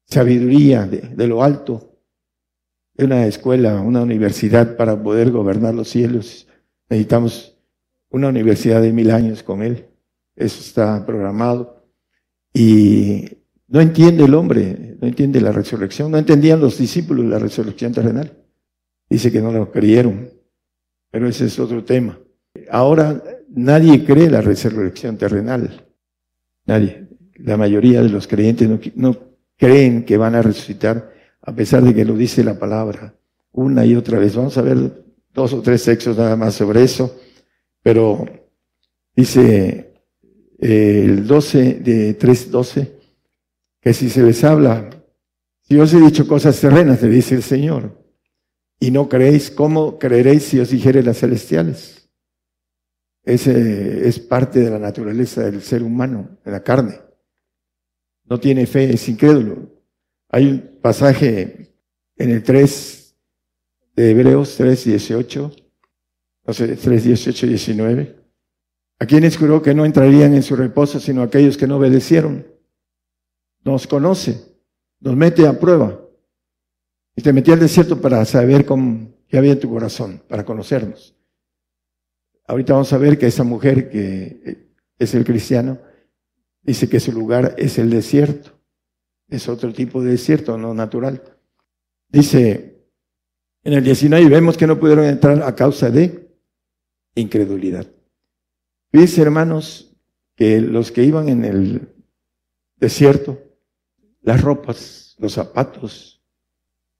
sabiduría 0.06 0.86
de, 0.86 1.26
lo 1.26 1.42
alto, 1.42 2.00
de 2.94 3.04
una 3.04 3.26
escuela, 3.26 3.80
una 3.80 4.02
universidad 4.02 4.76
para 4.76 5.00
poder 5.00 5.30
gobernar 5.30 5.74
los 5.74 5.88
cielos. 5.88 6.48
Necesitamos 6.88 7.56
una 8.10 8.28
universidad 8.28 8.82
de 8.82 8.92
mil 8.92 9.10
años 9.10 9.42
con 9.42 9.62
Él. 9.62 9.86
Eso 10.34 10.60
está 10.60 11.04
programado. 11.04 11.84
Y 12.52 13.26
no 13.68 13.80
entiende 13.80 14.24
el 14.24 14.34
hombre, 14.34 14.96
no 15.00 15.06
entiende 15.06 15.40
la 15.40 15.52
resurrección. 15.52 16.10
No 16.10 16.18
entendían 16.18 16.60
los 16.60 16.78
discípulos 16.78 17.26
la 17.26 17.38
resurrección 17.38 17.92
terrenal. 17.92 18.32
Dice 19.08 19.30
que 19.30 19.40
no 19.40 19.52
lo 19.52 19.70
creyeron. 19.70 20.37
Pero 21.10 21.28
ese 21.28 21.46
es 21.46 21.58
otro 21.58 21.84
tema. 21.84 22.18
Ahora 22.70 23.22
nadie 23.48 24.04
cree 24.04 24.30
la 24.30 24.40
resurrección 24.40 25.16
terrenal. 25.16 25.86
Nadie. 26.66 27.06
La 27.36 27.56
mayoría 27.56 28.02
de 28.02 28.08
los 28.08 28.26
creyentes 28.26 28.68
no, 28.96 29.16
creen 29.56 30.04
que 30.04 30.16
van 30.16 30.34
a 30.34 30.42
resucitar 30.42 31.12
a 31.40 31.52
pesar 31.54 31.82
de 31.82 31.94
que 31.94 32.04
lo 32.04 32.14
dice 32.14 32.44
la 32.44 32.58
palabra 32.58 33.14
una 33.52 33.84
y 33.84 33.94
otra 33.94 34.18
vez. 34.18 34.36
Vamos 34.36 34.56
a 34.58 34.62
ver 34.62 35.04
dos 35.32 35.52
o 35.52 35.62
tres 35.62 35.84
textos 35.84 36.16
nada 36.16 36.36
más 36.36 36.54
sobre 36.54 36.82
eso. 36.82 37.16
Pero 37.82 38.24
dice 39.14 39.94
eh, 40.58 41.02
el 41.04 41.26
12 41.26 41.74
de 41.74 42.18
3.12 42.18 42.88
que 43.80 43.94
si 43.94 44.10
se 44.10 44.22
les 44.22 44.42
habla, 44.44 44.90
si 45.62 45.78
os 45.78 45.92
he 45.94 46.00
dicho 46.00 46.26
cosas 46.26 46.60
terrenas, 46.60 47.00
le 47.02 47.08
dice 47.08 47.36
el 47.36 47.42
Señor, 47.42 47.97
y 48.80 48.90
no 48.90 49.08
creéis, 49.08 49.50
¿cómo 49.50 49.98
creeréis 49.98 50.44
si 50.44 50.60
os 50.60 50.70
dijere 50.70 51.02
las 51.02 51.18
celestiales? 51.18 52.08
Ese 53.24 54.08
es 54.08 54.18
parte 54.18 54.60
de 54.60 54.70
la 54.70 54.78
naturaleza 54.78 55.42
del 55.42 55.62
ser 55.62 55.82
humano, 55.82 56.38
de 56.44 56.50
la 56.50 56.62
carne. 56.62 57.00
No 58.24 58.38
tiene 58.40 58.66
fe, 58.66 58.92
es 58.92 59.08
incrédulo. 59.08 59.70
Hay 60.30 60.48
un 60.48 60.78
pasaje 60.80 61.74
en 62.16 62.30
el 62.30 62.42
3 62.42 63.16
de 63.96 64.10
Hebreos 64.10 64.54
3, 64.56 64.84
18, 64.84 65.52
no 66.46 66.54
sé, 66.54 66.76
3, 66.76 67.04
18, 67.04 67.46
19. 67.46 68.16
¿A 69.00 69.06
quienes 69.06 69.36
juró 69.36 69.62
que 69.62 69.74
no 69.74 69.84
entrarían 69.84 70.34
en 70.34 70.42
su 70.42 70.56
reposo 70.56 71.00
sino 71.00 71.22
aquellos 71.22 71.56
que 71.56 71.66
no 71.66 71.76
obedecieron? 71.76 72.58
nos 73.68 73.86
conoce, 73.86 74.56
nos 75.00 75.16
mete 75.16 75.46
a 75.46 75.58
prueba. 75.58 76.00
Y 77.18 77.20
te 77.20 77.32
metí 77.32 77.50
al 77.50 77.58
desierto 77.58 78.00
para 78.00 78.24
saber 78.24 78.64
cómo, 78.64 79.12
qué 79.26 79.38
había 79.38 79.50
en 79.50 79.58
tu 79.58 79.68
corazón, 79.68 80.22
para 80.28 80.44
conocernos. 80.44 81.16
Ahorita 82.46 82.74
vamos 82.74 82.92
a 82.92 82.98
ver 82.98 83.18
que 83.18 83.26
esa 83.26 83.42
mujer 83.42 83.90
que 83.90 84.68
es 84.96 85.14
el 85.16 85.24
cristiano, 85.24 85.80
dice 86.62 86.88
que 86.88 87.00
su 87.00 87.10
lugar 87.10 87.56
es 87.58 87.76
el 87.78 87.90
desierto. 87.90 88.52
Es 89.28 89.48
otro 89.48 89.72
tipo 89.72 90.00
de 90.00 90.12
desierto, 90.12 90.56
no 90.56 90.74
natural. 90.74 91.20
Dice, 92.08 92.86
en 93.64 93.72
el 93.72 93.82
19 93.82 94.28
vemos 94.28 94.56
que 94.56 94.68
no 94.68 94.78
pudieron 94.78 95.04
entrar 95.04 95.42
a 95.42 95.56
causa 95.56 95.90
de 95.90 96.38
incredulidad. 97.16 97.88
Dice, 98.92 99.22
hermanos, 99.22 99.92
que 100.36 100.60
los 100.60 100.92
que 100.92 101.02
iban 101.02 101.28
en 101.28 101.44
el 101.44 101.88
desierto 102.76 103.42
las 104.22 104.40
ropas, 104.40 105.16
los 105.18 105.32
zapatos. 105.32 106.17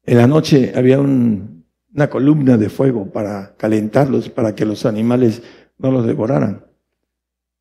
En 0.09 0.17
la 0.17 0.27
noche 0.27 0.73
había 0.75 0.99
una 1.01 2.09
columna 2.09 2.57
de 2.57 2.71
fuego 2.71 3.13
para 3.13 3.55
calentarlos, 3.59 4.31
para 4.31 4.55
que 4.55 4.65
los 4.65 4.87
animales 4.87 5.43
no 5.77 5.91
los 5.91 6.07
devoraran. 6.07 6.65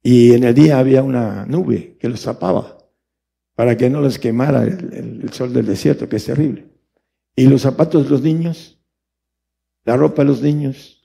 Y 0.01 0.31
en 0.31 0.45
el 0.45 0.55
día 0.55 0.79
había 0.79 1.03
una 1.03 1.45
nube 1.45 1.97
que 1.99 2.07
los 2.07 2.23
tapaba 2.23 2.77
para 3.53 3.75
que 3.75 3.89
no 3.89 3.99
les 3.99 4.17
quemara 4.17 4.63
el, 4.63 5.29
sol 5.33 5.51
del 5.51 5.65
desierto, 5.65 6.07
que 6.07 6.15
es 6.15 6.23
terrible. 6.23 6.69
Y 7.35 7.47
los 7.47 7.63
zapatos 7.63 8.05
de 8.05 8.11
los 8.11 8.21
niños, 8.21 8.79
la 9.83 9.97
ropa 9.97 10.21
de 10.21 10.29
los 10.29 10.41
niños 10.41 11.03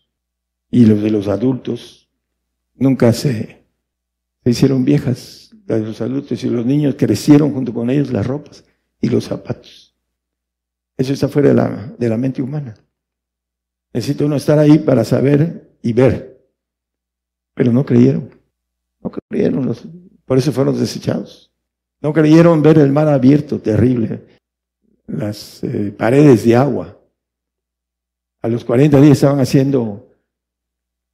y 0.70 0.86
los 0.86 1.02
de 1.02 1.10
los 1.10 1.26
adultos 1.26 2.08
nunca 2.76 3.12
se, 3.12 3.66
se 4.44 4.50
hicieron 4.50 4.84
viejas 4.84 5.50
de 5.66 5.80
los 5.80 6.00
adultos 6.00 6.44
y 6.44 6.48
los 6.48 6.64
niños 6.64 6.94
crecieron 6.96 7.52
junto 7.52 7.74
con 7.74 7.90
ellos 7.90 8.12
las 8.12 8.28
ropas 8.28 8.64
y 9.00 9.08
los 9.08 9.24
zapatos. 9.24 9.81
Eso 11.02 11.14
está 11.14 11.26
fuera 11.26 11.48
de 11.48 11.54
la, 11.54 11.94
de 11.98 12.08
la 12.08 12.16
mente 12.16 12.40
humana. 12.40 12.76
Necesita 13.92 14.24
uno 14.24 14.36
estar 14.36 14.56
ahí 14.56 14.78
para 14.78 15.04
saber 15.04 15.76
y 15.82 15.92
ver. 15.92 16.40
Pero 17.54 17.72
no 17.72 17.84
creyeron. 17.84 18.30
No 19.00 19.10
creyeron. 19.10 19.74
Por 20.24 20.38
eso 20.38 20.52
fueron 20.52 20.78
desechados. 20.78 21.52
No 22.00 22.12
creyeron 22.12 22.62
ver 22.62 22.78
el 22.78 22.92
mar 22.92 23.08
abierto, 23.08 23.60
terrible. 23.60 24.22
Las 25.08 25.64
eh, 25.64 25.92
paredes 25.96 26.44
de 26.44 26.54
agua. 26.54 26.96
A 28.40 28.48
los 28.48 28.64
40 28.64 29.00
días 29.00 29.18
estaban 29.18 29.40
haciendo 29.40 30.08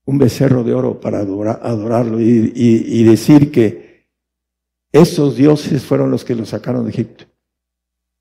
un 0.05 0.19
becerro 0.19 0.65
de 0.65 0.75
oro 0.75 1.01
para 1.01 1.21
adorarlo 1.21 2.21
y 2.21 3.05
decir 3.05 3.51
que 3.51 4.07
esos 4.93 5.37
dioses 5.37 5.83
fueron 5.83 6.11
los 6.11 6.25
que 6.25 6.35
los 6.35 6.51
sacaron 6.51 6.85
de 6.85 6.91
Egipto. 6.91 7.28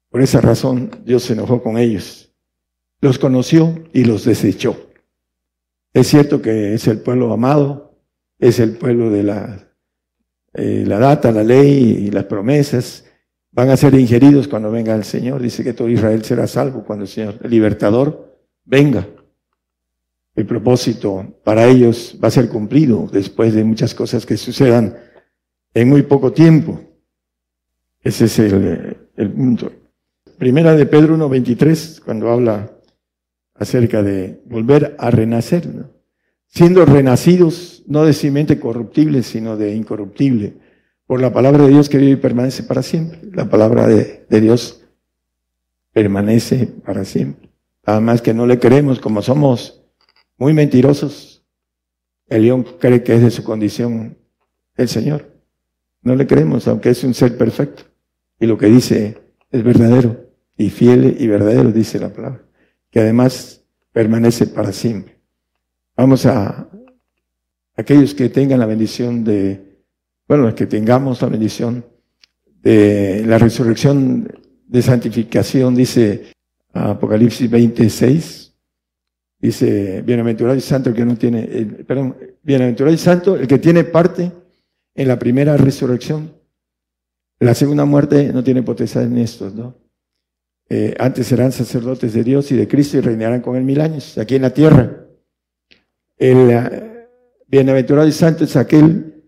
Por 0.09 0.21
esa 0.21 0.41
razón 0.41 0.91
Dios 1.05 1.23
se 1.23 1.33
enojó 1.33 1.61
con 1.61 1.77
ellos. 1.77 2.31
Los 3.01 3.19
conoció 3.19 3.83
y 3.93 4.05
los 4.05 4.25
desechó. 4.25 4.75
Es 5.93 6.07
cierto 6.07 6.41
que 6.41 6.73
es 6.73 6.87
el 6.87 6.99
pueblo 6.99 7.31
amado, 7.31 7.95
es 8.39 8.59
el 8.59 8.77
pueblo 8.77 9.09
de 9.09 9.23
la, 9.23 9.67
eh, 10.53 10.83
la 10.85 10.99
data, 10.99 11.31
la 11.31 11.43
ley 11.43 12.05
y 12.07 12.11
las 12.11 12.25
promesas. 12.25 13.05
Van 13.51 13.69
a 13.69 13.77
ser 13.77 13.95
ingeridos 13.95 14.47
cuando 14.47 14.71
venga 14.71 14.95
el 14.95 15.03
Señor. 15.03 15.41
Dice 15.41 15.63
que 15.63 15.73
todo 15.73 15.89
Israel 15.89 16.23
será 16.23 16.47
salvo 16.47 16.83
cuando 16.83 17.05
el 17.05 17.09
Señor, 17.09 17.39
el 17.43 17.49
libertador, 17.49 18.37
venga. 18.63 19.07
El 20.35 20.45
propósito 20.45 21.39
para 21.43 21.65
ellos 21.65 22.17
va 22.23 22.27
a 22.27 22.31
ser 22.31 22.47
cumplido 22.47 23.09
después 23.11 23.55
de 23.55 23.63
muchas 23.63 23.95
cosas 23.95 24.25
que 24.25 24.37
sucedan 24.37 24.95
en 25.73 25.89
muy 25.89 26.03
poco 26.03 26.31
tiempo. 26.31 26.79
Ese 28.03 28.25
es 28.25 28.37
el, 28.39 28.97
el 29.15 29.31
punto. 29.31 29.71
Primera 30.37 30.75
de 30.75 30.85
Pedro 30.85 31.17
1.23, 31.17 31.99
cuando 32.01 32.29
habla 32.29 32.71
acerca 33.55 34.03
de 34.03 34.39
volver 34.45 34.95
a 34.99 35.09
renacer, 35.09 35.67
siendo 36.45 36.85
renacidos 36.85 37.83
no 37.87 38.05
de 38.05 38.13
simiente 38.13 38.59
corruptible, 38.59 39.23
sino 39.23 39.57
de 39.57 39.73
incorruptible, 39.73 40.57
por 41.07 41.21
la 41.21 41.33
palabra 41.33 41.63
de 41.63 41.69
Dios 41.69 41.89
que 41.89 41.97
vive 41.97 42.11
y 42.11 42.15
permanece 42.17 42.61
para 42.61 42.83
siempre. 42.83 43.19
La 43.33 43.49
palabra 43.49 43.87
de, 43.87 44.27
de 44.29 44.41
Dios 44.41 44.83
permanece 45.91 46.67
para 46.67 47.03
siempre. 47.03 47.49
Nada 47.87 47.99
más 47.99 48.21
que 48.21 48.35
no 48.35 48.45
le 48.45 48.59
creemos, 48.59 48.99
como 48.99 49.23
somos 49.23 49.81
muy 50.37 50.53
mentirosos, 50.53 51.43
el 52.27 52.43
león 52.43 52.63
cree 52.79 53.01
que 53.01 53.15
es 53.15 53.23
de 53.23 53.31
su 53.31 53.43
condición 53.43 54.19
el 54.75 54.87
Señor. 54.87 55.31
No 56.03 56.15
le 56.15 56.27
creemos, 56.27 56.67
aunque 56.67 56.91
es 56.91 57.03
un 57.03 57.15
ser 57.15 57.35
perfecto. 57.39 57.85
Y 58.39 58.45
lo 58.45 58.55
que 58.55 58.67
dice 58.67 59.17
es 59.49 59.63
verdadero 59.63 60.26
y 60.57 60.69
fiel 60.69 61.15
y 61.19 61.27
verdadero, 61.27 61.71
dice 61.71 61.99
la 61.99 62.09
palabra, 62.09 62.41
que 62.89 62.99
además 62.99 63.63
permanece 63.91 64.47
para 64.47 64.71
siempre. 64.71 65.17
Vamos 65.95 66.25
a 66.25 66.69
aquellos 67.75 68.13
que 68.13 68.29
tengan 68.29 68.59
la 68.59 68.65
bendición 68.65 69.23
de, 69.23 69.81
bueno, 70.27 70.53
que 70.55 70.65
tengamos 70.65 71.21
la 71.21 71.29
bendición 71.29 71.85
de 72.61 73.23
la 73.25 73.37
resurrección 73.37 74.27
de 74.67 74.81
santificación, 74.81 75.75
dice 75.75 76.33
Apocalipsis 76.73 77.49
26, 77.49 78.53
dice, 79.39 80.01
bienaventurado 80.01 80.57
y 80.57 80.61
santo 80.61 80.89
el 80.89 80.95
que 80.95 81.05
no 81.05 81.15
tiene, 81.15 81.43
perdón, 81.87 82.17
bienaventurado 82.43 82.93
y 82.93 82.99
santo 82.99 83.35
el 83.35 83.47
que 83.47 83.59
tiene 83.59 83.83
parte 83.83 84.31
en 84.95 85.07
la 85.07 85.17
primera 85.17 85.55
resurrección. 85.55 86.33
La 87.39 87.53
segunda 87.53 87.85
muerte 87.85 88.33
no 88.33 88.43
tiene 88.43 88.63
potestad 88.63 89.03
en 89.03 89.19
estos, 89.19 89.53
¿no? 89.53 89.86
Eh, 90.69 90.95
antes 90.99 91.27
serán 91.27 91.51
sacerdotes 91.51 92.13
de 92.13 92.23
Dios 92.23 92.51
y 92.51 92.57
de 92.57 92.67
Cristo 92.67 92.97
y 92.97 93.01
reinarán 93.01 93.41
con 93.41 93.55
él 93.55 93.63
mil 93.63 93.79
años 93.79 94.17
aquí 94.17 94.35
en 94.35 94.41
la 94.41 94.53
tierra. 94.53 95.05
El 96.17 96.49
eh, 96.51 97.07
bienaventurado 97.47 98.07
y 98.07 98.11
santo 98.11 98.43
es 98.43 98.55
aquel 98.55 99.23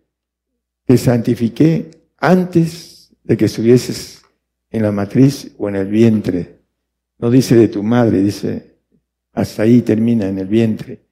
que 0.85 0.97
santifiqué 0.97 1.91
antes 2.17 3.11
de 3.23 3.37
que 3.37 3.45
estuvieses 3.45 4.21
en 4.69 4.83
la 4.83 4.91
matriz 4.91 5.53
o 5.57 5.69
en 5.69 5.77
el 5.77 5.87
vientre. 5.87 6.59
No 7.17 7.29
dice 7.29 7.55
de 7.55 7.67
tu 7.67 7.83
madre, 7.83 8.21
dice 8.21 8.69
hasta 9.33 9.63
ahí 9.63 9.81
termina 9.81 10.27
en 10.27 10.39
el 10.39 10.47
vientre. 10.47 11.05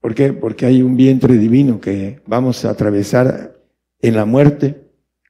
¿Por 0.00 0.14
qué? 0.14 0.32
Porque 0.32 0.66
hay 0.66 0.82
un 0.82 0.96
vientre 0.96 1.38
divino 1.38 1.80
que 1.80 2.20
vamos 2.26 2.64
a 2.64 2.70
atravesar 2.70 3.56
en 4.00 4.14
la 4.14 4.24
muerte 4.24 4.82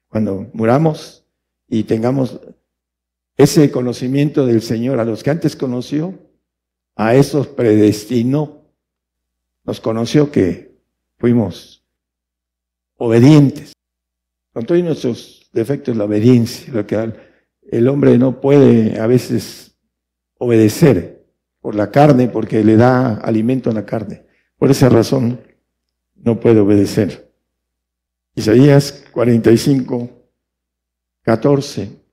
cuando 0.09 0.51
muramos 0.53 1.25
y 1.69 1.85
tengamos 1.85 2.41
ese 3.37 3.71
conocimiento 3.71 4.47
del 4.47 4.63
Señor, 4.63 4.99
a 4.99 5.05
los 5.05 5.23
que 5.23 5.31
antes 5.31 5.57
conoció, 5.57 6.15
a 6.95 7.15
esos 7.15 7.47
predestinó. 7.49 8.65
Nos 9.65 9.81
conoció 9.81 10.31
que 10.31 10.75
fuimos 11.19 11.85
obedientes. 12.97 13.73
Con 14.53 14.65
todos 14.65 14.83
nuestros 14.83 15.51
defectos, 15.53 15.97
la 15.97 16.05
obediencia, 16.05 16.73
lo 16.73 16.87
que 16.87 17.13
el 17.71 17.89
hombre 17.89 18.17
no 18.17 18.41
puede 18.41 18.99
a 18.99 19.07
veces 19.07 19.77
obedecer 20.39 21.27
por 21.61 21.75
la 21.75 21.91
carne, 21.91 22.29
porque 22.29 22.65
le 22.65 22.77
da 22.77 23.17
alimento 23.17 23.71
a 23.71 23.75
la 23.75 23.85
carne. 23.85 24.25
Por 24.57 24.71
esa 24.71 24.89
razón 24.89 25.41
no 26.15 26.41
puede 26.41 26.61
obedecer. 26.61 27.31
Isaías 28.35 29.05
45, 29.13 30.09
14. 31.23 32.06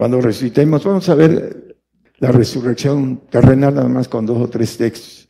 Cuando 0.00 0.18
resucitemos, 0.18 0.82
vamos 0.82 1.10
a 1.10 1.14
ver 1.14 1.76
la 2.20 2.32
resurrección 2.32 3.20
terrenal 3.28 3.74
nada 3.74 3.88
más 3.90 4.08
con 4.08 4.24
dos 4.24 4.40
o 4.40 4.48
tres 4.48 4.78
textos. 4.78 5.28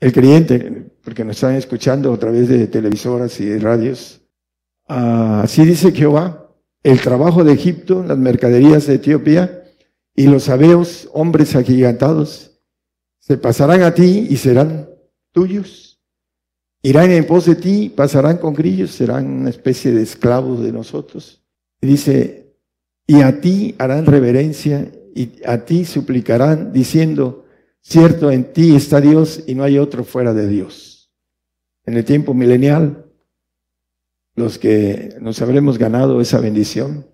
El 0.00 0.10
creyente, 0.14 0.90
porque 1.04 1.22
nos 1.22 1.36
están 1.36 1.54
escuchando 1.56 2.10
a 2.10 2.18
través 2.18 2.48
de 2.48 2.66
televisoras 2.66 3.38
y 3.40 3.58
radios, 3.58 4.22
así 4.86 5.66
dice 5.66 5.92
Jehová, 5.92 6.50
el 6.82 6.98
trabajo 7.02 7.44
de 7.44 7.52
Egipto, 7.52 8.02
las 8.02 8.16
mercaderías 8.16 8.86
de 8.86 8.94
Etiopía 8.94 9.64
y 10.14 10.28
los 10.28 10.44
sabeos, 10.44 11.10
hombres 11.12 11.54
agigantados, 11.54 12.58
se 13.18 13.36
pasarán 13.36 13.82
a 13.82 13.92
ti 13.92 14.28
y 14.30 14.38
serán 14.38 14.88
tuyos. 15.30 16.00
Irán 16.82 17.10
en 17.10 17.26
pos 17.26 17.44
de 17.44 17.54
ti, 17.54 17.92
pasarán 17.94 18.38
con 18.38 18.54
grillos, 18.54 18.92
serán 18.92 19.26
una 19.26 19.50
especie 19.50 19.92
de 19.92 20.00
esclavos 20.00 20.62
de 20.62 20.72
nosotros. 20.72 21.44
Y 21.82 21.86
dice, 21.86 22.49
y 23.10 23.22
a 23.22 23.40
ti 23.40 23.74
harán 23.76 24.06
reverencia 24.06 24.88
y 25.16 25.32
a 25.44 25.64
ti 25.64 25.84
suplicarán 25.84 26.72
diciendo, 26.72 27.44
cierto, 27.80 28.30
en 28.30 28.52
ti 28.52 28.76
está 28.76 29.00
Dios 29.00 29.42
y 29.48 29.56
no 29.56 29.64
hay 29.64 29.78
otro 29.78 30.04
fuera 30.04 30.32
de 30.32 30.46
Dios. 30.46 31.10
En 31.86 31.96
el 31.96 32.04
tiempo 32.04 32.34
milenial, 32.34 33.10
los 34.36 34.60
que 34.60 35.16
nos 35.20 35.42
habremos 35.42 35.76
ganado 35.76 36.20
esa 36.20 36.38
bendición, 36.38 37.04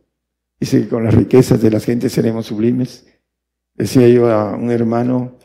dice 0.61 0.83
que 0.83 0.89
con 0.89 1.03
las 1.03 1.15
riquezas 1.15 1.63
de 1.63 1.71
las 1.71 1.87
gentes 1.87 2.13
seremos 2.13 2.45
sublimes. 2.45 3.07
Decía 3.73 4.07
yo 4.07 4.31
a 4.31 4.55
un 4.55 4.71
hermano, 4.71 5.39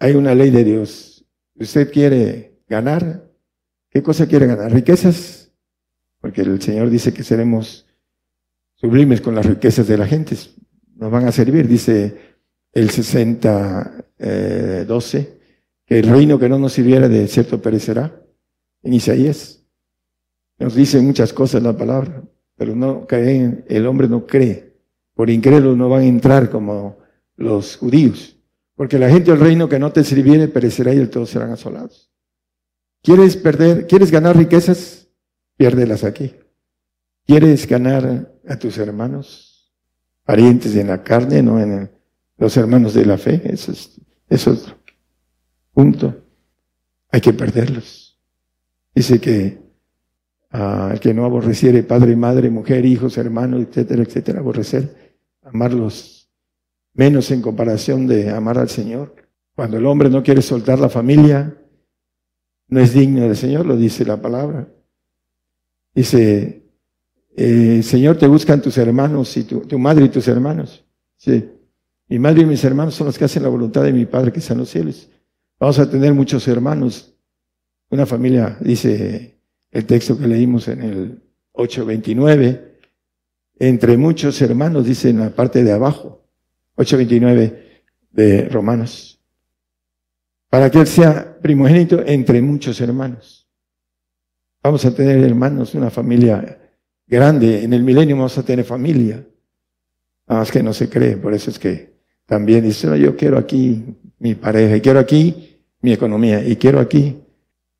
hay 0.00 0.16
una 0.16 0.34
ley 0.34 0.50
de 0.50 0.64
Dios. 0.64 1.24
¿Usted 1.54 1.92
quiere 1.92 2.58
ganar? 2.66 3.30
¿Qué 3.88 4.02
cosa 4.02 4.26
quiere 4.26 4.48
ganar? 4.48 4.72
¿Riquezas? 4.72 5.52
Porque 6.20 6.40
el 6.40 6.60
Señor 6.60 6.90
dice 6.90 7.14
que 7.14 7.22
seremos 7.22 7.86
sublimes 8.80 9.20
con 9.20 9.34
las 9.34 9.46
riquezas 9.46 9.86
de 9.86 9.98
la 9.98 10.06
gente. 10.06 10.36
Nos 10.96 11.10
van 11.10 11.26
a 11.26 11.32
servir, 11.32 11.68
dice 11.68 12.36
el 12.72 12.90
60, 12.90 14.04
12, 14.86 15.18
eh, 15.18 15.38
que 15.86 15.98
el 15.98 16.08
reino 16.08 16.38
que 16.38 16.48
no 16.48 16.58
nos 16.58 16.72
sirviera 16.72 17.08
de 17.08 17.26
cierto 17.28 17.60
perecerá. 17.60 18.22
En 18.82 18.94
Isaías 18.94 19.62
nos 20.58 20.74
dice 20.74 21.00
muchas 21.00 21.32
cosas 21.32 21.62
la 21.62 21.76
palabra, 21.76 22.22
pero 22.56 22.74
no 22.74 23.06
creen, 23.06 23.64
el 23.68 23.86
hombre 23.86 24.08
no 24.08 24.26
cree. 24.26 24.76
Por 25.14 25.28
incrédulo 25.28 25.76
no 25.76 25.88
van 25.88 26.02
a 26.02 26.06
entrar 26.06 26.50
como 26.50 26.98
los 27.36 27.76
judíos. 27.76 28.36
Porque 28.74 28.98
la 28.98 29.10
gente 29.10 29.30
del 29.30 29.40
reino 29.40 29.68
que 29.68 29.78
no 29.78 29.92
te 29.92 30.04
sirviere 30.04 30.48
perecerá 30.48 30.94
y 30.94 31.06
todos 31.06 31.30
serán 31.30 31.50
asolados. 31.52 32.10
¿Quieres 33.02 33.36
perder, 33.36 33.86
quieres 33.86 34.10
ganar 34.10 34.36
riquezas? 34.36 35.08
Piérdelas 35.56 36.04
aquí. 36.04 36.34
¿Quieres 37.26 37.66
ganar 37.66 38.32
a 38.50 38.58
tus 38.58 38.78
hermanos? 38.78 39.72
Parientes 40.24 40.74
en 40.76 40.88
la 40.88 41.02
carne, 41.02 41.42
no 41.42 41.60
en 41.60 41.90
los 42.36 42.56
hermanos 42.56 42.94
de 42.94 43.06
la 43.06 43.16
fe. 43.16 43.40
Eso 43.44 43.72
es, 44.28 44.46
otro 44.46 44.76
punto. 45.72 46.24
Hay 47.10 47.20
que 47.20 47.32
perderlos. 47.32 48.18
Dice 48.94 49.20
que 49.20 49.60
al 50.50 50.98
que 50.98 51.14
no 51.14 51.24
aborreciere 51.24 51.84
padre, 51.84 52.16
madre, 52.16 52.50
mujer, 52.50 52.84
hijos, 52.84 53.16
hermanos, 53.18 53.62
etcétera, 53.62 54.02
etcétera, 54.02 54.40
aborrecer, 54.40 55.16
amarlos 55.44 56.28
menos 56.94 57.30
en 57.30 57.40
comparación 57.40 58.08
de 58.08 58.30
amar 58.30 58.58
al 58.58 58.68
Señor. 58.68 59.14
Cuando 59.54 59.76
el 59.76 59.86
hombre 59.86 60.10
no 60.10 60.24
quiere 60.24 60.42
soltar 60.42 60.80
la 60.80 60.88
familia, 60.88 61.56
no 62.66 62.80
es 62.80 62.94
digno 62.94 63.22
del 63.22 63.36
Señor, 63.36 63.64
lo 63.64 63.76
dice 63.76 64.04
la 64.04 64.20
palabra. 64.20 64.68
Dice, 65.94 66.59
eh, 67.42 67.82
Señor, 67.82 68.18
te 68.18 68.26
buscan 68.26 68.60
tus 68.60 68.76
hermanos 68.76 69.34
y 69.34 69.44
tu, 69.44 69.78
madre 69.78 70.04
y 70.04 70.08
tus 70.10 70.28
hermanos. 70.28 70.84
Sí. 71.16 71.48
Mi 72.06 72.18
madre 72.18 72.42
y 72.42 72.44
mis 72.44 72.62
hermanos 72.64 72.94
son 72.94 73.06
los 73.06 73.16
que 73.16 73.24
hacen 73.24 73.42
la 73.42 73.48
voluntad 73.48 73.82
de 73.82 73.94
mi 73.94 74.04
Padre 74.04 74.30
que 74.30 74.40
está 74.40 74.52
en 74.52 74.58
los 74.58 74.68
cielos. 74.68 75.08
Vamos 75.58 75.78
a 75.78 75.88
tener 75.88 76.12
muchos 76.12 76.46
hermanos. 76.48 77.14
Una 77.88 78.04
familia, 78.04 78.58
dice 78.60 79.38
el 79.70 79.86
texto 79.86 80.18
que 80.18 80.26
leímos 80.26 80.68
en 80.68 80.82
el 80.82 81.22
829, 81.52 82.78
entre 83.58 83.96
muchos 83.96 84.42
hermanos, 84.42 84.84
dice 84.84 85.08
en 85.08 85.20
la 85.20 85.30
parte 85.30 85.64
de 85.64 85.72
abajo, 85.72 86.28
829 86.74 87.84
de 88.10 88.48
Romanos, 88.50 89.18
para 90.50 90.70
que 90.70 90.80
él 90.80 90.86
sea 90.86 91.38
primogénito 91.40 92.02
entre 92.04 92.42
muchos 92.42 92.82
hermanos. 92.82 93.48
Vamos 94.62 94.84
a 94.84 94.94
tener 94.94 95.24
hermanos, 95.24 95.74
una 95.74 95.88
familia 95.88 96.59
grande. 97.10 97.64
En 97.64 97.72
el 97.72 97.82
milenio 97.82 98.16
vamos 98.16 98.38
a 98.38 98.42
tener 98.44 98.64
familia. 98.64 99.26
Nada 100.26 100.40
más 100.40 100.50
que 100.52 100.62
no 100.62 100.72
se 100.72 100.88
cree. 100.88 101.16
Por 101.16 101.34
eso 101.34 101.50
es 101.50 101.58
que 101.58 101.90
también 102.24 102.62
dice, 102.62 102.98
yo 102.98 103.16
quiero 103.16 103.36
aquí 103.36 103.84
mi 104.20 104.36
pareja, 104.36 104.76
y 104.76 104.80
quiero 104.80 105.00
aquí 105.00 105.60
mi 105.80 105.92
economía, 105.92 106.46
y 106.46 106.56
quiero 106.56 106.78
aquí. 106.78 107.20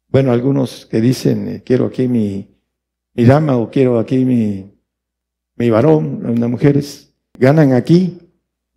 Bueno, 0.08 0.32
algunos 0.32 0.86
que 0.86 1.00
dicen, 1.00 1.48
eh, 1.48 1.62
quiero 1.64 1.86
aquí 1.86 2.08
mi, 2.08 2.50
mi 3.14 3.24
dama, 3.24 3.56
o 3.56 3.70
quiero 3.70 3.98
aquí 3.98 4.24
mi, 4.24 4.74
mi 5.54 5.70
varón, 5.70 6.36
las 6.40 6.50
mujeres, 6.50 7.14
ganan 7.38 7.72
aquí 7.72 8.18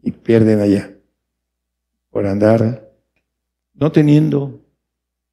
y 0.03 0.11
pierden 0.11 0.59
allá. 0.59 0.93
Por 2.11 2.27
andar 2.27 2.91
no 3.73 3.91
teniendo 3.91 4.61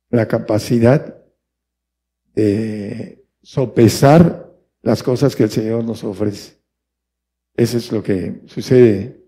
la 0.09 0.27
capacidad 0.27 1.17
de 2.35 3.23
sopesar 3.43 4.50
las 4.83 5.03
cosas 5.03 5.37
que 5.37 5.45
el 5.45 5.51
Señor 5.51 5.85
nos 5.85 6.05
ofrece. 6.05 6.59
Eso 7.57 7.79
es 7.79 7.93
lo 7.93 8.03
que 8.03 8.41
sucede 8.47 9.21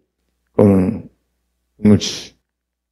con 0.52 1.10
muchos. 1.78 2.36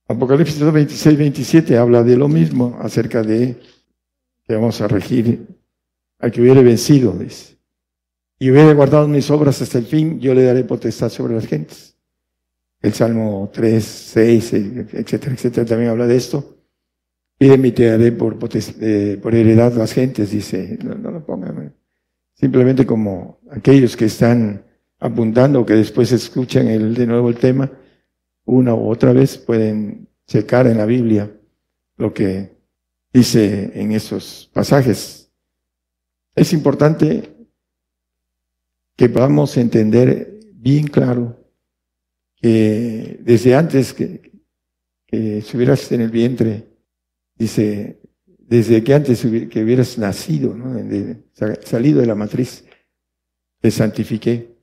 Apocalipsis 0.09 0.61
26, 0.61 1.19
27 1.19 1.77
habla 1.77 2.03
de 2.03 2.16
lo 2.16 2.28
mismo 2.28 2.77
acerca 2.81 3.23
de 3.23 3.57
que 4.45 4.55
vamos 4.55 4.81
a 4.81 4.89
regir 4.89 5.47
al 6.19 6.31
que 6.32 6.41
hubiere 6.41 6.62
vencido, 6.62 7.12
dice. 7.12 7.57
Y 8.39 8.51
hubiere 8.51 8.74
guardado 8.74 9.07
mis 9.07 9.31
obras 9.31 9.61
hasta 9.62 9.78
el 9.78 9.85
fin, 9.85 10.19
yo 10.19 10.35
le 10.35 10.45
daré 10.45 10.65
potestad 10.65 11.11
sobre 11.11 11.35
las 11.35 11.47
gentes. 11.47 11.97
El 12.81 12.95
Salmo 12.95 13.51
3, 13.53 13.85
6, 13.85 14.53
etcétera, 14.53 15.35
etcétera, 15.35 15.66
también 15.66 15.91
habla 15.91 16.07
de 16.07 16.16
esto. 16.16 16.57
Y 17.39 17.49
de 17.49 17.59
mi 17.59 17.73
te 17.73 17.85
daré 17.85 18.12
por, 18.12 18.39
eh, 18.81 19.19
por 19.23 19.35
heredad 19.35 19.73
las 19.74 19.93
gentes, 19.93 20.31
dice. 20.31 20.78
No, 20.82 20.95
no 20.95 21.11
lo 21.11 21.24
pongan. 21.24 21.60
Simplemente 22.41 22.87
como 22.87 23.39
aquellos 23.51 23.99
que 23.99 24.07
están 24.07 24.65
apuntando, 24.99 25.67
que 25.67 25.75
después 25.75 26.11
escuchan 26.11 26.69
el, 26.69 26.95
de 26.95 27.07
nuevo 27.07 27.29
el 27.29 27.37
tema, 27.37 27.71
una 28.47 28.75
u 28.75 28.89
otra 28.89 29.12
vez 29.12 29.37
pueden 29.37 30.09
checar 30.27 30.67
en 30.67 30.79
la 30.79 30.87
Biblia 30.87 31.31
lo 31.99 32.15
que 32.15 32.57
dice 33.12 33.73
en 33.75 33.93
esos 33.93 34.51
pasajes. 34.55 35.31
Es 36.35 36.55
importante 36.55 37.31
que 38.97 39.11
podamos 39.11 39.55
entender 39.59 40.41
bien 40.55 40.87
claro 40.87 41.45
que 42.37 43.19
desde 43.21 43.55
antes 43.55 43.93
que, 43.93 44.41
que 45.07 45.39
estuvieras 45.39 45.93
en 45.93 46.01
el 46.01 46.11
vientre, 46.11 46.71
dice, 47.35 48.00
desde 48.51 48.83
que 48.83 48.93
antes 48.93 49.23
que 49.23 49.63
hubieras 49.63 49.97
nacido, 49.97 50.55
salido 51.63 52.01
de 52.01 52.07
la 52.07 52.17
matriz, 52.17 52.65
te 53.61 53.71
santifiqué. 53.71 54.57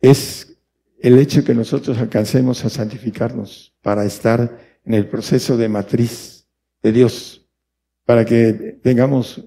Es 0.00 0.56
el 1.00 1.18
hecho 1.18 1.44
que 1.44 1.52
nosotros 1.52 1.98
alcancemos 1.98 2.64
a 2.64 2.70
santificarnos 2.70 3.74
para 3.82 4.04
estar 4.04 4.60
en 4.84 4.94
el 4.94 5.08
proceso 5.08 5.56
de 5.56 5.68
matriz 5.68 6.46
de 6.80 6.92
Dios, 6.92 7.44
para 8.06 8.24
que 8.24 8.78
tengamos 8.82 9.44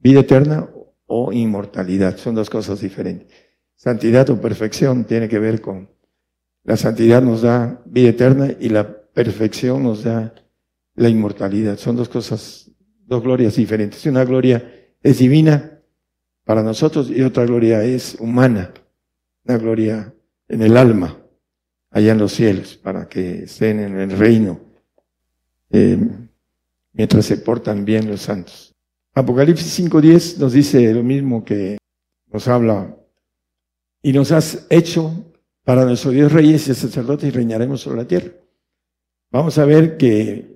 vida 0.00 0.20
eterna 0.20 0.68
o 1.06 1.32
inmortalidad. 1.32 2.18
Son 2.18 2.34
dos 2.34 2.50
cosas 2.50 2.80
diferentes. 2.80 3.32
Santidad 3.76 4.28
o 4.30 4.40
perfección 4.40 5.04
tiene 5.04 5.28
que 5.28 5.38
ver 5.38 5.60
con 5.60 5.88
la 6.64 6.76
santidad 6.76 7.22
nos 7.22 7.42
da 7.42 7.80
vida 7.84 8.08
eterna 8.08 8.56
y 8.58 8.70
la 8.70 8.90
perfección 9.12 9.84
nos 9.84 10.02
da 10.02 10.34
la 10.96 11.08
inmortalidad. 11.08 11.76
Son 11.76 11.94
dos 11.94 12.08
cosas, 12.08 12.70
dos 13.06 13.22
glorias 13.22 13.56
diferentes. 13.56 14.04
Una 14.06 14.24
gloria 14.24 14.88
es 15.02 15.18
divina 15.18 15.80
para 16.44 16.62
nosotros 16.62 17.10
y 17.10 17.22
otra 17.22 17.44
gloria 17.44 17.82
es 17.82 18.16
humana. 18.20 18.72
Una 19.44 19.58
gloria 19.58 20.14
en 20.48 20.62
el 20.62 20.76
alma, 20.76 21.18
allá 21.90 22.12
en 22.12 22.18
los 22.18 22.32
cielos, 22.32 22.76
para 22.76 23.08
que 23.08 23.44
estén 23.44 23.80
en 23.80 23.98
el 23.98 24.10
reino, 24.10 24.60
eh, 25.70 25.98
mientras 26.92 27.26
se 27.26 27.38
portan 27.38 27.84
bien 27.84 28.08
los 28.08 28.22
santos. 28.22 28.74
Apocalipsis 29.14 29.78
5.10 29.80 30.38
nos 30.38 30.52
dice 30.52 30.92
lo 30.92 31.02
mismo 31.02 31.44
que 31.44 31.78
nos 32.32 32.48
habla. 32.48 32.96
Y 34.02 34.12
nos 34.12 34.32
has 34.32 34.66
hecho 34.70 35.12
para 35.62 35.84
nuestro 35.84 36.10
Dios 36.10 36.32
reyes 36.32 36.68
y 36.68 36.74
sacerdotes 36.74 37.28
y 37.28 37.30
reinaremos 37.30 37.80
sobre 37.80 37.98
la 37.98 38.08
tierra. 38.08 38.32
Vamos 39.30 39.56
a 39.58 39.64
ver 39.64 39.96
que 39.96 40.53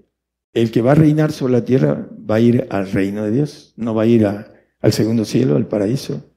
el 0.52 0.70
que 0.70 0.82
va 0.82 0.92
a 0.92 0.96
reinar 0.96 1.32
sobre 1.32 1.54
la 1.54 1.64
tierra 1.64 2.08
va 2.28 2.36
a 2.36 2.40
ir 2.40 2.66
al 2.70 2.90
reino 2.90 3.24
de 3.24 3.30
Dios, 3.30 3.74
no 3.76 3.94
va 3.94 4.02
a 4.02 4.06
ir 4.06 4.26
al 4.26 4.92
segundo 4.92 5.24
cielo, 5.24 5.56
al 5.56 5.66
paraíso, 5.66 6.32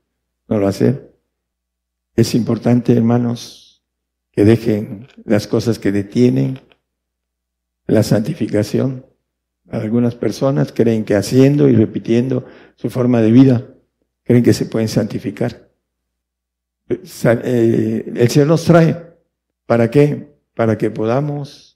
no 0.47 0.55
lo 0.57 0.61
va 0.61 0.67
a 0.67 0.71
hacer. 0.71 1.15
Es 2.15 2.35
importante, 2.35 2.93
hermanos, 2.93 3.83
que 4.31 4.45
dejen 4.45 5.07
las 5.25 5.47
cosas 5.47 5.79
que 5.79 5.91
detienen 5.91 6.59
la 7.87 8.03
santificación. 8.03 9.05
Algunas 9.69 10.15
personas 10.15 10.71
creen 10.71 11.05
que 11.05 11.15
haciendo 11.15 11.69
y 11.69 11.75
repitiendo 11.75 12.45
su 12.75 12.89
forma 12.89 13.21
de 13.21 13.31
vida, 13.31 13.67
creen 14.23 14.43
que 14.43 14.53
se 14.53 14.65
pueden 14.65 14.87
santificar. 14.87 15.69
Eh, 16.89 18.13
el 18.15 18.29
Señor 18.29 18.47
nos 18.49 18.65
trae. 18.65 19.11
¿Para 19.65 19.89
qué? 19.89 20.35
Para 20.53 20.77
que 20.77 20.91
podamos 20.91 21.70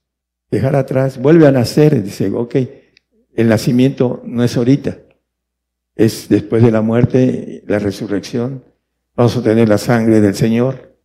dejar 0.55 0.75
atrás, 0.75 1.19
vuelve 1.19 1.47
a 1.47 1.51
nacer, 1.51 2.01
dice, 2.01 2.29
ok, 2.29 2.55
el 3.35 3.47
nacimiento 3.47 4.21
no 4.25 4.43
es 4.43 4.57
ahorita, 4.57 4.97
es 5.95 6.27
después 6.29 6.63
de 6.63 6.71
la 6.71 6.81
muerte, 6.81 7.63
la 7.67 7.79
resurrección, 7.79 8.63
vamos 9.15 9.37
a 9.37 9.43
tener 9.43 9.69
la 9.69 9.77
sangre 9.77 10.21
del 10.21 10.35
Señor, 10.35 10.97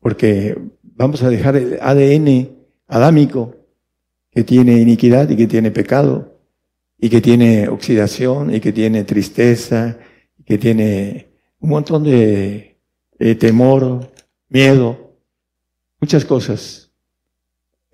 porque 0.00 0.56
vamos 0.82 1.22
a 1.22 1.30
dejar 1.30 1.56
el 1.56 1.78
ADN 1.80 2.50
adámico 2.86 3.54
que 4.30 4.44
tiene 4.44 4.78
iniquidad 4.78 5.28
y 5.30 5.36
que 5.36 5.46
tiene 5.46 5.70
pecado 5.70 6.38
y 6.98 7.08
que 7.08 7.20
tiene 7.20 7.68
oxidación 7.68 8.54
y 8.54 8.60
que 8.60 8.72
tiene 8.72 9.04
tristeza 9.04 9.98
y 10.38 10.42
que 10.42 10.58
tiene 10.58 11.28
un 11.60 11.70
montón 11.70 12.04
de 12.04 12.78
eh, 13.18 13.34
temor, 13.34 14.12
miedo, 14.48 15.14
muchas 16.00 16.24
cosas. 16.24 16.87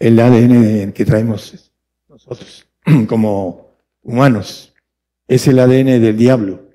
El 0.05 0.21
ADN 0.21 0.93
que 0.93 1.07
traemos 1.07 1.73
nosotros 2.11 2.67
como 3.09 3.71
humanos 4.03 4.75
es 5.27 5.49
el 5.49 5.59
ADN 5.59 5.99
del 5.99 6.19
diablo. 6.19 6.69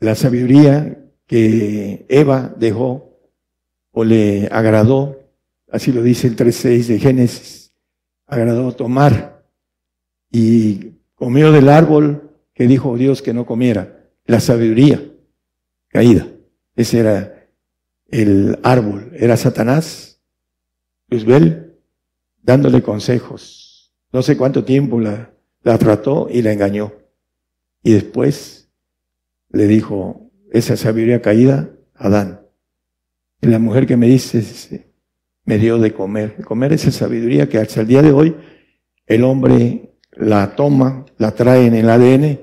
La 0.00 0.16
sabiduría 0.16 0.98
que 1.28 2.06
Eva 2.08 2.52
dejó 2.56 3.16
o 3.92 4.02
le 4.02 4.48
agradó, 4.50 5.20
así 5.70 5.92
lo 5.92 6.02
dice 6.02 6.26
el 6.26 6.34
3.6 6.34 6.86
de 6.86 6.98
Génesis, 6.98 7.72
agradó 8.26 8.72
tomar 8.72 9.44
y 10.32 10.94
comió 11.14 11.52
del 11.52 11.68
árbol 11.68 12.32
que 12.52 12.66
dijo 12.66 12.96
Dios 12.96 13.22
que 13.22 13.32
no 13.32 13.46
comiera, 13.46 14.08
la 14.24 14.40
sabiduría 14.40 15.00
caída. 15.86 16.26
Ese 16.74 16.98
era 16.98 17.46
el 18.08 18.58
árbol. 18.64 19.12
Era 19.14 19.36
Satanás, 19.36 20.20
Luzbel, 21.06 21.69
dándole 22.42 22.82
consejos. 22.82 23.92
No 24.12 24.22
sé 24.22 24.36
cuánto 24.36 24.64
tiempo 24.64 25.00
la, 25.00 25.32
trató 25.62 26.28
y 26.30 26.42
la 26.42 26.52
engañó. 26.52 26.92
Y 27.82 27.92
después 27.92 28.70
le 29.50 29.66
dijo 29.66 30.30
esa 30.52 30.76
sabiduría 30.76 31.22
caída 31.22 31.70
a 31.94 32.06
Adán. 32.06 32.40
Y 33.40 33.46
la 33.46 33.58
mujer 33.58 33.86
que 33.86 33.96
me 33.96 34.06
dice, 34.06 34.92
me 35.44 35.58
dio 35.58 35.78
de 35.78 35.92
comer. 35.92 36.42
Comer 36.44 36.72
esa 36.72 36.90
sabiduría 36.90 37.48
que 37.48 37.58
hasta 37.58 37.80
el 37.80 37.86
día 37.86 38.02
de 38.02 38.12
hoy 38.12 38.36
el 39.06 39.24
hombre 39.24 39.94
la 40.12 40.54
toma, 40.54 41.06
la 41.18 41.32
trae 41.32 41.66
en 41.66 41.74
el 41.74 41.88
ADN 41.88 42.40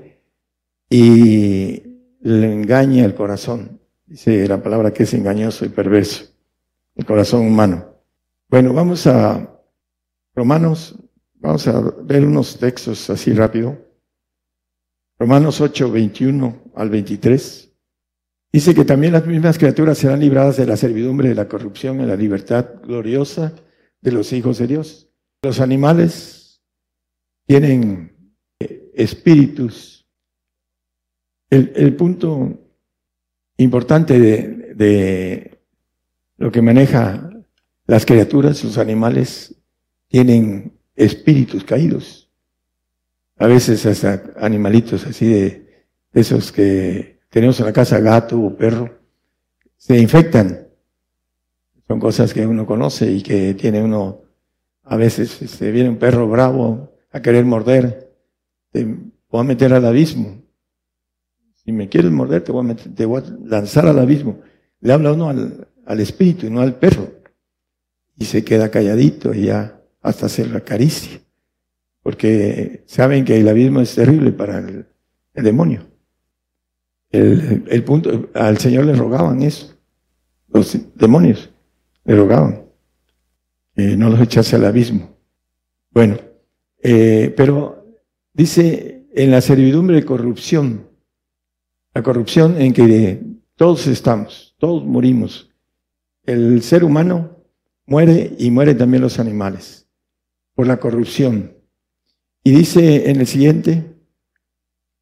y 0.90 1.82
le 2.20 2.52
engaña 2.52 3.04
el 3.04 3.14
corazón. 3.14 3.80
Dice 4.06 4.48
la 4.48 4.62
palabra 4.62 4.92
que 4.92 5.02
es 5.02 5.12
engañoso 5.14 5.66
y 5.66 5.68
perverso, 5.68 6.24
el 6.96 7.04
corazón 7.04 7.46
humano. 7.46 7.84
Bueno, 8.48 8.72
vamos 8.72 9.06
a 9.06 9.57
Romanos, 10.38 10.94
vamos 11.34 11.66
a 11.66 11.80
ver 12.04 12.24
unos 12.24 12.60
textos 12.60 13.10
así 13.10 13.32
rápido. 13.32 13.76
Romanos 15.18 15.60
8, 15.60 15.90
21 15.90 16.70
al 16.76 16.90
23. 16.90 17.72
Dice 18.52 18.72
que 18.72 18.84
también 18.84 19.14
las 19.14 19.26
mismas 19.26 19.58
criaturas 19.58 19.98
serán 19.98 20.20
libradas 20.20 20.56
de 20.56 20.66
la 20.66 20.76
servidumbre 20.76 21.28
de 21.28 21.34
la 21.34 21.48
corrupción 21.48 22.00
en 22.00 22.06
la 22.06 22.14
libertad 22.14 22.66
gloriosa 22.84 23.52
de 24.00 24.12
los 24.12 24.32
hijos 24.32 24.58
de 24.58 24.68
Dios. 24.68 25.10
Los 25.42 25.58
animales 25.58 26.62
tienen 27.44 28.32
espíritus. 28.94 30.06
El, 31.50 31.96
punto 31.96 32.60
importante 33.56 34.20
de, 34.76 35.58
lo 36.36 36.52
que 36.52 36.62
maneja 36.62 37.28
las 37.88 38.06
criaturas, 38.06 38.62
los 38.62 38.78
animales, 38.78 39.57
tienen 40.08 40.72
espíritus 40.96 41.64
caídos. 41.64 42.30
A 43.36 43.46
veces 43.46 43.86
hasta 43.86 44.32
animalitos 44.40 45.06
así 45.06 45.26
de, 45.26 45.68
esos 46.12 46.50
que 46.50 47.20
tenemos 47.28 47.60
en 47.60 47.66
la 47.66 47.72
casa, 47.72 48.00
gato 48.00 48.40
o 48.40 48.56
perro, 48.56 48.98
se 49.76 49.98
infectan. 49.98 50.66
Son 51.86 52.00
cosas 52.00 52.34
que 52.34 52.46
uno 52.46 52.66
conoce 52.66 53.10
y 53.10 53.22
que 53.22 53.54
tiene 53.54 53.82
uno, 53.82 54.22
a 54.82 54.96
veces 54.96 55.30
se 55.30 55.44
este, 55.44 55.70
viene 55.70 55.90
un 55.90 55.98
perro 55.98 56.28
bravo 56.28 56.92
a 57.12 57.22
querer 57.22 57.44
morder, 57.44 58.12
te 58.70 58.84
va 58.84 59.40
a 59.40 59.44
meter 59.44 59.72
al 59.72 59.84
abismo. 59.84 60.42
Si 61.54 61.72
me 61.72 61.88
quieres 61.88 62.10
morder, 62.10 62.42
te 62.42 62.52
voy 62.52 63.22
a, 63.22 63.24
lanzar 63.44 63.86
al 63.86 63.98
abismo. 63.98 64.40
Le 64.80 64.92
habla 64.92 65.12
uno 65.12 65.28
al, 65.28 66.00
espíritu 66.00 66.46
y 66.46 66.50
no 66.50 66.60
al 66.60 66.76
perro. 66.76 67.08
Y 68.16 68.24
se 68.24 68.44
queda 68.44 68.70
calladito 68.70 69.32
y 69.32 69.46
ya 69.46 69.77
hasta 70.08 70.26
hacer 70.26 70.48
la 70.48 70.60
caricia. 70.60 71.20
porque 72.02 72.84
saben 72.86 73.24
que 73.24 73.38
el 73.38 73.48
abismo 73.48 73.80
es 73.80 73.94
terrible 73.94 74.32
para 74.32 74.60
el, 74.60 74.86
demonio. 75.34 75.86
El, 77.10 77.84
punto, 77.84 78.30
al 78.34 78.56
Señor 78.58 78.86
le 78.86 78.94
rogaban 78.94 79.42
eso, 79.42 79.76
los 80.48 80.76
demonios 80.94 81.50
le 82.04 82.16
rogaban 82.16 82.64
que 83.74 83.96
no 83.96 84.08
los 84.08 84.20
echase 84.20 84.56
al 84.56 84.64
abismo. 84.64 85.16
Bueno, 85.90 86.16
eh, 86.82 87.32
pero 87.36 87.84
dice 88.32 89.06
en 89.14 89.30
la 89.30 89.42
servidumbre 89.42 89.96
de 89.96 90.04
corrupción, 90.06 90.88
la 91.92 92.02
corrupción 92.02 92.58
en 92.58 92.72
que 92.72 93.20
todos 93.54 93.86
estamos, 93.86 94.54
todos 94.58 94.82
morimos. 94.84 95.50
El 96.24 96.62
ser 96.62 96.84
humano 96.84 97.36
muere 97.84 98.34
y 98.38 98.50
mueren 98.50 98.78
también 98.78 99.02
los 99.02 99.18
animales 99.18 99.77
por 100.58 100.66
la 100.66 100.80
corrupción. 100.80 101.54
Y 102.42 102.50
dice 102.50 103.08
en 103.10 103.20
el 103.20 103.28
siguiente, 103.28 103.94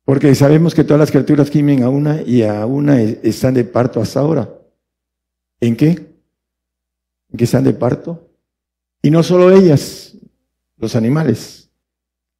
porque 0.04 0.34
sabemos 0.34 0.74
que 0.74 0.84
todas 0.84 1.00
las 1.00 1.10
criaturas 1.10 1.48
gimen 1.48 1.82
a 1.82 1.88
una 1.88 2.20
y 2.20 2.42
a 2.42 2.66
una 2.66 3.00
están 3.00 3.54
de 3.54 3.64
parto 3.64 3.98
hasta 4.02 4.20
ahora. 4.20 4.54
¿En 5.58 5.74
qué? 5.74 5.88
¿En 7.30 7.38
qué 7.38 7.44
están 7.44 7.64
de 7.64 7.72
parto? 7.72 8.28
Y 9.00 9.10
no 9.10 9.22
solo 9.22 9.50
ellas, 9.50 10.18
los 10.76 10.94
animales, 10.94 11.70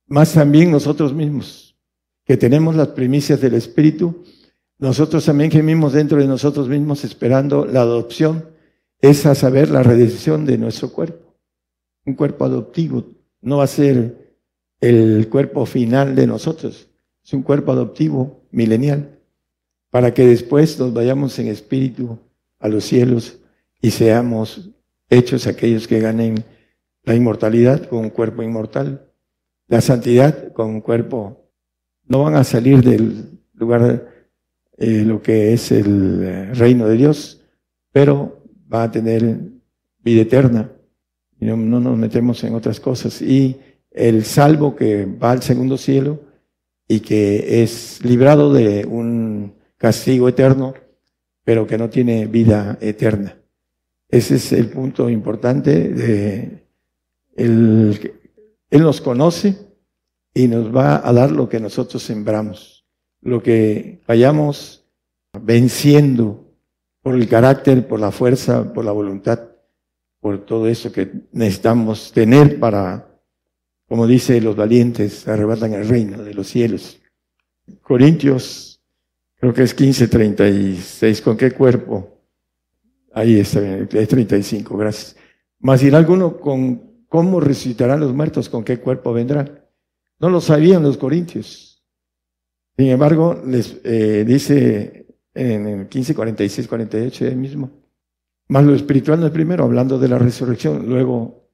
más 0.08 0.34
también 0.34 0.70
nosotros 0.70 1.14
mismos, 1.14 1.74
que 2.22 2.36
tenemos 2.36 2.76
las 2.76 2.88
primicias 2.88 3.40
del 3.40 3.54
Espíritu, 3.54 4.24
nosotros 4.76 5.24
también 5.24 5.50
gemimos 5.50 5.94
dentro 5.94 6.18
de 6.18 6.26
nosotros 6.26 6.68
mismos 6.68 7.02
esperando 7.02 7.64
la 7.64 7.80
adopción, 7.80 8.50
es 9.00 9.24
a 9.24 9.34
saber 9.34 9.70
la 9.70 9.82
redención 9.82 10.44
de 10.44 10.58
nuestro 10.58 10.92
cuerpo. 10.92 11.25
Un 12.06 12.14
cuerpo 12.14 12.46
adoptivo 12.46 13.04
no 13.42 13.58
va 13.58 13.64
a 13.64 13.68
ser 13.68 14.34
el 14.80 15.28
cuerpo 15.28 15.66
final 15.66 16.14
de 16.14 16.26
nosotros, 16.26 16.88
es 17.24 17.32
un 17.32 17.42
cuerpo 17.42 17.72
adoptivo 17.72 18.42
milenial, 18.50 19.18
para 19.90 20.14
que 20.14 20.26
después 20.26 20.78
nos 20.78 20.92
vayamos 20.92 21.38
en 21.38 21.48
espíritu 21.48 22.18
a 22.58 22.68
los 22.68 22.84
cielos 22.84 23.38
y 23.80 23.90
seamos 23.90 24.70
hechos 25.08 25.46
aquellos 25.46 25.86
que 25.86 26.00
ganen 26.00 26.44
la 27.02 27.14
inmortalidad 27.14 27.86
con 27.86 28.00
un 28.00 28.10
cuerpo 28.10 28.42
inmortal, 28.42 29.08
la 29.68 29.80
santidad 29.80 30.52
con 30.52 30.68
un 30.70 30.80
cuerpo. 30.80 31.50
No 32.04 32.22
van 32.22 32.34
a 32.34 32.44
salir 32.44 32.82
del 32.82 33.40
lugar 33.54 34.08
eh, 34.76 35.02
lo 35.04 35.22
que 35.22 35.52
es 35.52 35.72
el 35.72 36.22
eh, 36.22 36.54
reino 36.54 36.86
de 36.86 36.96
Dios, 36.96 37.42
pero 37.92 38.42
va 38.72 38.84
a 38.84 38.90
tener 38.90 39.38
vida 39.98 40.22
eterna. 40.22 40.70
Y 41.40 41.46
no, 41.46 41.56
no 41.56 41.80
nos 41.80 41.98
metemos 41.98 42.42
en 42.44 42.54
otras 42.54 42.80
cosas. 42.80 43.20
Y 43.22 43.56
el 43.90 44.24
salvo 44.24 44.76
que 44.76 45.06
va 45.06 45.32
al 45.32 45.42
segundo 45.42 45.76
cielo 45.76 46.20
y 46.88 47.00
que 47.00 47.62
es 47.62 48.04
librado 48.04 48.52
de 48.52 48.84
un 48.84 49.54
castigo 49.76 50.28
eterno, 50.28 50.74
pero 51.44 51.66
que 51.66 51.78
no 51.78 51.90
tiene 51.90 52.26
vida 52.26 52.78
eterna. 52.80 53.38
Ese 54.08 54.36
es 54.36 54.52
el 54.52 54.68
punto 54.68 55.10
importante 55.10 55.88
de 55.88 56.66
él 57.36 58.00
nos 58.70 59.00
conoce 59.00 59.56
y 60.32 60.48
nos 60.48 60.74
va 60.74 61.06
a 61.06 61.12
dar 61.12 61.30
lo 61.30 61.48
que 61.48 61.60
nosotros 61.60 62.02
sembramos, 62.02 62.86
lo 63.20 63.42
que 63.42 64.00
vayamos 64.06 64.84
venciendo 65.40 66.44
por 67.02 67.14
el 67.14 67.28
carácter, 67.28 67.86
por 67.86 68.00
la 68.00 68.10
fuerza, 68.10 68.72
por 68.72 68.84
la 68.84 68.92
voluntad, 68.92 69.40
por 70.26 70.44
todo 70.44 70.66
eso 70.66 70.90
que 70.90 71.08
necesitamos 71.30 72.10
tener 72.10 72.58
para, 72.58 73.06
como 73.86 74.08
dice 74.08 74.40
los 74.40 74.56
valientes, 74.56 75.28
arrebatan 75.28 75.74
el 75.74 75.86
reino 75.86 76.24
de 76.24 76.34
los 76.34 76.48
cielos. 76.48 77.00
Corintios, 77.80 78.82
creo 79.36 79.54
que 79.54 79.62
es 79.62 79.76
15:36, 79.76 81.22
¿con 81.22 81.36
qué 81.36 81.52
cuerpo? 81.52 82.18
Ahí 83.12 83.38
está, 83.38 83.60
es 83.78 84.08
35, 84.08 84.76
gracias. 84.76 85.14
Más 85.60 85.80
irá 85.84 85.98
alguno 85.98 86.38
con 86.38 87.04
¿Cómo 87.08 87.38
resucitarán 87.38 88.00
los 88.00 88.12
muertos? 88.12 88.48
¿Con 88.48 88.64
qué 88.64 88.80
cuerpo 88.80 89.12
vendrán? 89.12 89.60
No 90.18 90.28
lo 90.28 90.40
sabían 90.40 90.82
los 90.82 90.98
corintios. 90.98 91.84
Sin 92.76 92.88
embargo, 92.88 93.40
les 93.46 93.80
eh, 93.84 94.24
dice 94.26 95.06
en 95.32 95.68
el 95.68 95.88
15, 95.88 96.16
46, 96.16 96.66
48 96.66 97.24
mismo. 97.36 97.85
Más 98.48 98.64
lo 98.64 98.74
espiritual 98.74 99.20
no 99.20 99.26
es 99.26 99.32
primero, 99.32 99.64
hablando 99.64 99.98
de 99.98 100.08
la 100.08 100.18
resurrección, 100.18 100.86
luego, 100.88 101.48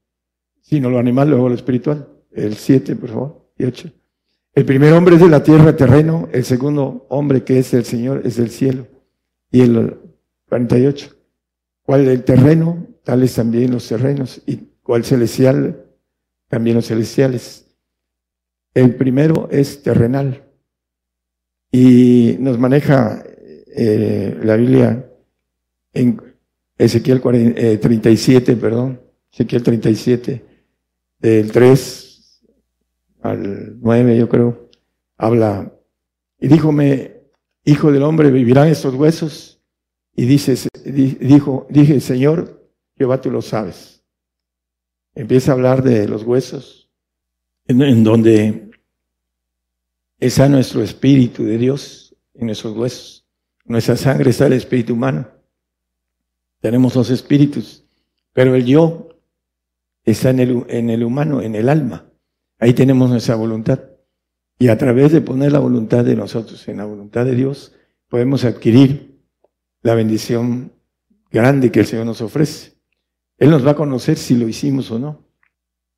sino 0.60 0.90
lo 0.90 0.98
animal, 0.98 1.30
luego 1.30 1.48
lo 1.48 1.54
espiritual. 1.54 2.08
El 2.30 2.54
7, 2.54 2.96
por 2.96 3.08
favor, 3.08 3.50
y 3.58 3.64
8. 3.64 3.90
El 4.54 4.64
primer 4.66 4.92
hombre 4.92 5.14
es 5.14 5.22
de 5.22 5.28
la 5.28 5.42
tierra, 5.42 5.76
terreno, 5.76 6.28
el 6.32 6.44
segundo 6.44 7.06
hombre 7.08 7.42
que 7.42 7.58
es 7.58 7.72
el 7.72 7.84
Señor 7.84 8.22
es 8.24 8.36
del 8.36 8.50
cielo. 8.50 8.86
Y 9.50 9.62
el 9.62 9.98
48. 10.48 11.16
¿Cuál 11.82 12.08
el 12.08 12.24
terreno? 12.24 12.86
Tales 13.04 13.34
también 13.34 13.72
los 13.72 13.88
terrenos. 13.88 14.42
Y 14.46 14.56
cual 14.82 15.04
celestial, 15.04 15.86
también 16.48 16.76
los 16.76 16.86
celestiales. 16.86 17.74
El 18.74 18.94
primero 18.94 19.48
es 19.50 19.82
terrenal 19.82 20.44
y 21.70 22.36
nos 22.38 22.58
maneja 22.58 23.24
eh, 23.74 24.38
la 24.42 24.56
Biblia 24.56 25.10
en 25.94 26.31
Ezequiel 26.84 27.20
37, 27.20 28.52
eh, 28.52 28.56
perdón, 28.56 29.00
Ezequiel 29.32 29.62
37, 29.62 30.44
del 31.18 31.52
3 31.52 32.42
al 33.22 33.80
9, 33.80 34.16
yo 34.16 34.28
creo, 34.28 34.68
habla, 35.16 35.72
y 36.38 36.48
díjome, 36.48 37.20
hijo 37.64 37.92
del 37.92 38.02
hombre, 38.02 38.30
¿vivirán 38.30 38.68
estos 38.68 38.94
huesos? 38.94 39.60
Y 40.14 40.26
dice, 40.26 40.56
dijo, 40.84 41.66
dije, 41.70 42.00
Señor, 42.00 42.68
Jehová 42.96 43.20
tú 43.20 43.30
lo 43.30 43.40
sabes 43.40 43.92
empieza 45.14 45.52
a 45.52 45.54
hablar 45.54 45.82
de 45.82 46.08
los 46.08 46.22
huesos, 46.22 46.90
en, 47.66 48.04
donde 48.04 48.70
está 50.18 50.48
nuestro 50.48 50.82
espíritu 50.82 51.44
de 51.44 51.58
Dios, 51.58 52.16
en 52.34 52.46
nuestros 52.46 52.76
huesos. 52.76 53.26
nuestra 53.64 53.96
sangre 53.96 54.30
está 54.30 54.46
el 54.46 54.54
espíritu 54.54 54.94
humano. 54.94 55.28
Tenemos 56.62 56.94
dos 56.94 57.10
espíritus, 57.10 57.84
pero 58.32 58.54
el 58.54 58.64
yo 58.64 59.08
está 60.04 60.30
en 60.30 60.38
el, 60.38 60.64
en 60.68 60.90
el 60.90 61.02
humano, 61.02 61.42
en 61.42 61.56
el 61.56 61.68
alma. 61.68 62.06
Ahí 62.60 62.72
tenemos 62.72 63.10
nuestra 63.10 63.34
voluntad. 63.34 63.80
Y 64.60 64.68
a 64.68 64.78
través 64.78 65.10
de 65.10 65.20
poner 65.20 65.50
la 65.50 65.58
voluntad 65.58 66.04
de 66.04 66.14
nosotros 66.14 66.68
en 66.68 66.76
la 66.76 66.84
voluntad 66.84 67.24
de 67.24 67.34
Dios, 67.34 67.74
podemos 68.08 68.44
adquirir 68.44 69.20
la 69.82 69.96
bendición 69.96 70.72
grande 71.32 71.72
que 71.72 71.80
el 71.80 71.86
Señor 71.86 72.06
nos 72.06 72.20
ofrece. 72.20 72.74
Él 73.38 73.50
nos 73.50 73.66
va 73.66 73.72
a 73.72 73.76
conocer 73.76 74.16
si 74.16 74.36
lo 74.36 74.46
hicimos 74.46 74.88
o 74.92 75.00
no. 75.00 75.26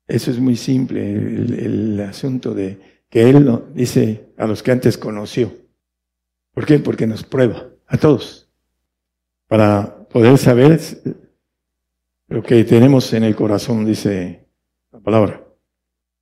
Eso 0.07 0.31
es 0.31 0.39
muy 0.39 0.55
simple, 0.55 1.13
el, 1.13 1.99
asunto 2.01 2.55
de 2.55 3.03
que 3.07 3.29
Él 3.29 3.61
dice 3.75 4.33
a 4.35 4.47
los 4.47 4.63
que 4.63 4.71
antes 4.71 4.97
conoció. 4.97 5.53
¿Por 6.55 6.65
qué? 6.65 6.79
Porque 6.79 7.05
nos 7.05 7.23
prueba 7.23 7.69
a 7.85 7.97
todos 7.97 8.49
para 9.47 9.94
poder 10.15 10.37
saber 10.37 10.79
lo 12.29 12.41
que 12.41 12.63
tenemos 12.63 13.11
en 13.11 13.25
el 13.25 13.35
corazón, 13.35 13.85
dice 13.85 14.47
la 14.93 15.01
palabra. 15.01 15.45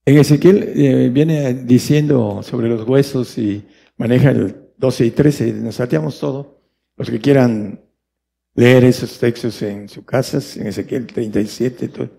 En 0.04 0.18
Ezequiel 0.18 0.64
eh, 0.76 1.10
viene 1.14 1.54
diciendo 1.54 2.42
sobre 2.42 2.70
los 2.70 2.88
huesos 2.88 3.38
y 3.38 3.64
maneja 3.98 4.32
el 4.32 4.72
12 4.78 5.06
y 5.06 5.12
13, 5.12 5.54
nos 5.54 5.76
salteamos 5.76 6.20
todo. 6.20 6.60
Los 6.98 7.12
que 7.12 7.20
quieran 7.20 7.82
leer 8.56 8.84
esos 8.84 9.20
textos 9.20 9.62
en 9.62 9.88
sus 9.88 10.04
casas, 10.04 10.58
en 10.58 10.66
Ezequiel 10.66 11.06
37. 11.06 11.88
Todo. 11.90 12.10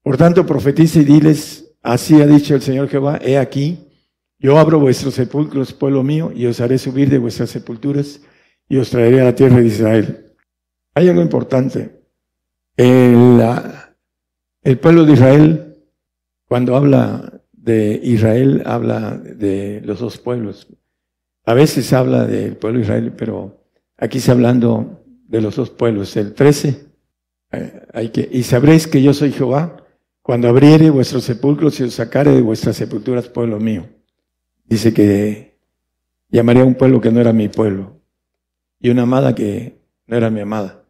Por 0.00 0.16
tanto, 0.16 0.46
profetiza 0.46 1.00
y 1.00 1.04
diles, 1.04 1.74
así 1.82 2.22
ha 2.22 2.26
dicho 2.28 2.54
el 2.54 2.62
Señor 2.62 2.88
Jehová, 2.88 3.18
he 3.20 3.36
aquí, 3.36 3.80
yo 4.38 4.60
abro 4.60 4.78
vuestros 4.78 5.14
sepulcros, 5.14 5.72
pueblo 5.72 6.04
mío, 6.04 6.30
y 6.32 6.46
os 6.46 6.60
haré 6.60 6.78
subir 6.78 7.10
de 7.10 7.18
vuestras 7.18 7.50
sepulturas 7.50 8.20
y 8.68 8.76
os 8.76 8.90
traeré 8.90 9.22
a 9.22 9.24
la 9.24 9.34
tierra 9.34 9.56
de 9.56 9.66
Israel. 9.66 10.23
Hay 10.94 11.08
algo 11.08 11.22
importante. 11.22 11.90
El, 12.76 13.42
pueblo 14.80 15.04
de 15.04 15.12
Israel, 15.12 15.76
cuando 16.46 16.76
habla 16.76 17.42
de 17.52 18.00
Israel, 18.02 18.62
habla 18.64 19.16
de 19.16 19.80
los 19.84 19.98
dos 19.98 20.18
pueblos. 20.18 20.68
A 21.44 21.54
veces 21.54 21.92
habla 21.92 22.26
del 22.26 22.56
pueblo 22.56 22.78
de 22.78 22.84
Israel, 22.84 23.12
pero 23.16 23.64
aquí 23.96 24.18
está 24.18 24.32
hablando 24.32 25.04
de 25.26 25.40
los 25.40 25.56
dos 25.56 25.70
pueblos. 25.70 26.16
El 26.16 26.32
13, 26.32 26.86
eh, 27.52 27.86
hay 27.92 28.08
que, 28.10 28.28
y 28.30 28.44
sabréis 28.44 28.86
que 28.86 29.02
yo 29.02 29.12
soy 29.12 29.32
Jehová 29.32 29.84
cuando 30.22 30.48
abriere 30.48 30.90
vuestros 30.90 31.24
sepulcros 31.24 31.78
y 31.80 31.82
os 31.82 31.94
sacare 31.94 32.30
de 32.30 32.40
vuestras 32.40 32.76
sepulturas, 32.76 33.28
pueblo 33.28 33.58
mío. 33.58 33.86
Dice 34.64 34.94
que 34.94 35.58
llamaría 36.30 36.62
a 36.62 36.66
un 36.66 36.74
pueblo 36.74 37.00
que 37.00 37.10
no 37.10 37.20
era 37.20 37.32
mi 37.32 37.48
pueblo 37.48 38.00
y 38.80 38.90
una 38.90 39.02
amada 39.02 39.34
que 39.34 39.80
no 40.06 40.16
era 40.16 40.30
mi 40.30 40.40
amada. 40.40 40.83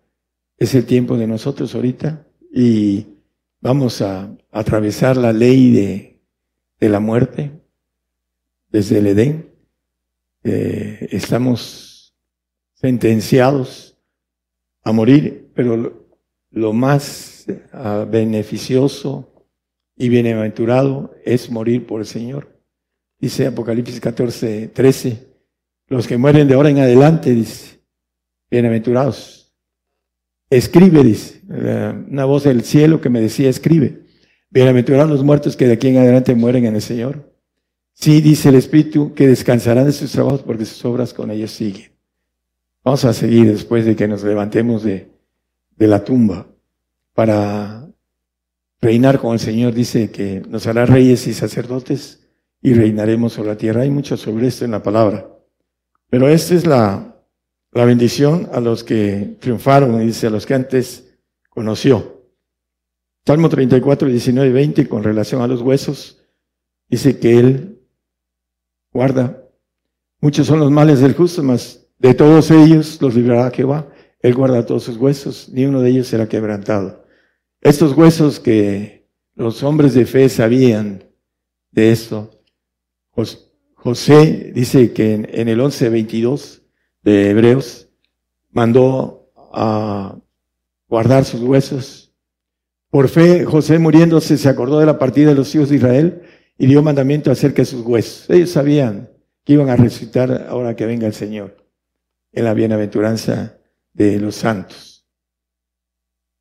Es 0.57 0.75
el 0.75 0.87
tiempo 0.87 1.17
de 1.17 1.27
nosotros 1.27 1.75
ahorita 1.75 2.27
y 2.53 3.07
vamos 3.61 4.01
a 4.03 4.35
atravesar 4.53 5.17
la 5.17 5.33
ley 5.33 5.71
de 6.79 6.89
la 6.89 7.01
muerte, 7.01 7.51
desde 8.75 8.99
el 8.99 9.07
Edén. 9.07 9.51
Eh, 10.43 11.09
estamos 11.13 12.15
sentenciados 12.75 13.97
a 14.83 14.93
morir, 14.93 15.51
pero 15.55 16.07
lo, 16.51 16.73
más 16.73 17.47
ah, 17.73 18.05
beneficioso 18.09 19.33
y 19.97 20.09
bienaventurado 20.09 21.15
es 21.25 21.51
morir 21.51 21.87
por 21.87 22.01
el 22.01 22.07
Señor. 22.07 22.61
Dice 23.19 23.47
Apocalipsis 23.47 24.01
14, 24.01 24.69
13, 24.69 25.29
los 25.87 26.07
que 26.07 26.19
mueren 26.19 26.47
de 26.47 26.55
ahora 26.55 26.71
en 26.71 26.79
adelante, 26.79 27.31
dice, 27.31 27.81
bienaventurados. 28.51 29.44
Escribe, 30.57 31.03
dice, 31.03 31.41
una 31.49 32.25
voz 32.27 32.45
del 32.45 32.63
cielo 32.63 33.01
que 33.01 33.09
me 33.09 33.21
decía, 33.21 33.51
escribe. 33.51 34.05
Bienaventurados 34.51 35.11
los 35.11 35.25
muertos 35.25 35.57
que 35.57 35.67
de 35.67 35.73
aquí 35.73 35.89
en 35.89 35.97
adelante 35.97 36.33
mueren 36.37 36.65
en 36.65 36.77
el 36.77 36.81
Señor. 36.81 37.35
Sí, 37.93 38.21
dice 38.21 38.51
el 38.51 38.55
Espíritu, 38.55 39.15
que 39.15 39.27
descansarán 39.27 39.87
de 39.87 39.91
sus 39.91 40.13
trabajos 40.13 40.43
porque 40.43 40.65
sus 40.65 40.85
obras 40.85 41.13
con 41.13 41.33
ellos 41.33 41.51
siguen. 41.51 41.91
Vamos 42.85 43.05
a 43.05 43.13
seguir 43.13 43.51
después 43.51 43.85
de 43.85 43.97
que 43.97 44.07
nos 44.07 44.23
levantemos 44.23 44.85
de, 44.85 45.11
de 45.77 45.89
la 45.89 46.05
tumba 46.05 46.47
para 47.15 47.89
reinar 48.81 49.19
con 49.19 49.33
el 49.33 49.41
Señor. 49.41 49.75
Dice 49.75 50.13
que 50.13 50.41
nos 50.49 50.69
hará 50.69 50.87
reyes 50.87 51.27
y 51.27 51.35
sacerdotes 51.35 52.29
y 52.63 52.75
reinaremos 52.75 53.33
sobre 53.33 53.49
la 53.49 53.57
tierra. 53.57 53.83
Hay 53.83 53.91
mucho 53.91 54.17
sobre 54.17 54.47
esto 54.47 54.65
en 54.65 54.71
la 54.71 54.85
palabra. 54.85 55.29
Pero 56.11 56.29
esta 56.29 56.55
es 56.55 56.65
la, 56.65 57.14
la 57.75 57.85
bendición 57.85 58.49
a 58.53 58.61
los 58.61 58.85
que 58.85 59.37
triunfaron, 59.41 59.99
dice, 60.07 60.29
a 60.29 60.31
los 60.31 60.47
que 60.47 60.55
antes 60.55 61.19
conoció. 61.51 62.23
Salmo 63.27 63.49
34, 63.49 64.09
19 64.09 64.49
y 64.49 64.53
20, 64.53 64.89
con 64.89 65.03
relación 65.03 65.43
a 65.43 65.47
los 65.47 65.61
huesos, 65.61 66.23
dice 66.89 67.19
que 67.19 67.39
Él 67.39 67.81
guarda. 68.93 69.43
Muchos 70.21 70.47
son 70.47 70.61
los 70.61 70.71
males 70.71 71.01
del 71.01 71.15
justo, 71.15 71.43
mas 71.43 71.87
de 71.99 72.15
todos 72.15 72.51
ellos 72.51 73.01
los 73.03 73.15
librará 73.15 73.51
Jehová. 73.51 73.89
Él 74.21 74.35
guarda 74.35 74.65
todos 74.65 74.85
sus 74.85 74.97
huesos, 74.97 75.49
ni 75.53 75.67
uno 75.67 75.81
de 75.81 75.91
ellos 75.91 76.07
será 76.07 76.29
quebrantado. 76.29 77.05
Estos 77.61 77.97
huesos 77.97 78.41
que 78.41 79.09
los 79.35 79.63
hombres 79.63 79.95
de 79.95 80.07
fe 80.07 80.29
sabían 80.29 81.05
de 81.73 81.91
esto, 81.91 82.31
José 83.75 84.53
dice 84.55 84.93
que 84.93 85.15
en, 85.15 85.49
el 85.49 85.61
11.22 85.61 86.64
de 87.05 87.31
Hebreos 87.31 87.89
mandó 88.51 89.31
a 89.53 90.17
guardar 90.89 91.25
sus 91.25 91.43
huesos. 91.43 92.13
Por 92.91 93.09
fe, 93.09 93.45
José 93.45 93.79
muriéndose 93.79 94.39
se 94.39 94.49
acordó 94.49 94.79
de 94.81 94.87
la 94.87 94.99
partida 94.99 95.29
de 95.29 95.35
los 95.35 95.55
hijos 95.55 95.69
de 95.69 95.77
Israel 95.77 96.23
y 96.57 96.67
dio 96.67 96.83
mandamiento 96.83 97.31
acerca 97.31 97.63
de 97.63 97.67
sus 97.67 97.85
huesos. 97.85 98.31
Ellos 98.31 98.51
sabían 98.51 99.11
que 99.45 99.53
iban 99.53 99.69
a 99.69 99.77
resucitar 99.77 100.47
ahora 100.49 100.75
que 100.75 100.87
venga 100.87 101.07
el 101.07 101.15
Señor 101.15 101.57
en 102.33 102.45
la 102.45 102.55
bienaventuranza 102.55 103.59
de 103.93 104.19
los 104.19 104.37
santos. 104.37 105.07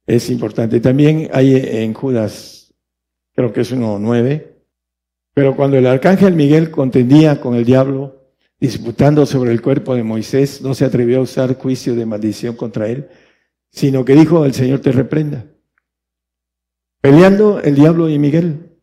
Es 0.05 0.29
importante. 0.29 0.79
También 0.79 1.29
hay 1.33 1.55
en 1.55 1.93
Judas, 1.93 2.73
creo 3.33 3.51
que 3.51 3.61
es 3.61 3.73
1.9, 3.73 4.53
pero 5.33 5.55
cuando 5.55 5.77
el 5.77 5.87
arcángel 5.87 6.35
Miguel 6.35 6.71
contendía 6.71 7.41
con 7.41 7.55
el 7.55 7.65
diablo, 7.65 8.22
disputando 8.63 9.25
sobre 9.25 9.51
el 9.51 9.61
cuerpo 9.61 9.93
de 9.93 10.03
Moisés, 10.03 10.61
no 10.61 10.73
se 10.73 10.85
atrevió 10.85 11.19
a 11.19 11.23
usar 11.23 11.57
juicio 11.57 11.95
de 11.95 12.05
maldición 12.05 12.55
contra 12.55 12.87
él, 12.87 13.09
sino 13.69 14.05
que 14.05 14.13
dijo, 14.13 14.45
el 14.45 14.53
Señor 14.53 14.79
te 14.79 14.93
reprenda. 14.93 15.47
Peleando 17.01 17.59
el 17.59 17.75
diablo 17.75 18.07
y 18.07 18.17
Miguel, 18.17 18.79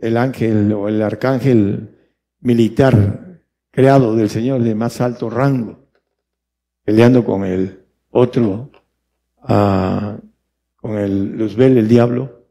el 0.00 0.16
ángel 0.16 0.72
o 0.72 0.88
el 0.88 1.02
arcángel 1.02 1.94
militar 2.40 3.42
creado 3.70 4.16
del 4.16 4.30
Señor 4.30 4.62
de 4.62 4.74
más 4.74 4.98
alto 5.02 5.28
rango, 5.28 5.90
peleando 6.82 7.22
con 7.22 7.44
el 7.44 7.84
otro, 8.08 8.70
ah, 9.42 10.16
con 10.76 10.96
el 10.96 11.36
Luzbel, 11.36 11.76
el 11.76 11.86
diablo, 11.86 12.46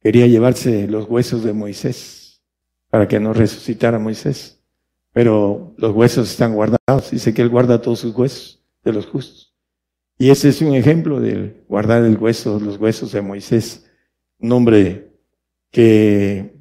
quería 0.00 0.26
llevarse 0.26 0.88
los 0.88 1.06
huesos 1.06 1.44
de 1.44 1.52
Moisés 1.52 2.42
para 2.88 3.06
que 3.06 3.20
no 3.20 3.34
resucitara 3.34 3.98
Moisés. 3.98 4.55
Pero 5.16 5.72
los 5.78 5.94
huesos 5.94 6.30
están 6.30 6.52
guardados. 6.52 7.10
Dice 7.10 7.32
que 7.32 7.40
Él 7.40 7.48
guarda 7.48 7.80
todos 7.80 8.00
sus 8.00 8.14
huesos 8.14 8.62
de 8.84 8.92
los 8.92 9.06
justos. 9.06 9.56
Y 10.18 10.28
ese 10.28 10.50
es 10.50 10.60
un 10.60 10.74
ejemplo 10.74 11.20
del 11.20 11.64
guardar 11.68 12.04
el 12.04 12.18
hueso, 12.18 12.60
los 12.60 12.76
huesos 12.76 13.12
de 13.12 13.22
Moisés. 13.22 13.90
Un 14.38 14.52
hombre 14.52 15.10
que 15.70 16.60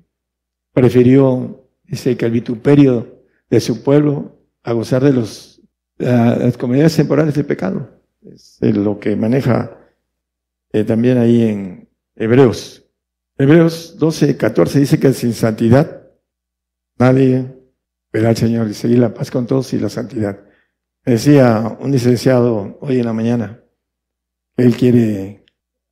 prefirió, 0.72 1.68
dice 1.84 2.15
que 2.15 2.27
el 2.27 2.32
vituperio 2.32 3.26
de 3.49 3.60
su 3.60 3.84
pueblo 3.84 4.40
a 4.64 4.72
gozar 4.72 5.03
de 5.03 5.11
los, 5.11 5.61
las 5.98 6.57
comunidades 6.57 6.95
temporales 6.95 7.36
de 7.36 7.44
pecado. 7.44 7.90
Es 8.22 8.61
lo 8.61 9.02
que 9.02 9.18
maneja 9.18 9.77
eh, 10.72 10.86
también 10.86 11.18
ahí 11.18 11.41
en 11.41 11.90
Hebreos. 12.15 12.86
Hebreos 13.38 13.98
12, 13.99 14.38
14 14.38 14.80
dice 14.80 14.98
que 14.98 15.11
sin 15.11 15.34
santidad 15.34 16.06
Nadie 16.98 17.55
verá 18.15 18.29
al 18.29 18.37
Señor 18.37 18.69
y 18.69 18.73
seguir 18.73 18.99
la 18.99 19.13
paz 19.13 19.29
con 19.29 19.45
todos 19.45 19.73
y 19.73 19.77
la 19.77 19.89
santidad. 19.89 20.39
decía 21.03 21.77
un 21.81 21.91
licenciado 21.91 22.77
hoy 22.79 22.99
en 22.99 23.05
la 23.05 23.11
mañana 23.11 23.61
él 24.55 24.73
quiere 24.77 25.43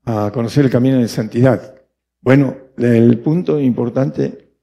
ah, 0.05 0.31
conocer 0.33 0.63
el 0.63 0.71
camino 0.71 0.99
de 0.99 1.09
santidad. 1.09 1.75
Bueno, 2.21 2.55
el 2.77 3.19
punto 3.19 3.59
importante 3.59 4.55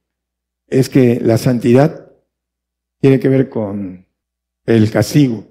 es 0.65 0.89
que 0.89 1.19
la 1.19 1.37
santidad 1.37 2.11
tiene 2.99 3.19
que 3.19 3.29
ver 3.29 3.47
con 3.47 4.07
el 4.65 4.89
castigo. 4.89 5.45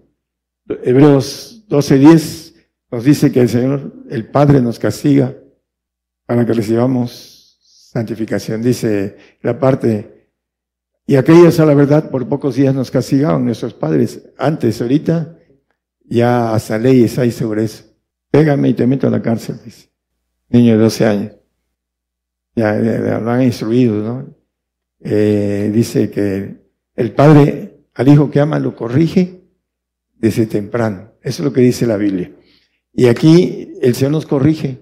Hebreos 0.83 1.65
12:10 1.69 2.55
nos 2.91 3.05
dice 3.05 3.31
que 3.31 3.43
el 3.43 3.49
Señor, 3.49 3.93
el 4.11 4.29
Padre, 4.29 4.61
nos 4.61 4.81
castiga 4.81 5.37
para 6.27 6.45
que 6.45 6.55
recibamos 6.55 7.57
santificación. 7.93 8.63
Dice 8.63 9.17
la 9.43 9.61
parte 9.61 10.20
y 11.11 11.17
aquellos 11.17 11.59
a 11.59 11.67
la 11.67 11.75
verdad 11.75 12.09
por 12.09 12.29
pocos 12.29 12.55
días 12.55 12.73
nos 12.73 12.89
castigaron 12.89 13.45
nuestros 13.45 13.75
padres. 13.75 14.31
Antes, 14.39 14.81
ahorita, 14.81 15.37
ya 16.05 16.55
hasta 16.55 16.79
leyes 16.79 17.19
hay 17.19 17.33
sobre 17.33 17.65
eso. 17.65 17.83
Pégame 18.31 18.69
y 18.69 18.75
te 18.75 18.87
meto 18.87 19.09
a 19.09 19.11
la 19.11 19.21
cárcel, 19.21 19.57
dice. 19.65 19.91
Niño 20.51 20.75
de 20.75 20.85
12 20.85 21.07
años. 21.07 21.33
Ya, 22.55 22.75
lo 22.75 23.29
han 23.29 23.43
instruido, 23.43 23.97
¿no? 23.97 24.37
Eh, 25.01 25.73
dice 25.75 26.13
que 26.13 26.61
el 26.95 27.13
padre 27.13 27.89
al 27.95 28.07
hijo 28.07 28.31
que 28.31 28.39
ama 28.39 28.61
lo 28.61 28.77
corrige 28.77 29.43
desde 30.15 30.47
temprano. 30.47 31.15
Eso 31.23 31.43
es 31.43 31.45
lo 31.45 31.53
que 31.53 31.61
dice 31.61 31.89
la 31.89 31.97
Biblia. 31.97 32.31
Y 32.93 33.07
aquí 33.07 33.73
el 33.83 33.97
Señor 33.97 34.13
nos 34.13 34.27
corrige. 34.27 34.79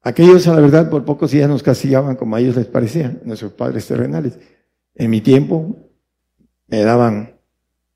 Aquellos 0.00 0.48
a 0.48 0.54
la 0.54 0.62
verdad 0.62 0.88
por 0.88 1.04
pocos 1.04 1.32
días 1.32 1.46
nos 1.46 1.62
castigaban 1.62 2.16
como 2.16 2.36
a 2.36 2.40
ellos 2.40 2.56
les 2.56 2.68
parecía, 2.68 3.20
nuestros 3.22 3.52
padres 3.52 3.86
terrenales. 3.86 4.38
En 4.98 5.10
mi 5.10 5.20
tiempo 5.20 5.76
me 6.66 6.82
daban 6.82 7.38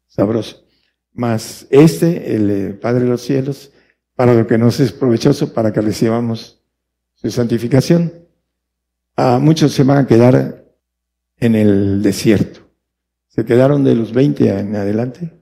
sabroso. 0.06 0.64
Mas 1.12 1.66
este, 1.70 2.34
el 2.34 2.50
eh, 2.50 2.72
Padre 2.74 3.04
de 3.04 3.10
los 3.10 3.22
cielos, 3.22 3.72
para 4.14 4.34
lo 4.34 4.46
que 4.46 4.56
nos 4.56 4.78
es 4.78 4.92
provechoso, 4.92 5.52
para 5.52 5.72
que 5.72 5.80
recibamos 5.80 6.62
su 7.14 7.30
santificación. 7.30 8.12
A 9.16 9.38
muchos 9.38 9.72
se 9.72 9.82
van 9.82 9.98
a 9.98 10.06
quedar 10.06 10.64
en 11.38 11.56
el 11.56 12.02
desierto. 12.02 12.60
Se 13.26 13.44
quedaron 13.44 13.82
de 13.82 13.96
los 13.96 14.12
20 14.12 14.60
en 14.60 14.76
adelante, 14.76 15.32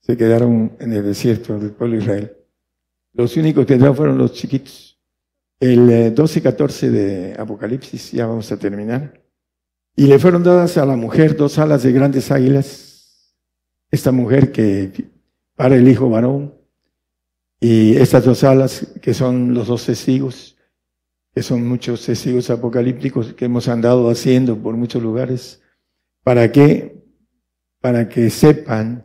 se 0.00 0.16
quedaron 0.16 0.76
en 0.80 0.92
el 0.92 1.04
desierto 1.04 1.58
del 1.58 1.70
pueblo 1.70 1.96
de 1.96 2.02
Israel. 2.02 2.36
Los 3.12 3.36
únicos 3.36 3.66
que 3.66 3.74
quedaron 3.74 3.96
fueron 3.96 4.18
los 4.18 4.32
chiquitos. 4.32 4.98
El 5.60 6.14
12 6.14 6.38
eh, 6.38 6.40
y 6.40 6.42
14 6.42 6.90
de 6.90 7.36
Apocalipsis, 7.38 8.12
ya 8.12 8.26
vamos 8.26 8.50
a 8.50 8.56
terminar. 8.56 9.27
Y 9.98 10.06
le 10.06 10.20
fueron 10.20 10.44
dadas 10.44 10.78
a 10.78 10.86
la 10.86 10.94
mujer 10.94 11.36
dos 11.36 11.58
alas 11.58 11.82
de 11.82 11.90
grandes 11.90 12.30
águilas. 12.30 13.34
Esta 13.90 14.12
mujer 14.12 14.52
que 14.52 14.92
para 15.56 15.74
el 15.74 15.88
hijo 15.88 16.08
varón. 16.08 16.54
Y 17.58 17.96
estas 17.96 18.24
dos 18.24 18.44
alas 18.44 18.86
que 19.02 19.12
son 19.12 19.54
los 19.54 19.66
dos 19.66 19.86
testigos, 19.86 20.56
que 21.34 21.42
son 21.42 21.66
muchos 21.66 22.06
testigos 22.06 22.48
apocalípticos 22.48 23.34
que 23.34 23.46
hemos 23.46 23.66
andado 23.66 24.08
haciendo 24.08 24.56
por 24.56 24.76
muchos 24.76 25.02
lugares. 25.02 25.62
¿Para 26.22 26.52
qué? 26.52 27.02
Para 27.80 28.08
que 28.08 28.30
sepan 28.30 29.04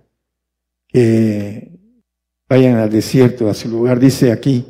que 0.90 1.72
vayan 2.48 2.76
al 2.76 2.92
desierto, 2.92 3.50
a 3.50 3.56
su 3.56 3.68
lugar. 3.68 4.00
Dice 4.00 4.32
aquí, 4.32 4.68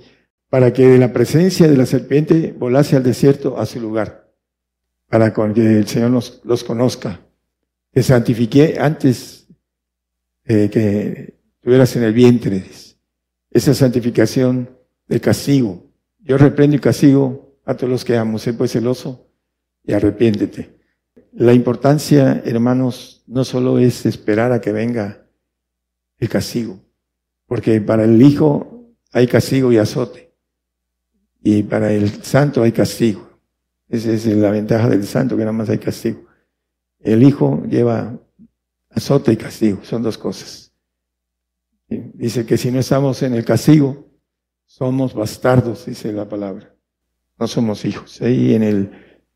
para 0.47 0.71
que 0.71 0.87
de 0.87 0.99
la 0.99 1.11
presencia 1.11 1.67
de 1.67 1.75
la 1.75 1.85
serpiente 1.85 2.55
volase 2.57 2.95
al 2.95 3.03
desierto 3.03 3.59
a 3.59 3.65
su 3.65 3.81
lugar 3.81 4.22
para 5.13 5.31
que 5.31 5.61
el 5.61 5.85
Señor 5.85 6.09
nos, 6.09 6.41
los 6.43 6.63
conozca. 6.63 7.19
Te 7.91 8.01
santifiqué 8.01 8.79
antes 8.79 9.47
eh, 10.43 10.71
que 10.71 11.35
estuvieras 11.53 11.95
en 11.95 12.01
el 12.01 12.13
vientre. 12.13 12.63
Esa 13.51 13.75
santificación 13.75 14.75
del 15.07 15.21
castigo. 15.21 15.85
Yo 16.17 16.35
reprendo 16.39 16.77
y 16.77 16.79
castigo 16.79 17.59
a 17.63 17.75
todos 17.75 17.91
los 17.91 18.03
que 18.03 18.17
amo. 18.17 18.39
Sé 18.39 18.55
pues 18.55 18.71
celoso 18.71 19.27
y 19.83 19.93
arrepiéntete. 19.93 20.79
la 21.33 21.53
importancia, 21.53 22.41
hermanos, 22.43 23.23
no 23.27 23.43
solo 23.43 23.77
es 23.77 24.07
esperar 24.07 24.51
a 24.51 24.61
que 24.61 24.71
venga 24.71 25.27
el 26.17 26.27
castigo, 26.27 26.79
porque 27.45 27.79
para 27.81 28.05
el 28.05 28.19
Hijo 28.19 28.95
hay 29.11 29.27
castigo 29.27 29.71
y 29.71 29.77
azote, 29.77 30.33
y 31.43 31.61
para 31.61 31.91
el 31.91 32.23
Santo 32.23 32.63
hay 32.63 32.71
castigo. 32.71 33.32
Esa 33.89 34.11
es 34.11 34.25
la 34.25 34.51
ventaja 34.51 34.89
del 34.89 35.05
Santo, 35.05 35.35
que 35.35 35.41
nada 35.41 35.53
más 35.53 35.69
hay 35.69 35.77
castigo. 35.77 36.25
El 36.99 37.23
Hijo 37.23 37.63
lleva 37.67 38.17
azote 38.89 39.33
y 39.33 39.37
castigo, 39.37 39.79
son 39.83 40.03
dos 40.03 40.17
cosas. 40.17 40.71
Dice 41.87 42.45
que 42.45 42.57
si 42.57 42.71
no 42.71 42.79
estamos 42.79 43.21
en 43.23 43.33
el 43.33 43.45
castigo, 43.45 44.07
somos 44.65 45.13
bastardos, 45.13 45.85
dice 45.85 46.11
la 46.11 46.27
palabra. 46.27 46.73
No 47.37 47.47
somos 47.47 47.85
hijos. 47.85 48.21
Ahí 48.21 48.55
en 48.55 48.63
el, 48.63 48.91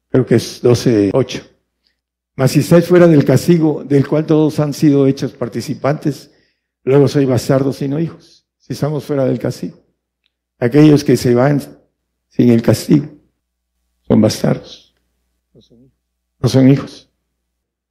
creo 0.10 0.26
que 0.26 0.36
es 0.36 0.64
12.8. 0.64 1.44
Mas 2.36 2.52
si 2.52 2.60
estáis 2.60 2.88
fuera 2.88 3.08
del 3.08 3.26
castigo 3.26 3.84
del 3.84 4.08
cual 4.08 4.26
todos 4.26 4.60
han 4.60 4.74
sido 4.74 5.06
hechos 5.08 5.34
participantes, 5.34 6.32
luego 6.84 7.08
soy 7.08 7.26
bastardos 7.26 7.82
y 7.82 7.88
no 7.88 8.00
hijos. 8.00 8.48
Si 8.58 8.74
estamos 8.74 9.04
fuera 9.04 9.26
del 9.26 9.40
castigo. 9.40 9.84
Aquellos 10.60 11.04
que 11.04 11.18
se 11.18 11.36
van 11.36 11.62
sin 12.30 12.50
el 12.50 12.62
castigo 12.62 13.17
son 14.08 14.22
bastardos. 14.22 14.94
No 16.40 16.50
son 16.50 16.70
hijos. 16.70 17.10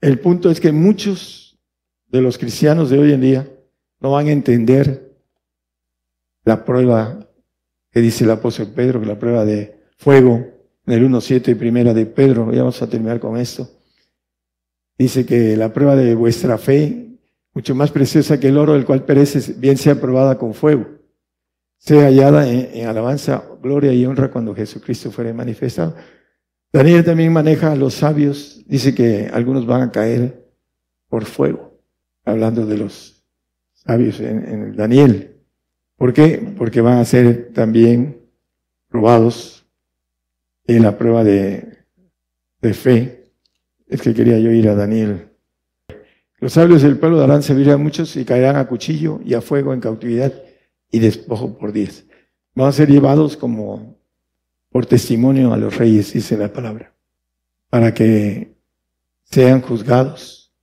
El 0.00 0.20
punto 0.20 0.50
es 0.50 0.60
que 0.60 0.72
muchos 0.72 1.58
de 2.08 2.20
los 2.20 2.38
cristianos 2.38 2.90
de 2.90 2.98
hoy 2.98 3.12
en 3.12 3.20
día 3.20 3.48
no 4.00 4.12
van 4.12 4.28
a 4.28 4.32
entender 4.32 5.16
la 6.44 6.64
prueba 6.64 7.28
que 7.90 8.00
dice 8.00 8.24
el 8.24 8.30
apóstol 8.30 8.68
Pedro, 8.74 9.00
que 9.00 9.06
la 9.06 9.18
prueba 9.18 9.44
de 9.44 9.80
fuego 9.96 10.46
en 10.86 10.92
el 10.92 11.08
1.7 11.08 11.50
y 11.50 11.54
primera 11.54 11.92
de 11.92 12.06
Pedro, 12.06 12.52
ya 12.52 12.60
vamos 12.60 12.80
a 12.80 12.88
terminar 12.88 13.18
con 13.18 13.36
esto. 13.36 13.68
Dice 14.98 15.26
que 15.26 15.56
la 15.56 15.72
prueba 15.72 15.96
de 15.96 16.14
vuestra 16.14 16.56
fe, 16.58 17.18
mucho 17.52 17.74
más 17.74 17.90
preciosa 17.90 18.38
que 18.38 18.48
el 18.48 18.58
oro, 18.58 18.76
el 18.76 18.84
cual 18.84 19.04
perece, 19.04 19.54
bien 19.54 19.76
sea 19.76 20.00
probada 20.00 20.38
con 20.38 20.54
fuego, 20.54 20.86
sea 21.78 22.04
hallada 22.04 22.48
en, 22.48 22.70
en 22.72 22.86
alabanza, 22.86 23.42
gloria 23.66 23.92
y 23.92 24.06
honra 24.06 24.30
cuando 24.30 24.54
Jesucristo 24.54 25.10
fuere 25.10 25.32
manifestado. 25.32 25.96
Daniel 26.72 27.04
también 27.04 27.32
maneja 27.32 27.72
a 27.72 27.76
los 27.76 27.94
sabios, 27.94 28.62
dice 28.66 28.94
que 28.94 29.28
algunos 29.32 29.66
van 29.66 29.82
a 29.82 29.92
caer 29.92 30.46
por 31.08 31.24
fuego, 31.24 31.80
hablando 32.24 32.64
de 32.66 32.78
los 32.78 33.24
sabios 33.72 34.20
en, 34.20 34.76
Daniel. 34.76 35.36
¿Por 35.96 36.12
qué? 36.12 36.54
Porque 36.56 36.80
van 36.80 36.98
a 36.98 37.04
ser 37.04 37.52
también 37.52 38.20
probados 38.88 39.66
en 40.66 40.82
la 40.82 40.96
prueba 40.96 41.24
de, 41.24 41.78
de 42.60 42.74
fe. 42.74 43.32
Es 43.88 44.02
que 44.02 44.14
quería 44.14 44.38
yo 44.38 44.50
ir 44.50 44.68
a 44.68 44.74
Daniel. 44.74 45.30
Los 46.38 46.52
sabios 46.52 46.82
del 46.82 46.98
pueblo 46.98 47.18
darán 47.18 47.42
servir 47.42 47.70
a 47.70 47.78
muchos 47.78 48.16
y 48.16 48.24
caerán 48.24 48.56
a 48.56 48.68
cuchillo 48.68 49.20
y 49.24 49.34
a 49.34 49.40
fuego 49.40 49.72
en 49.72 49.80
cautividad 49.80 50.32
y 50.90 50.98
despojo 50.98 51.56
por 51.56 51.72
diez. 51.72 52.05
Van 52.56 52.68
a 52.68 52.72
ser 52.72 52.90
llevados 52.90 53.36
como 53.36 53.98
por 54.70 54.86
testimonio 54.86 55.52
a 55.52 55.58
los 55.58 55.76
reyes, 55.76 56.14
dice 56.14 56.38
la 56.38 56.50
palabra, 56.50 56.94
para 57.68 57.92
que 57.92 58.56
sean 59.24 59.60
juzgados 59.60 60.54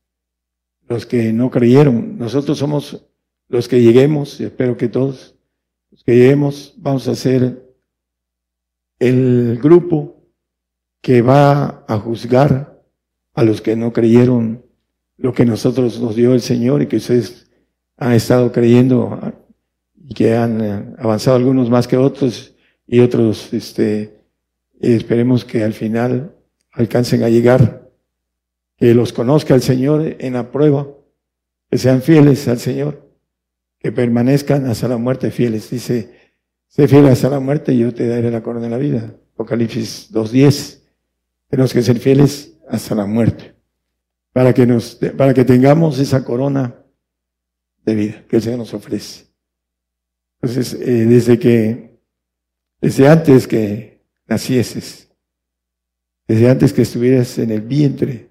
los 0.89 1.05
que 1.05 1.31
no 1.31 1.51
creyeron. 1.51 2.17
Nosotros 2.17 2.57
somos 2.57 3.05
los 3.47 3.67
que 3.67 3.79
lleguemos, 3.79 4.39
y 4.41 4.45
espero 4.45 4.75
que 4.75 4.89
todos, 4.89 5.35
los 5.91 6.03
que 6.03 6.15
lleguemos, 6.15 6.73
vamos 6.77 7.07
a 7.07 7.13
ser 7.13 7.63
el 8.97 9.59
grupo 9.61 10.19
que 10.99 11.21
va 11.21 11.85
a 11.87 11.99
juzgar 11.99 12.83
a 13.35 13.43
los 13.43 13.61
que 13.61 13.75
no 13.75 13.93
creyeron 13.93 14.65
lo 15.17 15.31
que 15.31 15.45
nosotros 15.45 16.01
nos 16.01 16.15
dio 16.15 16.33
el 16.33 16.41
Señor 16.41 16.81
y 16.81 16.87
que 16.87 16.97
ustedes 16.97 17.51
han 17.97 18.13
estado 18.13 18.51
creyendo 18.51 19.42
que 20.13 20.35
han 20.35 20.61
eh, 20.61 20.95
avanzado 20.97 21.37
algunos 21.37 21.69
más 21.69 21.87
que 21.87 21.97
otros 21.97 22.55
y 22.87 22.99
otros, 22.99 23.53
este, 23.53 24.21
esperemos 24.79 25.45
que 25.45 25.63
al 25.63 25.73
final 25.73 26.35
alcancen 26.71 27.23
a 27.23 27.29
llegar, 27.29 27.89
que 28.77 28.93
los 28.93 29.13
conozca 29.13 29.55
el 29.55 29.61
Señor 29.61 30.15
en 30.19 30.33
la 30.33 30.51
prueba, 30.51 30.87
que 31.69 31.77
sean 31.77 32.01
fieles 32.01 32.47
al 32.47 32.59
Señor 32.59 33.03
que 33.83 33.91
permanezcan 33.91 34.65
hasta 34.65 34.87
la 34.87 34.97
muerte 34.97 35.29
fieles. 35.29 35.69
Dice, 35.69 36.17
sé 36.67 36.87
fiel 36.87 37.05
hasta 37.07 37.29
la 37.29 37.41
muerte 37.41 37.73
y 37.73 37.79
yo 37.79 37.93
te 37.93 38.07
daré 38.07 38.31
la 38.31 38.41
corona 38.41 38.65
de 38.65 38.71
la 38.71 38.77
vida. 38.77 39.13
Apocalipsis 39.33 40.09
2.10. 40.11 40.79
Tenemos 41.49 41.73
que 41.73 41.83
ser 41.83 41.99
fieles 41.99 42.57
hasta 42.69 42.95
la 42.95 43.05
muerte. 43.05 43.53
Para 44.31 44.53
que 44.53 44.65
nos, 44.65 44.95
para 45.17 45.33
que 45.33 45.43
tengamos 45.43 45.99
esa 45.99 46.23
corona 46.23 46.75
de 47.85 47.93
vida 47.93 48.23
que 48.27 48.37
el 48.37 48.41
Señor 48.41 48.59
nos 48.59 48.73
ofrece. 48.73 49.25
Entonces, 50.43 50.73
eh, 50.73 51.05
desde 51.05 51.39
que, 51.39 52.01
desde 52.81 53.07
antes 53.07 53.47
que 53.47 54.03
nacieses, 54.27 55.09
desde 56.27 56.49
antes 56.49 56.73
que 56.73 56.81
estuvieras 56.81 57.37
en 57.37 57.49
el 57.51 57.61
vientre, 57.61 58.29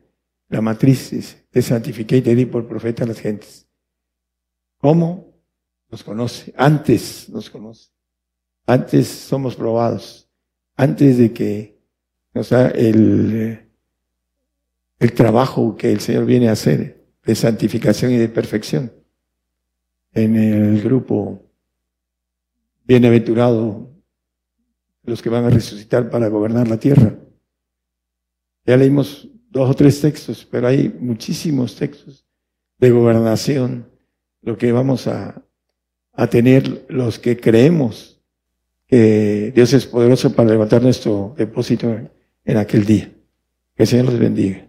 la 0.50 0.60
matriz, 0.60 1.42
te 1.50 1.62
santifiqué 1.62 2.18
y 2.18 2.20
te 2.20 2.34
di 2.34 2.44
por 2.44 2.68
profeta 2.68 3.04
a 3.04 3.06
las 3.06 3.18
gentes. 3.18 3.66
¿Cómo? 4.76 5.32
nos 5.90 6.04
conoce, 6.04 6.52
antes 6.56 7.28
nos 7.28 7.48
conoce, 7.48 7.90
antes 8.66 9.08
somos 9.08 9.56
probados, 9.56 10.28
antes 10.74 11.16
de 11.16 11.32
que 11.32 11.78
nos 12.34 12.50
da 12.50 12.68
el, 12.68 13.70
el 14.98 15.12
trabajo 15.12 15.76
que 15.76 15.92
el 15.92 16.00
Señor 16.00 16.26
viene 16.26 16.48
a 16.48 16.52
hacer 16.52 17.06
de 17.24 17.34
santificación 17.34 18.12
y 18.12 18.16
de 18.16 18.28
perfección. 18.28 18.92
En 20.12 20.36
el 20.36 20.82
grupo 20.82 21.51
bienaventurado, 22.84 23.90
los 25.04 25.22
que 25.22 25.28
van 25.28 25.44
a 25.44 25.50
resucitar 25.50 26.10
para 26.10 26.28
gobernar 26.28 26.68
la 26.68 26.78
tierra. 26.78 27.16
Ya 28.64 28.76
leímos 28.76 29.28
dos 29.50 29.70
o 29.70 29.74
tres 29.74 30.00
textos, 30.00 30.46
pero 30.50 30.68
hay 30.68 30.88
muchísimos 31.00 31.76
textos 31.76 32.26
de 32.78 32.90
gobernación, 32.90 33.88
lo 34.42 34.56
que 34.56 34.72
vamos 34.72 35.06
a, 35.06 35.42
tener 36.30 36.84
los 36.88 37.18
que 37.18 37.38
creemos 37.38 38.20
que 38.86 39.50
Dios 39.54 39.72
es 39.72 39.86
poderoso 39.86 40.34
para 40.34 40.50
levantar 40.50 40.82
nuestro 40.82 41.34
depósito 41.38 41.88
en 42.44 42.56
aquel 42.58 42.84
día. 42.84 43.10
Que 43.74 43.84
el 43.84 43.86
Señor 43.86 44.06
los 44.06 44.18
bendiga. 44.18 44.68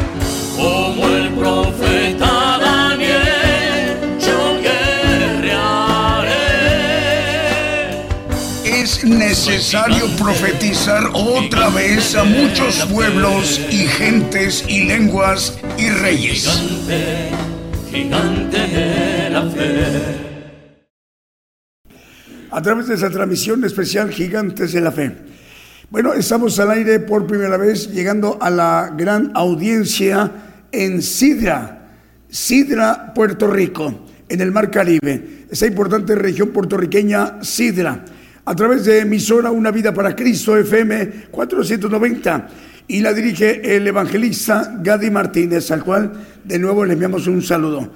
necesario 9.31 10.07
profetizar 10.17 11.03
otra 11.13 11.69
vez 11.69 12.15
a 12.15 12.23
muchos 12.23 12.85
pueblos 12.85 13.61
y 13.69 13.87
gentes 13.87 14.63
y 14.67 14.83
lenguas 14.83 15.57
y 15.77 15.89
reyes. 15.89 16.47
Gigante, 16.47 17.29
gigante 17.89 18.57
de 18.57 19.29
la 19.29 19.49
fe. 19.49 20.31
a 22.51 22.61
través 22.61 22.87
de 22.87 22.95
esa 22.95 23.09
transmisión 23.09 23.63
especial 23.63 24.11
Gigantes 24.11 24.73
de 24.73 24.81
la 24.81 24.91
Fe. 24.91 25.15
Bueno, 25.89 26.13
estamos 26.13 26.59
al 26.59 26.71
aire 26.71 26.99
por 26.99 27.25
primera 27.25 27.55
vez, 27.55 27.89
llegando 27.91 28.37
a 28.41 28.49
la 28.49 28.93
gran 28.97 29.31
audiencia 29.35 30.50
en 30.71 31.01
Sidra, 31.01 31.89
Sidra, 32.29 33.13
Puerto 33.13 33.47
Rico, 33.47 34.05
en 34.29 34.41
el 34.41 34.51
Mar 34.51 34.71
Caribe, 34.71 35.45
esa 35.49 35.67
importante 35.67 36.15
región 36.15 36.49
puertorriqueña 36.49 37.43
Sidra, 37.43 38.05
a 38.45 38.55
través 38.55 38.85
de 38.85 38.99
emisora 38.99 39.51
Una 39.51 39.71
Vida 39.71 39.93
para 39.93 40.15
Cristo 40.15 40.57
FM 40.57 41.27
490 41.29 42.47
y 42.87 43.01
la 43.01 43.13
dirige 43.13 43.75
el 43.75 43.87
evangelista 43.87 44.77
Gadi 44.81 45.09
Martínez, 45.09 45.69
al 45.71 45.83
cual 45.83 46.11
de 46.43 46.59
nuevo 46.59 46.85
le 46.85 46.93
enviamos 46.93 47.27
un 47.27 47.41
saludo. 47.41 47.91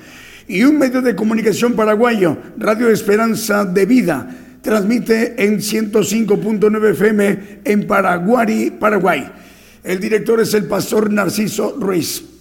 Y 0.48 0.64
un 0.64 0.78
medio 0.78 1.02
de 1.02 1.16
comunicación 1.16 1.74
paraguayo, 1.74 2.38
Radio 2.58 2.90
Esperanza 2.90 3.66
de 3.66 3.86
Vida, 3.86 4.30
transmite 4.62 5.44
en 5.44 5.58
105.9 5.60 6.92
FM 6.92 7.60
en 7.64 7.88
Paraguay, 7.88 8.72
Paraguay. 8.72 9.32
El 9.84 10.00
director 10.00 10.40
es 10.40 10.54
el 10.54 10.66
pastor 10.66 11.12
Narciso 11.12 11.78
Ruiz. 11.80 12.35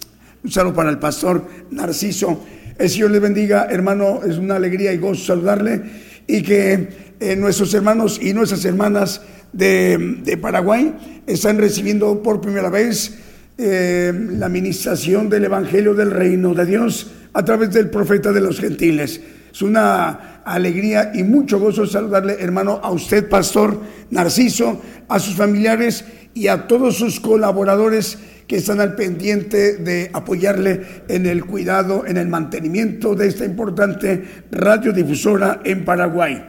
Un 0.45 0.51
saludo 0.51 0.75
para 0.75 0.91
el 0.91 0.99
pastor 0.99 1.43
Narciso. 1.71 2.45
El 2.77 2.87
Señor 2.87 3.09
le 3.09 3.17
bendiga, 3.17 3.65
hermano. 3.67 4.19
Es 4.23 4.37
una 4.37 4.57
alegría 4.57 4.93
y 4.93 4.99
gozo 4.99 5.25
saludarle 5.25 5.81
y 6.27 6.43
que 6.43 6.87
eh, 7.19 7.35
nuestros 7.35 7.73
hermanos 7.73 8.19
y 8.21 8.31
nuestras 8.31 8.63
hermanas 8.63 9.23
de, 9.53 10.37
Paraguay 10.39 11.23
están 11.25 11.57
recibiendo 11.57 12.21
por 12.21 12.41
primera 12.41 12.69
vez 12.69 13.17
eh, 13.57 14.13
la 14.33 14.45
administración 14.45 15.31
del 15.31 15.45
Evangelio 15.45 15.95
del 15.95 16.11
Reino 16.11 16.53
de 16.53 16.67
Dios 16.67 17.09
a 17.33 17.43
través 17.43 17.71
del 17.71 17.89
profeta 17.89 18.31
de 18.31 18.41
los 18.41 18.59
gentiles. 18.59 19.19
Es 19.51 19.63
una 19.63 20.41
alegría 20.45 21.11
y 21.15 21.23
mucho 21.23 21.59
gozo 21.59 21.87
saludarle, 21.87 22.37
hermano, 22.39 22.79
a 22.83 22.91
usted, 22.91 23.27
pastor 23.27 23.81
Narciso, 24.11 24.79
a 25.07 25.17
sus 25.17 25.33
familiares 25.33 26.05
y 26.35 26.49
a 26.49 26.67
todos 26.67 26.97
sus 26.97 27.19
colaboradores 27.19 28.19
que 28.47 28.57
están 28.57 28.79
al 28.79 28.95
pendiente 28.95 29.77
de 29.77 30.09
apoyarle 30.13 31.03
en 31.07 31.25
el 31.25 31.45
cuidado, 31.45 32.05
en 32.05 32.17
el 32.17 32.27
mantenimiento 32.27 33.15
de 33.15 33.27
esta 33.27 33.45
importante 33.45 34.23
radiodifusora 34.51 35.61
en 35.63 35.83
Paraguay. 35.83 36.45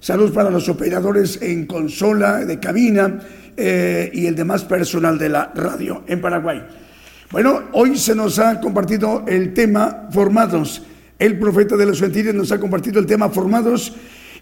Saludos 0.00 0.32
para 0.32 0.50
los 0.50 0.68
operadores 0.68 1.40
en 1.42 1.66
consola, 1.66 2.44
de 2.44 2.58
cabina 2.58 3.20
eh, 3.56 4.10
y 4.12 4.26
el 4.26 4.34
demás 4.34 4.64
personal 4.64 5.18
de 5.18 5.28
la 5.28 5.52
radio 5.54 6.04
en 6.06 6.20
Paraguay. 6.20 6.62
Bueno, 7.30 7.64
hoy 7.72 7.96
se 7.96 8.14
nos 8.14 8.38
ha 8.38 8.60
compartido 8.60 9.24
el 9.26 9.52
tema 9.54 10.08
formados. 10.10 10.82
El 11.18 11.38
profeta 11.38 11.76
de 11.76 11.86
los 11.86 12.00
gentiles 12.00 12.34
nos 12.34 12.52
ha 12.52 12.60
compartido 12.60 13.00
el 13.00 13.06
tema 13.06 13.28
formados. 13.28 13.94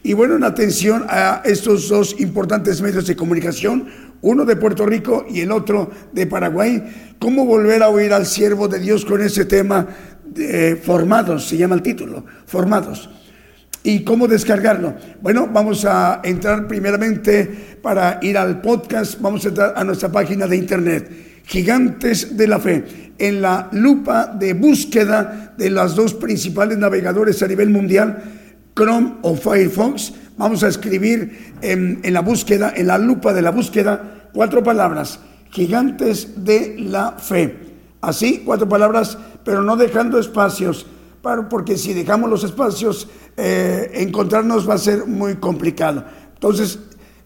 Y 0.04 0.14
bueno, 0.14 0.34
en 0.36 0.42
atención 0.42 1.04
a 1.08 1.42
estos 1.44 1.88
dos 1.88 2.16
importantes 2.18 2.82
medios 2.82 3.06
de 3.06 3.14
comunicación, 3.14 3.86
uno 4.20 4.44
de 4.44 4.56
Puerto 4.56 4.84
Rico 4.84 5.26
y 5.28 5.40
el 5.40 5.52
otro 5.52 5.90
de 6.12 6.26
Paraguay, 6.26 7.14
¿cómo 7.20 7.46
volver 7.46 7.84
a 7.84 7.88
oír 7.88 8.12
al 8.12 8.26
siervo 8.26 8.66
de 8.66 8.80
Dios 8.80 9.04
con 9.04 9.22
ese 9.22 9.44
tema 9.44 9.86
de 10.24 10.74
formados? 10.74 11.46
Se 11.46 11.56
llama 11.56 11.76
el 11.76 11.82
título, 11.82 12.24
formados. 12.46 13.10
¿Y 13.84 14.02
cómo 14.02 14.26
descargarlo? 14.26 14.94
Bueno, 15.20 15.48
vamos 15.52 15.84
a 15.84 16.20
entrar 16.24 16.66
primeramente 16.66 17.78
para 17.80 18.18
ir 18.22 18.38
al 18.38 18.60
podcast, 18.60 19.20
vamos 19.20 19.44
a 19.44 19.48
entrar 19.48 19.74
a 19.76 19.84
nuestra 19.84 20.10
página 20.10 20.48
de 20.48 20.56
internet, 20.56 21.42
Gigantes 21.44 22.36
de 22.36 22.46
la 22.48 22.58
Fe, 22.58 23.12
en 23.18 23.40
la 23.40 23.68
lupa 23.72 24.26
de 24.26 24.54
búsqueda 24.54 25.54
de 25.56 25.70
las 25.70 25.94
dos 25.94 26.14
principales 26.14 26.78
navegadores 26.78 27.40
a 27.42 27.48
nivel 27.48 27.70
mundial, 27.70 28.41
Chrome 28.74 29.15
o 29.23 29.35
Firefox. 29.35 30.12
Vamos 30.36 30.62
a 30.62 30.69
escribir 30.69 31.55
en, 31.61 32.01
la 32.12 32.20
búsqueda, 32.20 32.73
en 32.74 32.86
la 32.86 32.99
lupa 32.99 33.32
de 33.32 33.43
la 33.43 33.51
búsqueda, 33.51 34.28
cuatro 34.32 34.62
palabras, 34.62 35.20
Gigantes 35.51 36.44
de 36.44 36.77
la 36.78 37.12
Fe. 37.12 37.59
Así, 38.01 38.43
cuatro 38.44 38.69
palabras, 38.69 39.19
pero 39.44 39.62
no 39.62 39.77
dejando 39.77 40.19
espacios 40.19 40.86
porque 41.49 41.78
si 41.78 41.94
dejamos 41.94 42.28
los 42.28 42.43
espacios, 42.43 43.09
eh, 43.36 43.90
encontrarnos 43.94 44.69
va 44.69 44.74
a 44.74 44.78
ser 44.78 45.07
muy 45.07 45.36
complicado. 45.36 46.05
Entonces, 46.35 46.81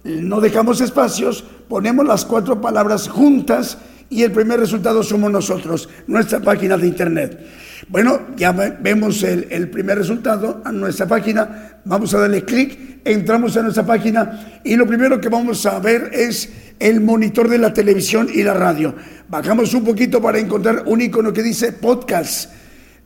no 0.04 0.40
dejamos 0.40 0.80
espacios, 0.80 1.44
ponemos 1.68 2.06
las 2.06 2.24
cuatro 2.24 2.60
palabras 2.60 3.08
juntas 3.08 3.78
y 4.10 4.22
el 4.22 4.32
primer 4.32 4.60
resultado 4.60 5.02
somos 5.02 5.32
nosotros, 5.32 5.88
nuestra 6.06 6.40
página 6.40 6.76
de 6.76 6.86
internet. 6.86 7.46
Bueno, 7.88 8.20
ya 8.36 8.52
vemos 8.52 9.22
el, 9.22 9.68
primer 9.68 9.98
resultado 9.98 10.62
a 10.64 10.72
nuestra 10.72 11.06
página, 11.06 11.80
vamos 11.84 12.14
a 12.14 12.20
darle 12.20 12.44
clic, 12.44 13.00
entramos 13.04 13.56
a 13.56 13.62
nuestra 13.62 13.84
página 13.84 14.60
y 14.64 14.76
lo 14.76 14.86
primero 14.86 15.20
que 15.20 15.28
vamos 15.28 15.66
a 15.66 15.78
ver 15.78 16.10
es 16.12 16.48
el 16.78 17.00
monitor 17.00 17.48
de 17.48 17.58
la 17.58 17.72
televisión 17.72 18.28
y 18.32 18.42
la 18.42 18.54
radio. 18.54 18.94
Bajamos 19.28 19.74
un 19.74 19.84
poquito 19.84 20.22
para 20.22 20.38
encontrar 20.38 20.84
un 20.86 21.02
icono 21.02 21.32
que 21.32 21.42
dice 21.42 21.72
podcast. 21.72 22.50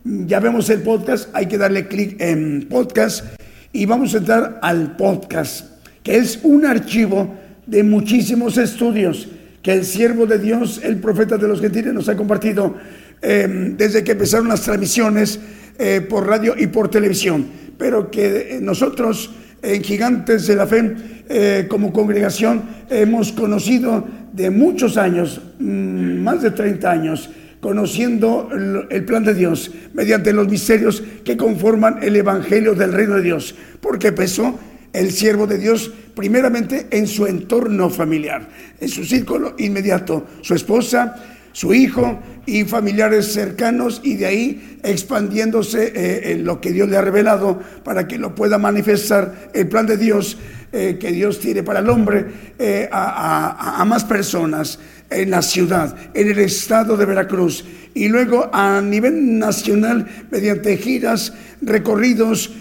Ya 0.04 0.38
vemos 0.38 0.70
el 0.70 0.82
podcast, 0.82 1.28
hay 1.32 1.46
que 1.46 1.58
darle 1.58 1.88
clic 1.88 2.20
en 2.20 2.66
podcast 2.70 3.24
y 3.72 3.86
vamos 3.86 4.14
a 4.14 4.18
entrar 4.18 4.60
al 4.62 4.96
podcast, 4.96 5.82
que 6.02 6.16
es 6.16 6.40
un 6.42 6.64
archivo 6.64 7.34
de 7.66 7.82
muchísimos 7.82 8.56
estudios 8.56 9.28
que 9.62 9.72
el 9.72 9.84
siervo 9.84 10.26
de 10.26 10.38
Dios, 10.38 10.80
el 10.82 10.98
profeta 11.00 11.36
de 11.36 11.46
los 11.46 11.60
gentiles, 11.60 11.92
nos 11.92 12.08
ha 12.08 12.16
compartido 12.16 12.76
em, 13.22 13.76
desde 13.76 14.04
que 14.04 14.12
empezaron 14.12 14.48
las 14.48 14.62
transmisiones 14.62 15.38
eh, 15.78 16.00
por 16.00 16.26
radio 16.26 16.54
y 16.56 16.66
por 16.66 16.90
televisión, 16.90 17.46
pero 17.78 18.10
que 18.10 18.58
nosotros 18.60 19.30
en 19.62 19.82
Gigantes 19.82 20.46
de 20.46 20.56
la 20.56 20.66
Fe, 20.66 20.94
eh, 21.28 21.66
como 21.68 21.92
congregación, 21.92 22.62
hemos 22.88 23.32
conocido 23.32 24.06
de 24.32 24.50
muchos 24.50 24.96
años, 24.96 25.40
mm, 25.58 26.22
más 26.22 26.42
de 26.42 26.50
30 26.50 26.90
años, 26.90 27.30
conociendo 27.60 28.48
el 28.90 29.04
plan 29.04 29.22
de 29.22 29.34
Dios 29.34 29.70
mediante 29.92 30.32
los 30.32 30.48
misterios 30.48 31.02
que 31.24 31.36
conforman 31.36 31.98
el 32.02 32.16
Evangelio 32.16 32.74
del 32.74 32.92
Reino 32.92 33.16
de 33.16 33.22
Dios, 33.22 33.54
porque 33.82 34.08
empezó 34.08 34.58
el 34.92 35.10
siervo 35.12 35.46
de 35.46 35.58
Dios 35.58 35.92
primeramente 36.14 36.86
en 36.90 37.06
su 37.06 37.26
entorno 37.26 37.90
familiar, 37.90 38.48
en 38.80 38.88
su 38.88 39.04
círculo 39.04 39.54
inmediato, 39.58 40.26
su 40.40 40.54
esposa, 40.54 41.14
su 41.52 41.74
hijo 41.74 42.18
y 42.46 42.64
familiares 42.64 43.32
cercanos 43.32 44.00
y 44.04 44.14
de 44.16 44.26
ahí 44.26 44.78
expandiéndose 44.82 45.92
eh, 45.94 46.32
en 46.32 46.44
lo 46.44 46.60
que 46.60 46.72
Dios 46.72 46.88
le 46.88 46.96
ha 46.96 47.02
revelado 47.02 47.60
para 47.84 48.08
que 48.08 48.18
lo 48.18 48.34
pueda 48.34 48.58
manifestar 48.58 49.50
el 49.52 49.68
plan 49.68 49.86
de 49.86 49.96
Dios 49.96 50.36
eh, 50.72 50.98
que 51.00 51.10
Dios 51.10 51.40
tiene 51.40 51.62
para 51.62 51.80
el 51.80 51.88
hombre 51.88 52.26
eh, 52.58 52.88
a, 52.92 53.84
más 53.86 54.04
personas 54.04 54.78
en 55.10 55.30
la 55.30 55.42
ciudad, 55.42 55.96
en 56.14 56.28
el 56.28 56.38
estado 56.38 56.96
de 56.96 57.04
Veracruz. 57.04 57.64
Y 57.92 58.08
luego 58.08 58.48
a 58.52 58.80
nivel 58.80 59.38
nacional 59.38 60.06
mediante 60.30 60.76
giras, 60.76 61.32
recorridos 61.60 62.52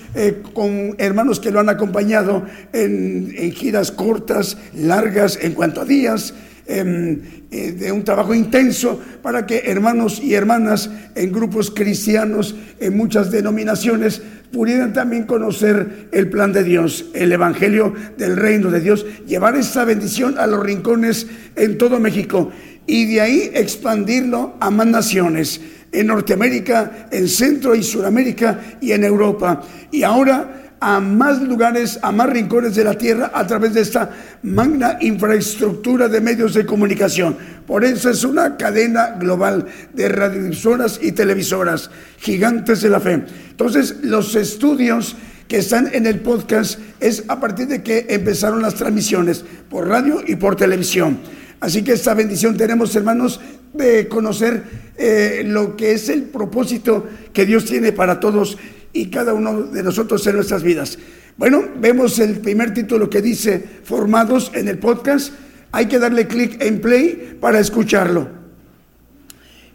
con 0.54 0.96
hermanos 0.98 1.40
que 1.40 1.52
lo 1.52 1.60
han 1.60 1.70
acompañado 1.70 2.44
en, 2.74 3.32
giras 3.52 3.92
cortas, 3.92 4.58
largas 4.74 5.38
en 5.40 5.54
cuanto 5.54 5.82
a 5.82 5.86
días, 5.86 6.34
eh, 6.72 7.72
de 7.72 7.92
un 7.92 8.04
trabajo 8.04 8.36
intenso 8.36 9.02
para 9.24 9.48
que 9.48 9.64
hermanos 9.66 10.22
y 10.22 10.36
hermanas 10.36 10.90
en 11.16 11.32
grupos 11.32 11.72
cristianos, 11.72 12.56
en 12.80 12.96
muchas 12.96 13.32
denominaciones, 13.32 14.22
pudieran 14.52 14.94
también 14.94 15.24
conocer 15.24 16.10
el 16.12 16.30
plan 16.30 16.54
de 16.54 16.64
Dios, 16.64 17.06
el 17.16 17.32
Evangelio 17.32 17.94
del 18.18 18.38
Reino 18.38 18.70
de 18.70 18.82
Dios, 18.82 19.06
llevar 19.26 19.56
esta 19.56 19.84
bendición 19.84 20.38
a 20.38 20.46
los 20.46 20.64
rincones 20.64 21.26
en 21.56 21.80
todo 21.80 22.00
México 22.00 22.52
y 22.86 23.14
de 23.14 23.22
ahí 23.22 23.52
expandirlo 23.54 24.56
a 24.60 24.70
más 24.70 24.88
naciones, 24.88 25.62
en 25.92 26.06
Norteamérica, 26.06 27.08
en 27.12 27.28
Centro 27.28 27.74
y 27.74 27.82
Sudamérica 27.82 28.78
y 28.80 28.92
en 28.92 29.04
Europa. 29.04 29.64
Y 29.92 30.04
ahora 30.04 30.59
a 30.80 31.00
más 31.00 31.42
lugares, 31.42 32.00
a 32.02 32.12
más 32.12 32.30
rincones 32.30 32.76
de 32.76 32.84
la 32.84 32.98
tierra 32.98 33.32
a 33.34 33.46
través 33.46 33.74
de 33.74 33.82
esta 33.82 34.10
magna 34.44 34.98
infraestructura 35.02 36.08
de 36.08 36.22
medios 36.22 36.54
de 36.54 36.66
comunicación. 36.66 37.38
Por 37.68 37.84
eso 37.84 38.10
es 38.10 38.24
una 38.24 38.58
cadena 38.58 39.16
global 39.20 39.66
de 39.94 40.10
radiodifusoras 40.10 41.00
y 41.02 41.12
televisoras, 41.12 41.90
gigantes 42.18 42.82
de 42.82 42.90
la 42.90 43.00
fe. 43.00 43.24
Entonces, 43.52 43.98
los 44.04 44.36
estudios 44.36 45.16
que 45.48 45.58
están 45.58 45.90
en 45.94 46.06
el 46.06 46.20
podcast 46.20 46.80
es 47.00 47.24
a 47.28 47.40
partir 47.40 47.68
de 47.68 47.84
que 47.84 48.06
empezaron 48.10 48.62
las 48.62 48.76
transmisiones 48.76 49.44
por 49.70 49.88
radio 49.88 50.22
y 50.26 50.36
por 50.36 50.56
televisión. 50.56 51.20
Así 51.60 51.84
que 51.84 51.94
esta 51.94 52.14
bendición 52.14 52.56
tenemos, 52.56 52.96
hermanos, 52.96 53.42
de 53.74 54.08
conocer 54.08 54.64
eh, 54.98 55.44
lo 55.46 55.76
que 55.76 55.92
es 55.94 56.10
el 56.10 56.24
propósito 56.24 57.08
que 57.34 57.46
Dios 57.46 57.66
tiene 57.66 57.92
para 57.92 58.20
todos 58.20 58.58
y 58.94 59.08
cada 59.08 59.34
uno 59.34 59.64
de 59.64 59.84
nosotros 59.84 60.26
en 60.28 60.36
nuestras 60.36 60.64
vidas. 60.64 60.98
Bueno, 61.38 61.64
vemos 61.80 62.20
el 62.20 62.40
primer 62.40 62.74
título 62.74 63.10
que 63.10 63.22
dice 63.22 63.64
Formados 63.84 64.52
en 64.54 64.68
el 64.68 64.78
podcast. 64.78 65.34
Hay 65.72 65.86
que 65.86 66.00
darle 66.00 66.28
clic 66.28 66.62
en 66.62 66.82
play 66.82 67.38
para 67.40 67.60
escucharlo. 67.60 68.28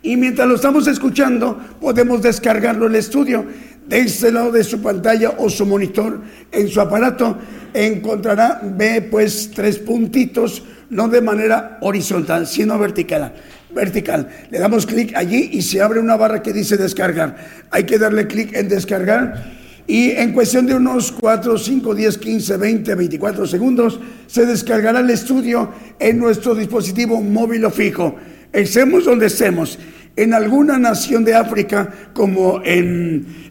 Y 0.02 0.16
mientras 0.16 0.46
lo 0.46 0.56
estamos 0.56 0.86
escuchando, 0.86 1.58
podemos 1.80 2.20
descargarlo 2.20 2.86
el 2.86 2.96
estudio. 2.96 3.46
de 3.88 4.00
este 4.00 4.32
lado 4.32 4.50
de 4.50 4.64
su 4.64 4.80
pantalla 4.80 5.34
o 5.38 5.50
su 5.50 5.66
monitor 5.66 6.20
en 6.52 6.68
su 6.68 6.80
aparato 6.80 7.36
encontrará, 7.74 8.60
ve 8.62 9.02
pues 9.02 9.50
tres 9.54 9.78
puntitos, 9.78 10.62
no 10.90 11.08
de 11.08 11.20
manera 11.20 11.78
horizontal, 11.80 12.46
sino 12.46 12.78
vertical. 12.78 13.34
Vertical. 13.74 14.28
Le 14.50 14.58
damos 14.58 14.86
clic 14.86 15.14
allí 15.16 15.50
y 15.52 15.62
se 15.62 15.80
abre 15.80 16.00
una 16.00 16.16
barra 16.16 16.42
que 16.42 16.52
dice 16.52 16.76
descargar. 16.76 17.36
Hay 17.70 17.84
que 17.84 17.98
darle 17.98 18.26
clic 18.26 18.54
en 18.54 18.68
descargar 18.68 19.52
y 19.86 20.12
en 20.12 20.32
cuestión 20.32 20.66
de 20.66 20.74
unos 20.74 21.12
4, 21.12 21.58
5, 21.58 21.94
10, 21.94 22.18
15, 22.18 22.56
20, 22.56 22.94
24 22.94 23.46
segundos 23.46 24.00
se 24.26 24.46
descargará 24.46 25.00
el 25.00 25.10
estudio 25.10 25.70
en 25.98 26.18
nuestro 26.18 26.54
dispositivo 26.54 27.20
móvil 27.20 27.64
o 27.66 27.70
fijo. 27.70 28.16
Estemos 28.52 29.04
donde 29.04 29.26
estemos 29.26 29.78
en 30.16 30.32
alguna 30.32 30.78
nación 30.78 31.24
de 31.24 31.34
África, 31.34 31.88
como 32.12 32.60
en, 32.64 33.44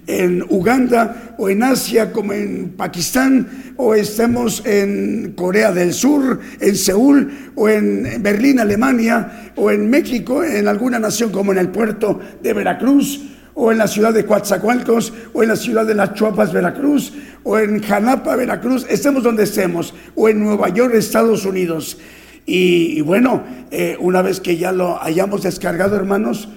Uganda, 0.49 1.35
o 1.37 1.49
en 1.49 1.63
Asia, 1.63 2.11
como 2.11 2.33
en 2.33 2.73
Pakistán, 2.77 3.73
o 3.77 3.95
estemos 3.95 4.61
en 4.65 5.33
Corea 5.35 5.71
del 5.71 5.93
Sur, 5.93 6.39
en 6.59 6.75
Seúl, 6.75 7.31
o 7.55 7.69
en 7.69 8.21
Berlín, 8.21 8.59
Alemania, 8.59 9.51
o 9.55 9.71
en 9.71 9.89
México, 9.89 10.43
en 10.43 10.67
alguna 10.67 10.99
nación 10.99 11.31
como 11.31 11.51
en 11.51 11.57
el 11.57 11.69
puerto 11.69 12.19
de 12.41 12.53
Veracruz, 12.53 13.29
o 13.55 13.71
en 13.71 13.77
la 13.77 13.87
ciudad 13.87 14.13
de 14.13 14.25
Coatzacoalcos, 14.25 15.13
o 15.33 15.43
en 15.43 15.49
la 15.49 15.55
ciudad 15.55 15.85
de 15.85 15.95
Las 15.95 16.13
Chuapas, 16.13 16.51
Veracruz, 16.51 17.13
o 17.43 17.57
en 17.57 17.81
Janapa, 17.81 18.35
Veracruz, 18.35 18.85
estemos 18.89 19.23
donde 19.23 19.43
estemos, 19.43 19.93
o 20.15 20.29
en 20.29 20.39
Nueva 20.39 20.69
York, 20.69 20.93
Estados 20.95 21.45
Unidos. 21.45 21.97
Y, 22.45 23.01
bueno, 23.01 23.43
eh, 23.71 23.97
una 23.99 24.21
vez 24.21 24.39
que 24.39 24.57
ya 24.57 24.71
lo 24.71 25.01
hayamos 25.01 25.43
descargado, 25.43 25.95
hermanos, 25.95 26.49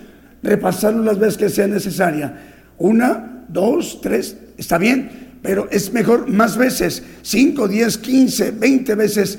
repasarlo 0.42 1.02
las 1.02 1.18
veces 1.18 1.38
que 1.38 1.48
sea 1.48 1.68
necesaria. 1.68 2.54
Una, 2.78 3.44
dos, 3.48 4.00
tres, 4.00 4.36
está 4.56 4.78
bien, 4.78 5.38
pero 5.42 5.68
es 5.70 5.92
mejor 5.92 6.28
más 6.28 6.56
veces, 6.56 7.02
cinco, 7.22 7.68
diez, 7.68 7.98
quince, 7.98 8.50
veinte 8.50 8.94
veces 8.94 9.38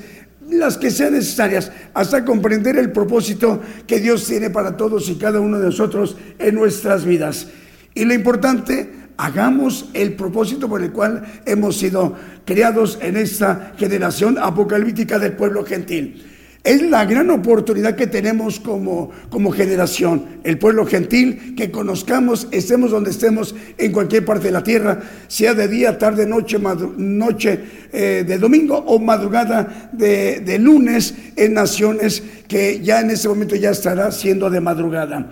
las 0.50 0.78
que 0.78 0.90
sean 0.90 1.12
necesarias, 1.12 1.70
hasta 1.92 2.24
comprender 2.24 2.78
el 2.78 2.90
propósito 2.92 3.60
que 3.86 4.00
Dios 4.00 4.26
tiene 4.26 4.50
para 4.50 4.76
todos 4.76 5.08
y 5.10 5.16
cada 5.16 5.40
uno 5.40 5.58
de 5.58 5.66
nosotros 5.66 6.16
en 6.38 6.54
nuestras 6.54 7.04
vidas. 7.04 7.48
Y 7.94 8.04
lo 8.04 8.14
importante, 8.14 8.90
hagamos 9.18 9.90
el 9.92 10.14
propósito 10.14 10.68
por 10.68 10.82
el 10.82 10.92
cual 10.92 11.42
hemos 11.44 11.76
sido 11.76 12.14
creados 12.44 12.98
en 13.02 13.16
esta 13.16 13.74
generación 13.76 14.38
apocalíptica 14.38 15.18
del 15.18 15.32
pueblo 15.32 15.64
gentil. 15.64 16.24
Es 16.68 16.82
la 16.82 17.06
gran 17.06 17.30
oportunidad 17.30 17.96
que 17.96 18.06
tenemos 18.06 18.60
como, 18.60 19.10
como 19.30 19.50
generación, 19.52 20.26
el 20.44 20.58
pueblo 20.58 20.84
gentil, 20.84 21.54
que 21.56 21.70
conozcamos, 21.70 22.46
estemos 22.50 22.90
donde 22.90 23.08
estemos, 23.08 23.54
en 23.78 23.90
cualquier 23.90 24.26
parte 24.26 24.48
de 24.48 24.52
la 24.52 24.62
tierra, 24.62 25.00
sea 25.28 25.54
de 25.54 25.66
día, 25.66 25.96
tarde, 25.96 26.26
noche, 26.26 26.58
noche 26.98 27.60
eh, 27.90 28.22
de 28.28 28.36
domingo 28.36 28.76
o 28.76 28.98
madrugada 28.98 29.88
de, 29.94 30.58
lunes 30.58 31.14
en 31.36 31.54
naciones 31.54 32.22
que 32.46 32.82
ya 32.82 33.00
en 33.00 33.12
ese 33.12 33.30
momento 33.30 33.56
ya 33.56 33.70
estará 33.70 34.12
siendo 34.12 34.50
de 34.50 34.60
madrugada, 34.60 35.26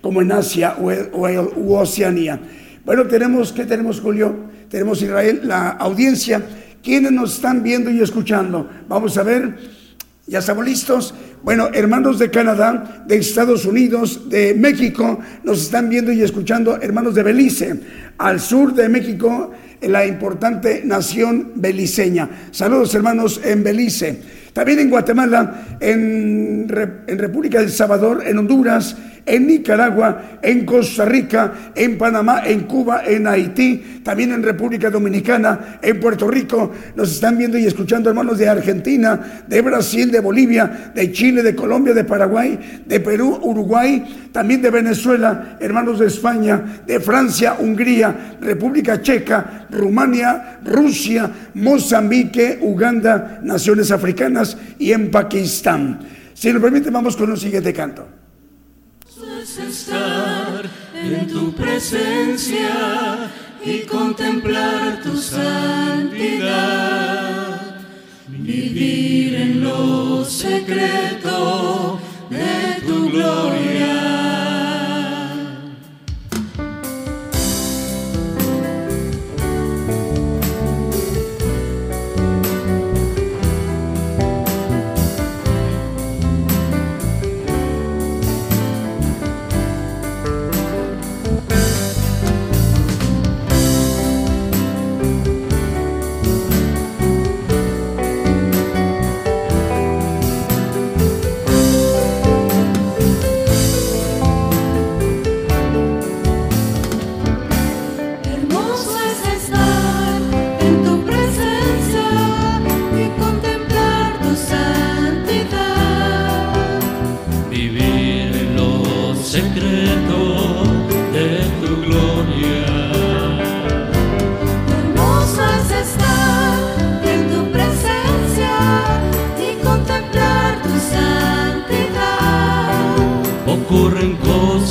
como 0.00 0.22
en 0.22 0.32
Asia 0.32 0.76
o, 0.80 0.90
o 0.90 1.78
Oceanía. 1.78 2.40
Bueno, 2.86 3.06
tenemos, 3.06 3.52
¿qué 3.52 3.66
tenemos, 3.66 4.00
Julio? 4.00 4.34
Tenemos 4.70 5.02
Israel, 5.02 5.42
la 5.44 5.68
audiencia. 5.68 6.42
¿Quiénes 6.82 7.12
nos 7.12 7.34
están 7.34 7.62
viendo 7.62 7.90
y 7.90 8.00
escuchando? 8.00 8.70
Vamos 8.88 9.18
a 9.18 9.22
ver. 9.22 9.77
¿Ya 10.28 10.40
estamos 10.40 10.66
listos? 10.66 11.14
Bueno, 11.42 11.70
hermanos 11.72 12.18
de 12.18 12.30
Canadá, 12.30 13.02
de 13.06 13.16
Estados 13.16 13.64
Unidos, 13.64 14.28
de 14.28 14.52
México, 14.52 15.18
nos 15.42 15.62
están 15.62 15.88
viendo 15.88 16.12
y 16.12 16.20
escuchando 16.20 16.78
hermanos 16.82 17.14
de 17.14 17.22
Belice, 17.22 17.80
al 18.18 18.38
sur 18.38 18.74
de 18.74 18.90
México, 18.90 19.52
en 19.80 19.90
la 19.90 20.04
importante 20.04 20.82
nación 20.84 21.52
beliceña. 21.54 22.28
Saludos 22.50 22.94
hermanos 22.94 23.40
en 23.42 23.64
Belice. 23.64 24.20
También 24.52 24.80
en 24.80 24.90
Guatemala, 24.90 25.78
en, 25.80 26.68
República 26.68 27.60
del 27.60 27.70
Salvador, 27.70 28.22
en 28.26 28.38
Honduras, 28.38 28.96
en 29.24 29.46
Nicaragua, 29.46 30.38
en 30.42 30.64
Costa 30.64 31.04
Rica, 31.04 31.52
en 31.74 31.98
Panamá, 31.98 32.42
en 32.46 32.60
Cuba, 32.60 33.02
en 33.06 33.26
Haití, 33.26 34.00
también 34.02 34.32
en 34.32 34.42
República 34.42 34.88
Dominicana, 34.88 35.78
en 35.82 36.00
Puerto 36.00 36.28
Rico. 36.28 36.72
Nos 36.96 37.12
están 37.12 37.36
viendo 37.36 37.58
y 37.58 37.66
escuchando 37.66 38.08
hermanos 38.08 38.38
de 38.38 38.48
Argentina, 38.48 39.44
de 39.46 39.60
Brasil, 39.60 40.10
de 40.10 40.20
Bolivia, 40.20 40.92
de 40.94 41.12
Chile, 41.12 41.42
de 41.42 41.54
Colombia, 41.54 41.92
de 41.92 42.04
Paraguay, 42.04 42.82
de 42.86 43.00
Perú, 43.00 43.38
Uruguay, 43.42 44.30
también 44.32 44.62
de 44.62 44.70
Venezuela, 44.70 45.58
hermanos 45.60 45.98
de 45.98 46.06
España, 46.06 46.80
de 46.86 46.98
Francia, 46.98 47.56
Hungría, 47.58 48.36
República 48.40 49.02
Checa, 49.02 49.66
Rumania, 49.70 50.57
Rusia, 50.68 51.50
Mozambique, 51.54 52.58
Uganda, 52.60 53.40
naciones 53.42 53.90
africanas 53.90 54.56
y 54.78 54.92
en 54.92 55.10
Pakistán. 55.10 56.00
Si 56.34 56.52
nos 56.52 56.62
permite, 56.62 56.90
vamos 56.90 57.16
con 57.16 57.30
un 57.30 57.36
siguiente 57.36 57.72
canto 57.72 58.18
estar 59.66 60.64
en 60.94 61.26
tu 61.26 61.52
presencia 61.52 63.30
y 63.64 63.80
contemplar 63.80 65.00
tu 65.02 65.16
santidad, 65.16 66.60
vivir 68.28 69.34
en 69.34 69.64
lo 69.64 70.24
secreto 70.24 72.00
de 72.30 72.80
tu 72.86 73.10
gloria. 73.10 73.97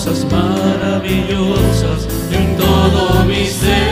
cosas 0.08 0.26
maravillosas 0.32 2.08
en 2.32 2.56
todo 2.56 3.26
mi 3.26 3.46
ser. 3.46 3.87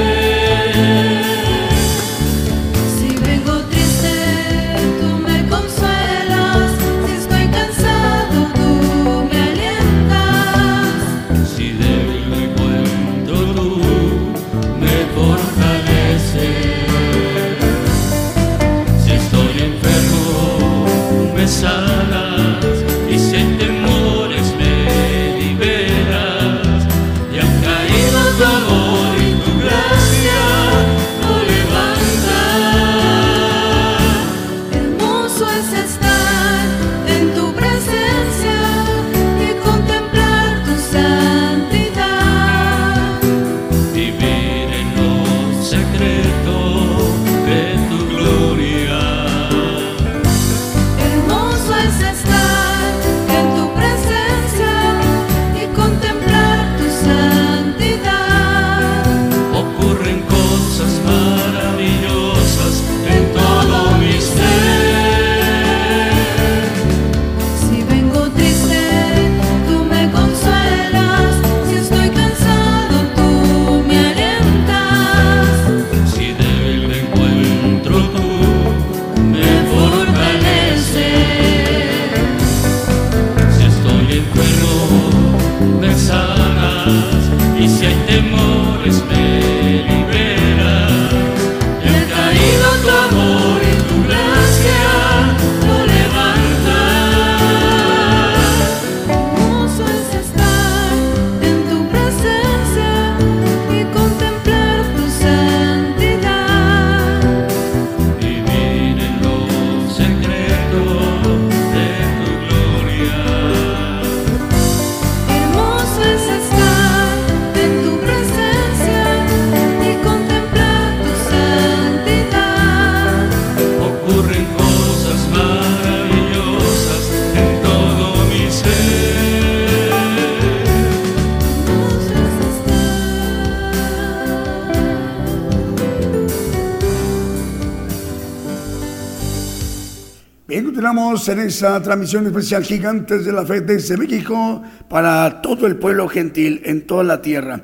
En 141.28 141.40
esa 141.40 141.82
transmisión 141.82 142.28
especial 142.28 142.64
Gigantes 142.64 143.26
de 143.26 143.32
la 143.32 143.46
Fe 143.46 143.62
desde 143.62 143.98
México 143.98 144.62
para 144.88 145.42
todo 145.42 145.66
el 145.66 145.78
pueblo 145.78 146.08
gentil 146.08 146.62
en 146.66 146.86
toda 146.86 147.04
la 147.04 147.20
tierra. 147.20 147.64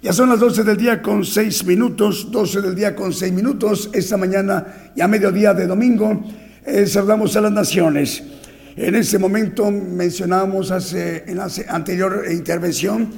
Ya 0.00 0.14
son 0.14 0.30
las 0.30 0.40
12 0.40 0.64
del 0.64 0.76
día 0.78 1.02
con 1.02 1.22
6 1.22 1.66
minutos, 1.66 2.30
12 2.30 2.62
del 2.62 2.74
día 2.74 2.96
con 2.96 3.12
6 3.12 3.32
minutos, 3.32 3.90
esta 3.92 4.16
mañana 4.16 4.92
ya 4.96 5.06
mediodía 5.06 5.52
de 5.52 5.66
domingo, 5.66 6.24
eh, 6.64 6.86
saludamos 6.86 7.36
a 7.36 7.42
las 7.42 7.52
naciones. 7.52 8.22
En 8.74 8.94
este 8.94 9.18
momento 9.18 9.70
mencionábamos 9.70 10.70
hace, 10.70 11.24
en 11.26 11.36
la 11.36 11.48
anterior 11.68 12.24
intervención 12.30 13.10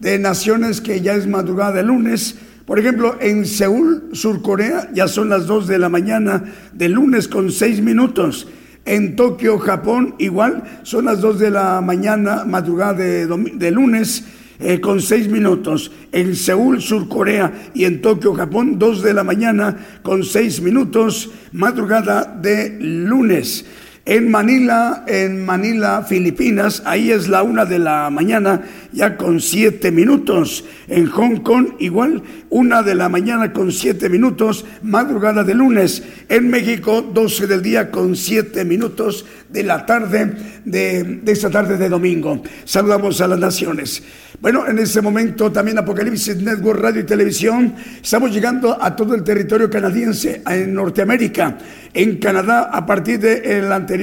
de 0.00 0.18
naciones 0.18 0.82
que 0.82 1.00
ya 1.00 1.14
es 1.14 1.26
madrugada 1.26 1.72
de 1.72 1.82
lunes, 1.82 2.36
por 2.66 2.78
ejemplo, 2.78 3.16
en 3.20 3.46
Seúl, 3.46 4.10
Sur 4.12 4.42
Corea, 4.42 4.90
ya 4.92 5.08
son 5.08 5.30
las 5.30 5.46
2 5.46 5.66
de 5.66 5.78
la 5.78 5.88
mañana 5.88 6.44
de 6.74 6.88
lunes 6.90 7.26
con 7.26 7.50
6 7.50 7.80
minutos. 7.80 8.48
En 8.86 9.16
Tokio, 9.16 9.58
Japón, 9.58 10.14
igual, 10.18 10.80
son 10.82 11.06
las 11.06 11.20
2 11.20 11.38
de 11.38 11.50
la 11.50 11.80
mañana, 11.80 12.44
madrugada 12.44 12.92
de, 12.92 13.70
lunes, 13.70 14.24
eh, 14.60 14.78
con 14.80 15.00
6 15.00 15.28
minutos. 15.28 15.90
En 16.12 16.36
Seúl, 16.36 16.82
Sur 16.82 17.08
Corea 17.08 17.70
y 17.72 17.86
en 17.86 18.02
Tokio, 18.02 18.34
Japón, 18.34 18.78
2 18.78 19.02
de 19.02 19.14
la 19.14 19.24
mañana 19.24 19.76
con 20.02 20.22
6 20.22 20.60
minutos, 20.60 21.30
madrugada 21.52 22.24
de 22.24 22.76
lunes. 22.78 23.64
En 24.06 24.30
Manila, 24.30 25.02
en 25.06 25.46
Manila, 25.46 26.04
Filipinas, 26.06 26.82
ahí 26.84 27.10
es 27.10 27.26
la 27.26 27.42
una 27.42 27.64
de 27.64 27.78
la 27.78 28.10
mañana, 28.10 28.60
ya 28.92 29.16
con 29.16 29.40
siete 29.40 29.90
minutos. 29.90 30.66
En 30.88 31.06
Hong 31.06 31.36
Kong, 31.36 31.68
igual, 31.78 32.22
una 32.50 32.82
de 32.82 32.94
la 32.94 33.08
mañana 33.08 33.54
con 33.54 33.72
siete 33.72 34.10
minutos, 34.10 34.66
madrugada 34.82 35.42
de 35.42 35.54
lunes. 35.54 36.02
En 36.28 36.50
México, 36.50 37.00
12 37.00 37.46
del 37.46 37.62
día 37.62 37.90
con 37.90 38.14
siete 38.14 38.66
minutos 38.66 39.24
de 39.48 39.62
la 39.62 39.86
tarde 39.86 40.32
de, 40.66 41.02
de 41.22 41.32
esta 41.32 41.48
tarde 41.48 41.78
de 41.78 41.88
domingo. 41.88 42.42
Saludamos 42.66 43.22
a 43.22 43.28
las 43.28 43.38
naciones. 43.38 44.02
Bueno, 44.38 44.66
en 44.68 44.78
este 44.78 45.00
momento 45.00 45.50
también 45.50 45.78
Apocalipsis 45.78 46.36
Network 46.36 46.78
Radio 46.78 47.00
y 47.00 47.04
Televisión, 47.04 47.74
estamos 48.02 48.30
llegando 48.30 48.76
a 48.78 48.94
todo 48.94 49.14
el 49.14 49.24
territorio 49.24 49.70
canadiense, 49.70 50.42
en 50.46 50.74
Norteamérica. 50.74 51.56
En 51.94 52.18
Canadá, 52.18 52.70
a 52.72 52.84
partir 52.84 53.20
del 53.20 53.70
anterior 53.72 53.93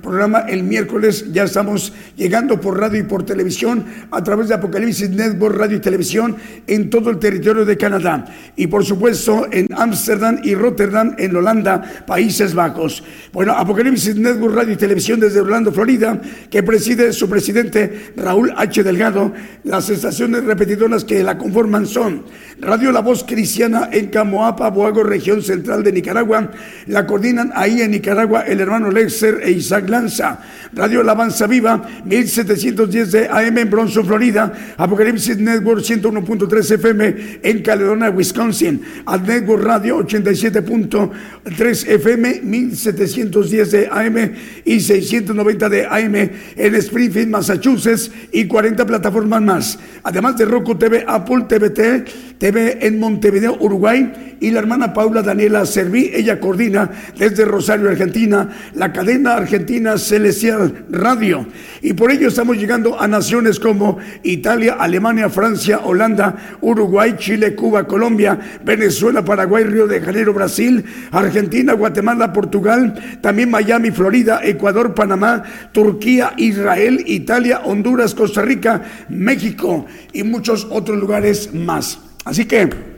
programa, 0.00 0.40
el 0.40 0.62
miércoles, 0.62 1.32
ya 1.32 1.44
estamos 1.44 1.92
llegando 2.16 2.60
por 2.60 2.78
radio 2.78 3.00
y 3.00 3.02
por 3.04 3.24
televisión 3.24 3.84
a 4.10 4.22
través 4.22 4.48
de 4.48 4.54
Apocalipsis 4.54 5.10
Network 5.10 5.56
Radio 5.56 5.76
y 5.76 5.80
Televisión 5.80 6.36
en 6.66 6.90
todo 6.90 7.10
el 7.10 7.18
territorio 7.18 7.64
de 7.64 7.76
Canadá. 7.76 8.24
Y 8.56 8.66
por 8.66 8.84
supuesto 8.84 9.46
en 9.50 9.68
Ámsterdam 9.74 10.40
y 10.42 10.54
Rotterdam, 10.54 11.14
en 11.18 11.34
Holanda, 11.34 11.82
Países 12.06 12.54
Bajos. 12.54 13.02
Bueno, 13.32 13.52
Apocalipsis 13.52 14.16
Network 14.16 14.54
Radio 14.54 14.74
y 14.74 14.76
Televisión 14.76 15.20
desde 15.20 15.40
Orlando, 15.40 15.72
Florida, 15.72 16.20
que 16.50 16.62
preside 16.62 17.12
su 17.12 17.28
presidente 17.28 18.12
Raúl 18.16 18.52
H. 18.56 18.82
Delgado. 18.82 19.32
Las 19.64 19.90
estaciones 19.90 20.44
repetidoras 20.44 21.04
que 21.04 21.22
la 21.22 21.38
conforman 21.38 21.86
son 21.86 22.24
Radio 22.60 22.92
La 22.92 23.00
Voz 23.00 23.24
Cristiana 23.24 23.88
en 23.90 24.06
Camoapa, 24.08 24.70
Boago, 24.70 25.02
región 25.02 25.42
central 25.42 25.82
de 25.82 25.92
Nicaragua. 25.92 26.50
La 26.86 27.06
coordinan 27.06 27.52
ahí 27.54 27.80
en 27.80 27.90
Nicaragua 27.90 28.42
el 28.42 28.60
hermano 28.60 28.90
Lexer 28.90 29.31
e 29.40 29.52
Isaac 29.52 29.88
Lanza. 29.88 30.38
Radio 30.74 31.00
Alabanza 31.00 31.46
Viva, 31.46 31.82
1710 32.04 33.12
de 33.12 33.28
AM 33.28 33.58
en 33.58 33.70
Bronson, 33.70 34.04
Florida. 34.04 34.52
Apocalipsis 34.76 35.38
Network 35.38 35.80
101.3 35.80 36.74
FM 36.74 37.14
en 37.42 37.62
Caledonia, 37.62 38.10
Wisconsin. 38.10 38.80
Ad 39.06 39.20
Network 39.22 39.62
Radio 39.62 39.98
87.3 39.98 41.88
FM, 41.88 42.40
1710 42.42 43.70
de 43.70 43.88
AM 43.90 44.32
y 44.64 44.80
690 44.80 45.68
de 45.68 45.86
AM 45.86 46.14
en 46.14 46.74
Springfield, 46.74 47.28
Massachusetts 47.28 48.10
y 48.32 48.46
40 48.46 48.84
plataformas 48.86 49.42
más. 49.42 49.78
Además 50.02 50.36
de 50.36 50.44
Roku 50.44 50.74
TV, 50.74 51.04
Apple 51.06 51.44
TVT, 51.48 52.38
TV 52.38 52.86
en 52.86 52.98
Montevideo, 52.98 53.56
Uruguay, 53.60 54.32
y 54.42 54.50
la 54.50 54.58
hermana 54.58 54.92
Paula 54.92 55.22
Daniela 55.22 55.64
Serví, 55.64 56.10
ella 56.12 56.40
coordina 56.40 56.90
desde 57.16 57.44
Rosario, 57.44 57.88
Argentina, 57.88 58.48
la 58.74 58.92
cadena 58.92 59.21
argentina 59.26 59.96
Celestial 59.98 60.86
Radio. 60.90 61.46
Y 61.80 61.92
por 61.94 62.10
ello 62.10 62.28
estamos 62.28 62.56
llegando 62.56 63.00
a 63.00 63.08
naciones 63.08 63.58
como 63.58 63.98
Italia, 64.22 64.76
Alemania, 64.78 65.28
Francia, 65.28 65.80
Holanda, 65.84 66.58
Uruguay, 66.60 67.14
Chile, 67.16 67.54
Cuba, 67.54 67.86
Colombia, 67.86 68.38
Venezuela, 68.64 69.24
Paraguay, 69.24 69.64
Río 69.64 69.86
de 69.86 70.00
Janeiro, 70.00 70.32
Brasil, 70.32 70.84
Argentina, 71.10 71.72
Guatemala, 71.72 72.32
Portugal, 72.32 73.18
también 73.20 73.50
Miami, 73.50 73.90
Florida, 73.90 74.40
Ecuador, 74.42 74.94
Panamá, 74.94 75.42
Turquía, 75.72 76.34
Israel, 76.36 77.02
Italia, 77.06 77.62
Honduras, 77.64 78.14
Costa 78.14 78.42
Rica, 78.42 78.82
México 79.08 79.86
y 80.12 80.22
muchos 80.22 80.66
otros 80.70 80.98
lugares 80.98 81.54
más. 81.54 81.98
Así 82.24 82.44
que, 82.44 82.91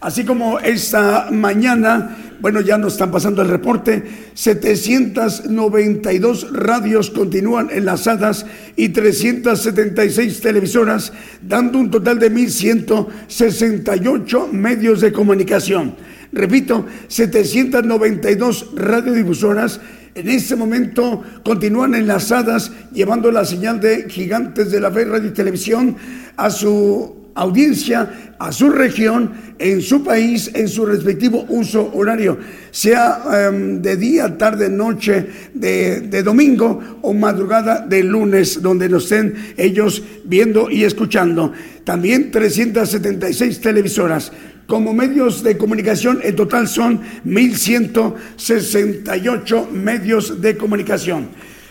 así 0.00 0.24
como 0.24 0.58
esta 0.58 1.28
mañana, 1.30 2.16
bueno, 2.40 2.60
ya 2.60 2.76
nos 2.78 2.94
están 2.94 3.10
pasando 3.10 3.42
el 3.42 3.48
reporte, 3.48 4.02
792 4.34 6.52
radios 6.52 7.10
continúan 7.10 7.68
enlazadas 7.70 8.46
y 8.76 8.88
376 8.88 10.40
televisoras, 10.40 11.12
dando 11.42 11.78
un 11.78 11.90
total 11.90 12.18
de 12.18 12.32
1.168 12.32 14.52
medios 14.52 15.02
de 15.02 15.12
comunicación. 15.12 15.94
Repito, 16.32 16.86
792 17.08 18.70
radiodifusoras 18.74 19.80
en 20.14 20.28
este 20.28 20.56
momento 20.56 21.22
continúan 21.44 21.94
enlazadas 21.94 22.72
llevando 22.92 23.30
la 23.30 23.44
señal 23.44 23.80
de 23.80 24.08
gigantes 24.08 24.70
de 24.70 24.80
la 24.80 24.90
fe, 24.90 25.04
radio 25.04 25.28
y 25.28 25.34
televisión 25.34 25.96
a 26.36 26.50
su 26.50 27.19
audiencia, 27.40 28.34
a 28.38 28.52
su 28.52 28.70
región, 28.70 29.32
en 29.58 29.82
su 29.82 30.04
país, 30.04 30.50
en 30.54 30.68
su 30.68 30.86
respectivo 30.86 31.44
uso 31.48 31.90
horario, 31.94 32.38
sea 32.70 33.48
em, 33.48 33.82
de 33.82 33.96
día, 33.96 34.36
tarde, 34.36 34.68
noche, 34.68 35.26
de, 35.54 36.00
de, 36.00 36.22
domingo 36.22 36.98
o 37.02 37.12
madrugada 37.12 37.84
de 37.86 38.02
lunes, 38.02 38.62
donde 38.62 38.88
nos 38.88 39.04
estén 39.04 39.34
ellos 39.56 40.02
viendo 40.24 40.70
y 40.70 40.84
escuchando. 40.84 41.52
También 41.84 42.30
376 42.30 43.60
televisoras. 43.60 44.32
Como 44.66 44.92
medios 44.92 45.42
de 45.42 45.56
comunicación, 45.56 46.20
en 46.22 46.36
total 46.36 46.68
son 46.68 47.00
1.168 47.24 49.70
medios 49.70 50.40
de 50.40 50.56
comunicación. 50.56 51.28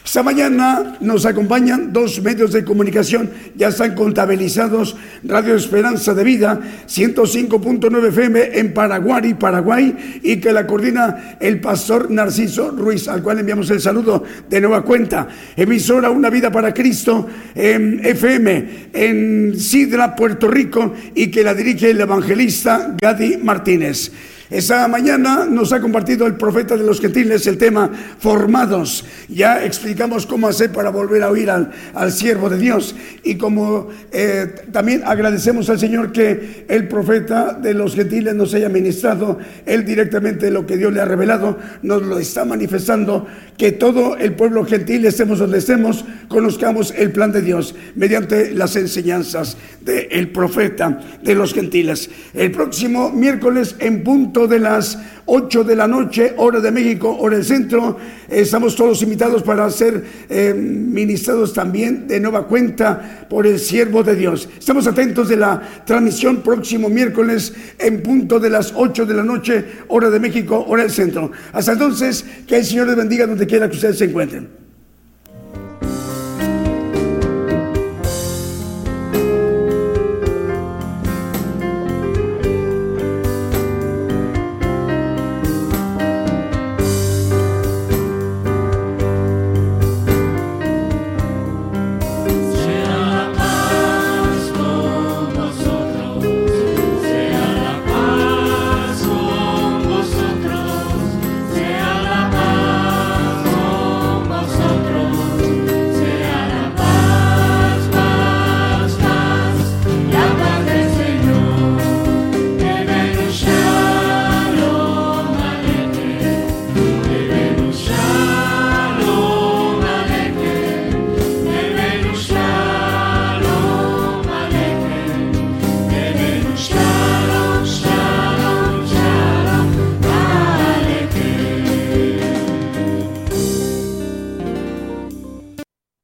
Esta 0.10 0.24
mañana 0.24 0.98
nos 1.02 1.28
acompañan 1.28 1.94
dos 1.94 2.20
medios 2.24 2.52
de 2.52 2.64
comunicación, 2.64 3.30
ya 3.56 3.68
están 3.68 3.94
contabilizados, 3.94 4.98
Radio 5.24 5.54
Esperanza 5.54 6.16
de 6.16 6.24
Vida, 6.24 6.60
105.9 6.88 8.08
FM 8.08 8.58
en 8.58 8.74
Paraguay, 8.74 9.36
Paraguay, 9.36 10.20
y 10.24 10.38
que 10.38 10.52
la 10.52 10.66
coordina 10.66 11.38
el 11.40 11.62
pastor 11.62 12.10
Narciso 12.10 12.72
Ruiz, 12.72 13.08
al 13.08 13.22
cual 13.22 13.38
enviamos 13.38 13.70
el 13.70 13.82
saludo 13.82 14.24
de 14.50 14.60
nueva 14.60 14.82
cuenta. 14.82 15.28
Emisora 15.56 16.10
Una 16.10 16.32
Vida 16.32 16.52
para 16.52 16.74
Cristo 16.74 17.28
en 17.54 18.04
FM 18.04 18.90
en 18.92 19.60
Sidra, 19.60 20.16
Puerto 20.16 20.48
Rico, 20.48 20.92
y 21.14 21.28
que 21.28 21.44
la 21.44 21.54
dirige 21.54 21.92
el 21.92 22.02
evangelista 22.02 22.96
Gadi 23.00 23.38
Martínez. 23.38 24.12
Esa 24.50 24.88
mañana 24.88 25.46
nos 25.46 25.72
ha 25.74 25.80
compartido 25.80 26.26
el 26.26 26.36
profeta 26.36 26.76
de 26.76 26.84
los 26.84 27.00
gentiles 27.00 27.46
el 27.46 27.60
tema 27.60 27.92
formados. 28.18 29.06
Ya 29.28 29.64
explicamos 29.64 30.26
cómo 30.26 30.48
hacer 30.48 30.72
para 30.72 30.90
volver 30.90 31.22
a 31.22 31.30
oír 31.30 31.52
al, 31.52 32.12
siervo 32.12 32.50
de 32.50 32.58
Dios. 32.58 32.96
Y 33.24 33.36
como 33.36 33.90
eh, 34.12 34.48
también 34.72 35.04
agradecemos 35.06 35.70
al 35.70 35.78
Señor 35.78 36.12
que 36.12 36.66
el 36.68 36.88
profeta 36.88 37.54
de 37.54 37.76
los 37.76 37.94
gentiles 37.94 38.34
nos 38.34 38.56
haya 38.56 38.70
ministrado, 38.70 39.38
él 39.68 39.86
directamente 39.86 40.50
lo 40.50 40.66
que 40.66 40.78
Dios 40.78 40.94
le 40.94 41.02
ha 41.02 41.06
revelado, 41.06 41.60
nos 41.84 42.02
lo 42.02 42.18
está 42.18 42.44
manifestando, 42.44 43.28
que 43.56 43.74
todo 43.74 44.18
el 44.18 44.34
pueblo 44.34 44.66
gentil, 44.66 45.06
estemos 45.06 45.38
donde 45.38 45.60
estemos, 45.60 46.06
conozcamos 46.28 46.92
el 46.98 47.12
plan 47.12 47.32
de 47.32 47.44
Dios 47.44 47.76
mediante 47.94 48.52
las 48.56 48.76
enseñanzas 48.76 49.58
del 49.82 50.32
profeta 50.32 51.00
de 51.22 51.36
los 51.36 51.54
gentiles. 51.54 52.10
El 52.34 52.52
próximo 52.52 53.12
miércoles 53.12 53.76
en 53.78 54.04
de 54.48 54.60
las 54.60 54.98
8 55.26 55.64
de 55.64 55.76
la 55.76 55.88
noche, 55.88 56.34
hora 56.38 56.60
de 56.60 56.72
México, 56.72 57.16
hora 57.20 57.36
del 57.36 57.46
centro. 57.46 57.98
Estamos 58.28 58.76
todos 58.76 59.02
invitados 59.02 59.44
para 59.44 59.70
ser 59.70 60.04
eh, 60.30 60.54
ministrados 60.54 61.54
también 61.54 62.08
de 62.08 62.20
nueva 62.20 62.48
cuenta 62.48 63.28
por 63.30 63.46
el 63.46 63.60
siervo 63.60 64.04
de 64.04 64.16
Dios. 64.16 64.50
Estamos 64.58 64.88
atentos 64.88 65.30
de 65.30 65.38
la 65.38 65.62
transmisión 65.86 66.42
próximo 66.42 66.90
miércoles 66.90 67.54
en 67.78 68.02
punto 68.02 68.40
de 68.40 68.50
las 68.50 68.74
8 68.76 69.06
de 69.06 69.14
la 69.14 69.24
noche, 69.24 69.66
hora 69.88 70.10
de 70.10 70.20
México, 70.20 70.66
hora 70.68 70.84
del 70.84 70.92
centro. 70.92 71.32
Hasta 71.54 71.74
entonces, 71.74 72.26
que 72.48 72.58
el 72.58 72.66
Señor 72.66 72.88
les 72.88 72.96
bendiga 72.96 73.28
donde 73.28 73.48
quiera 73.48 73.70
que 73.70 73.76
ustedes 73.76 73.98
se 73.98 74.06
encuentren. 74.06 74.69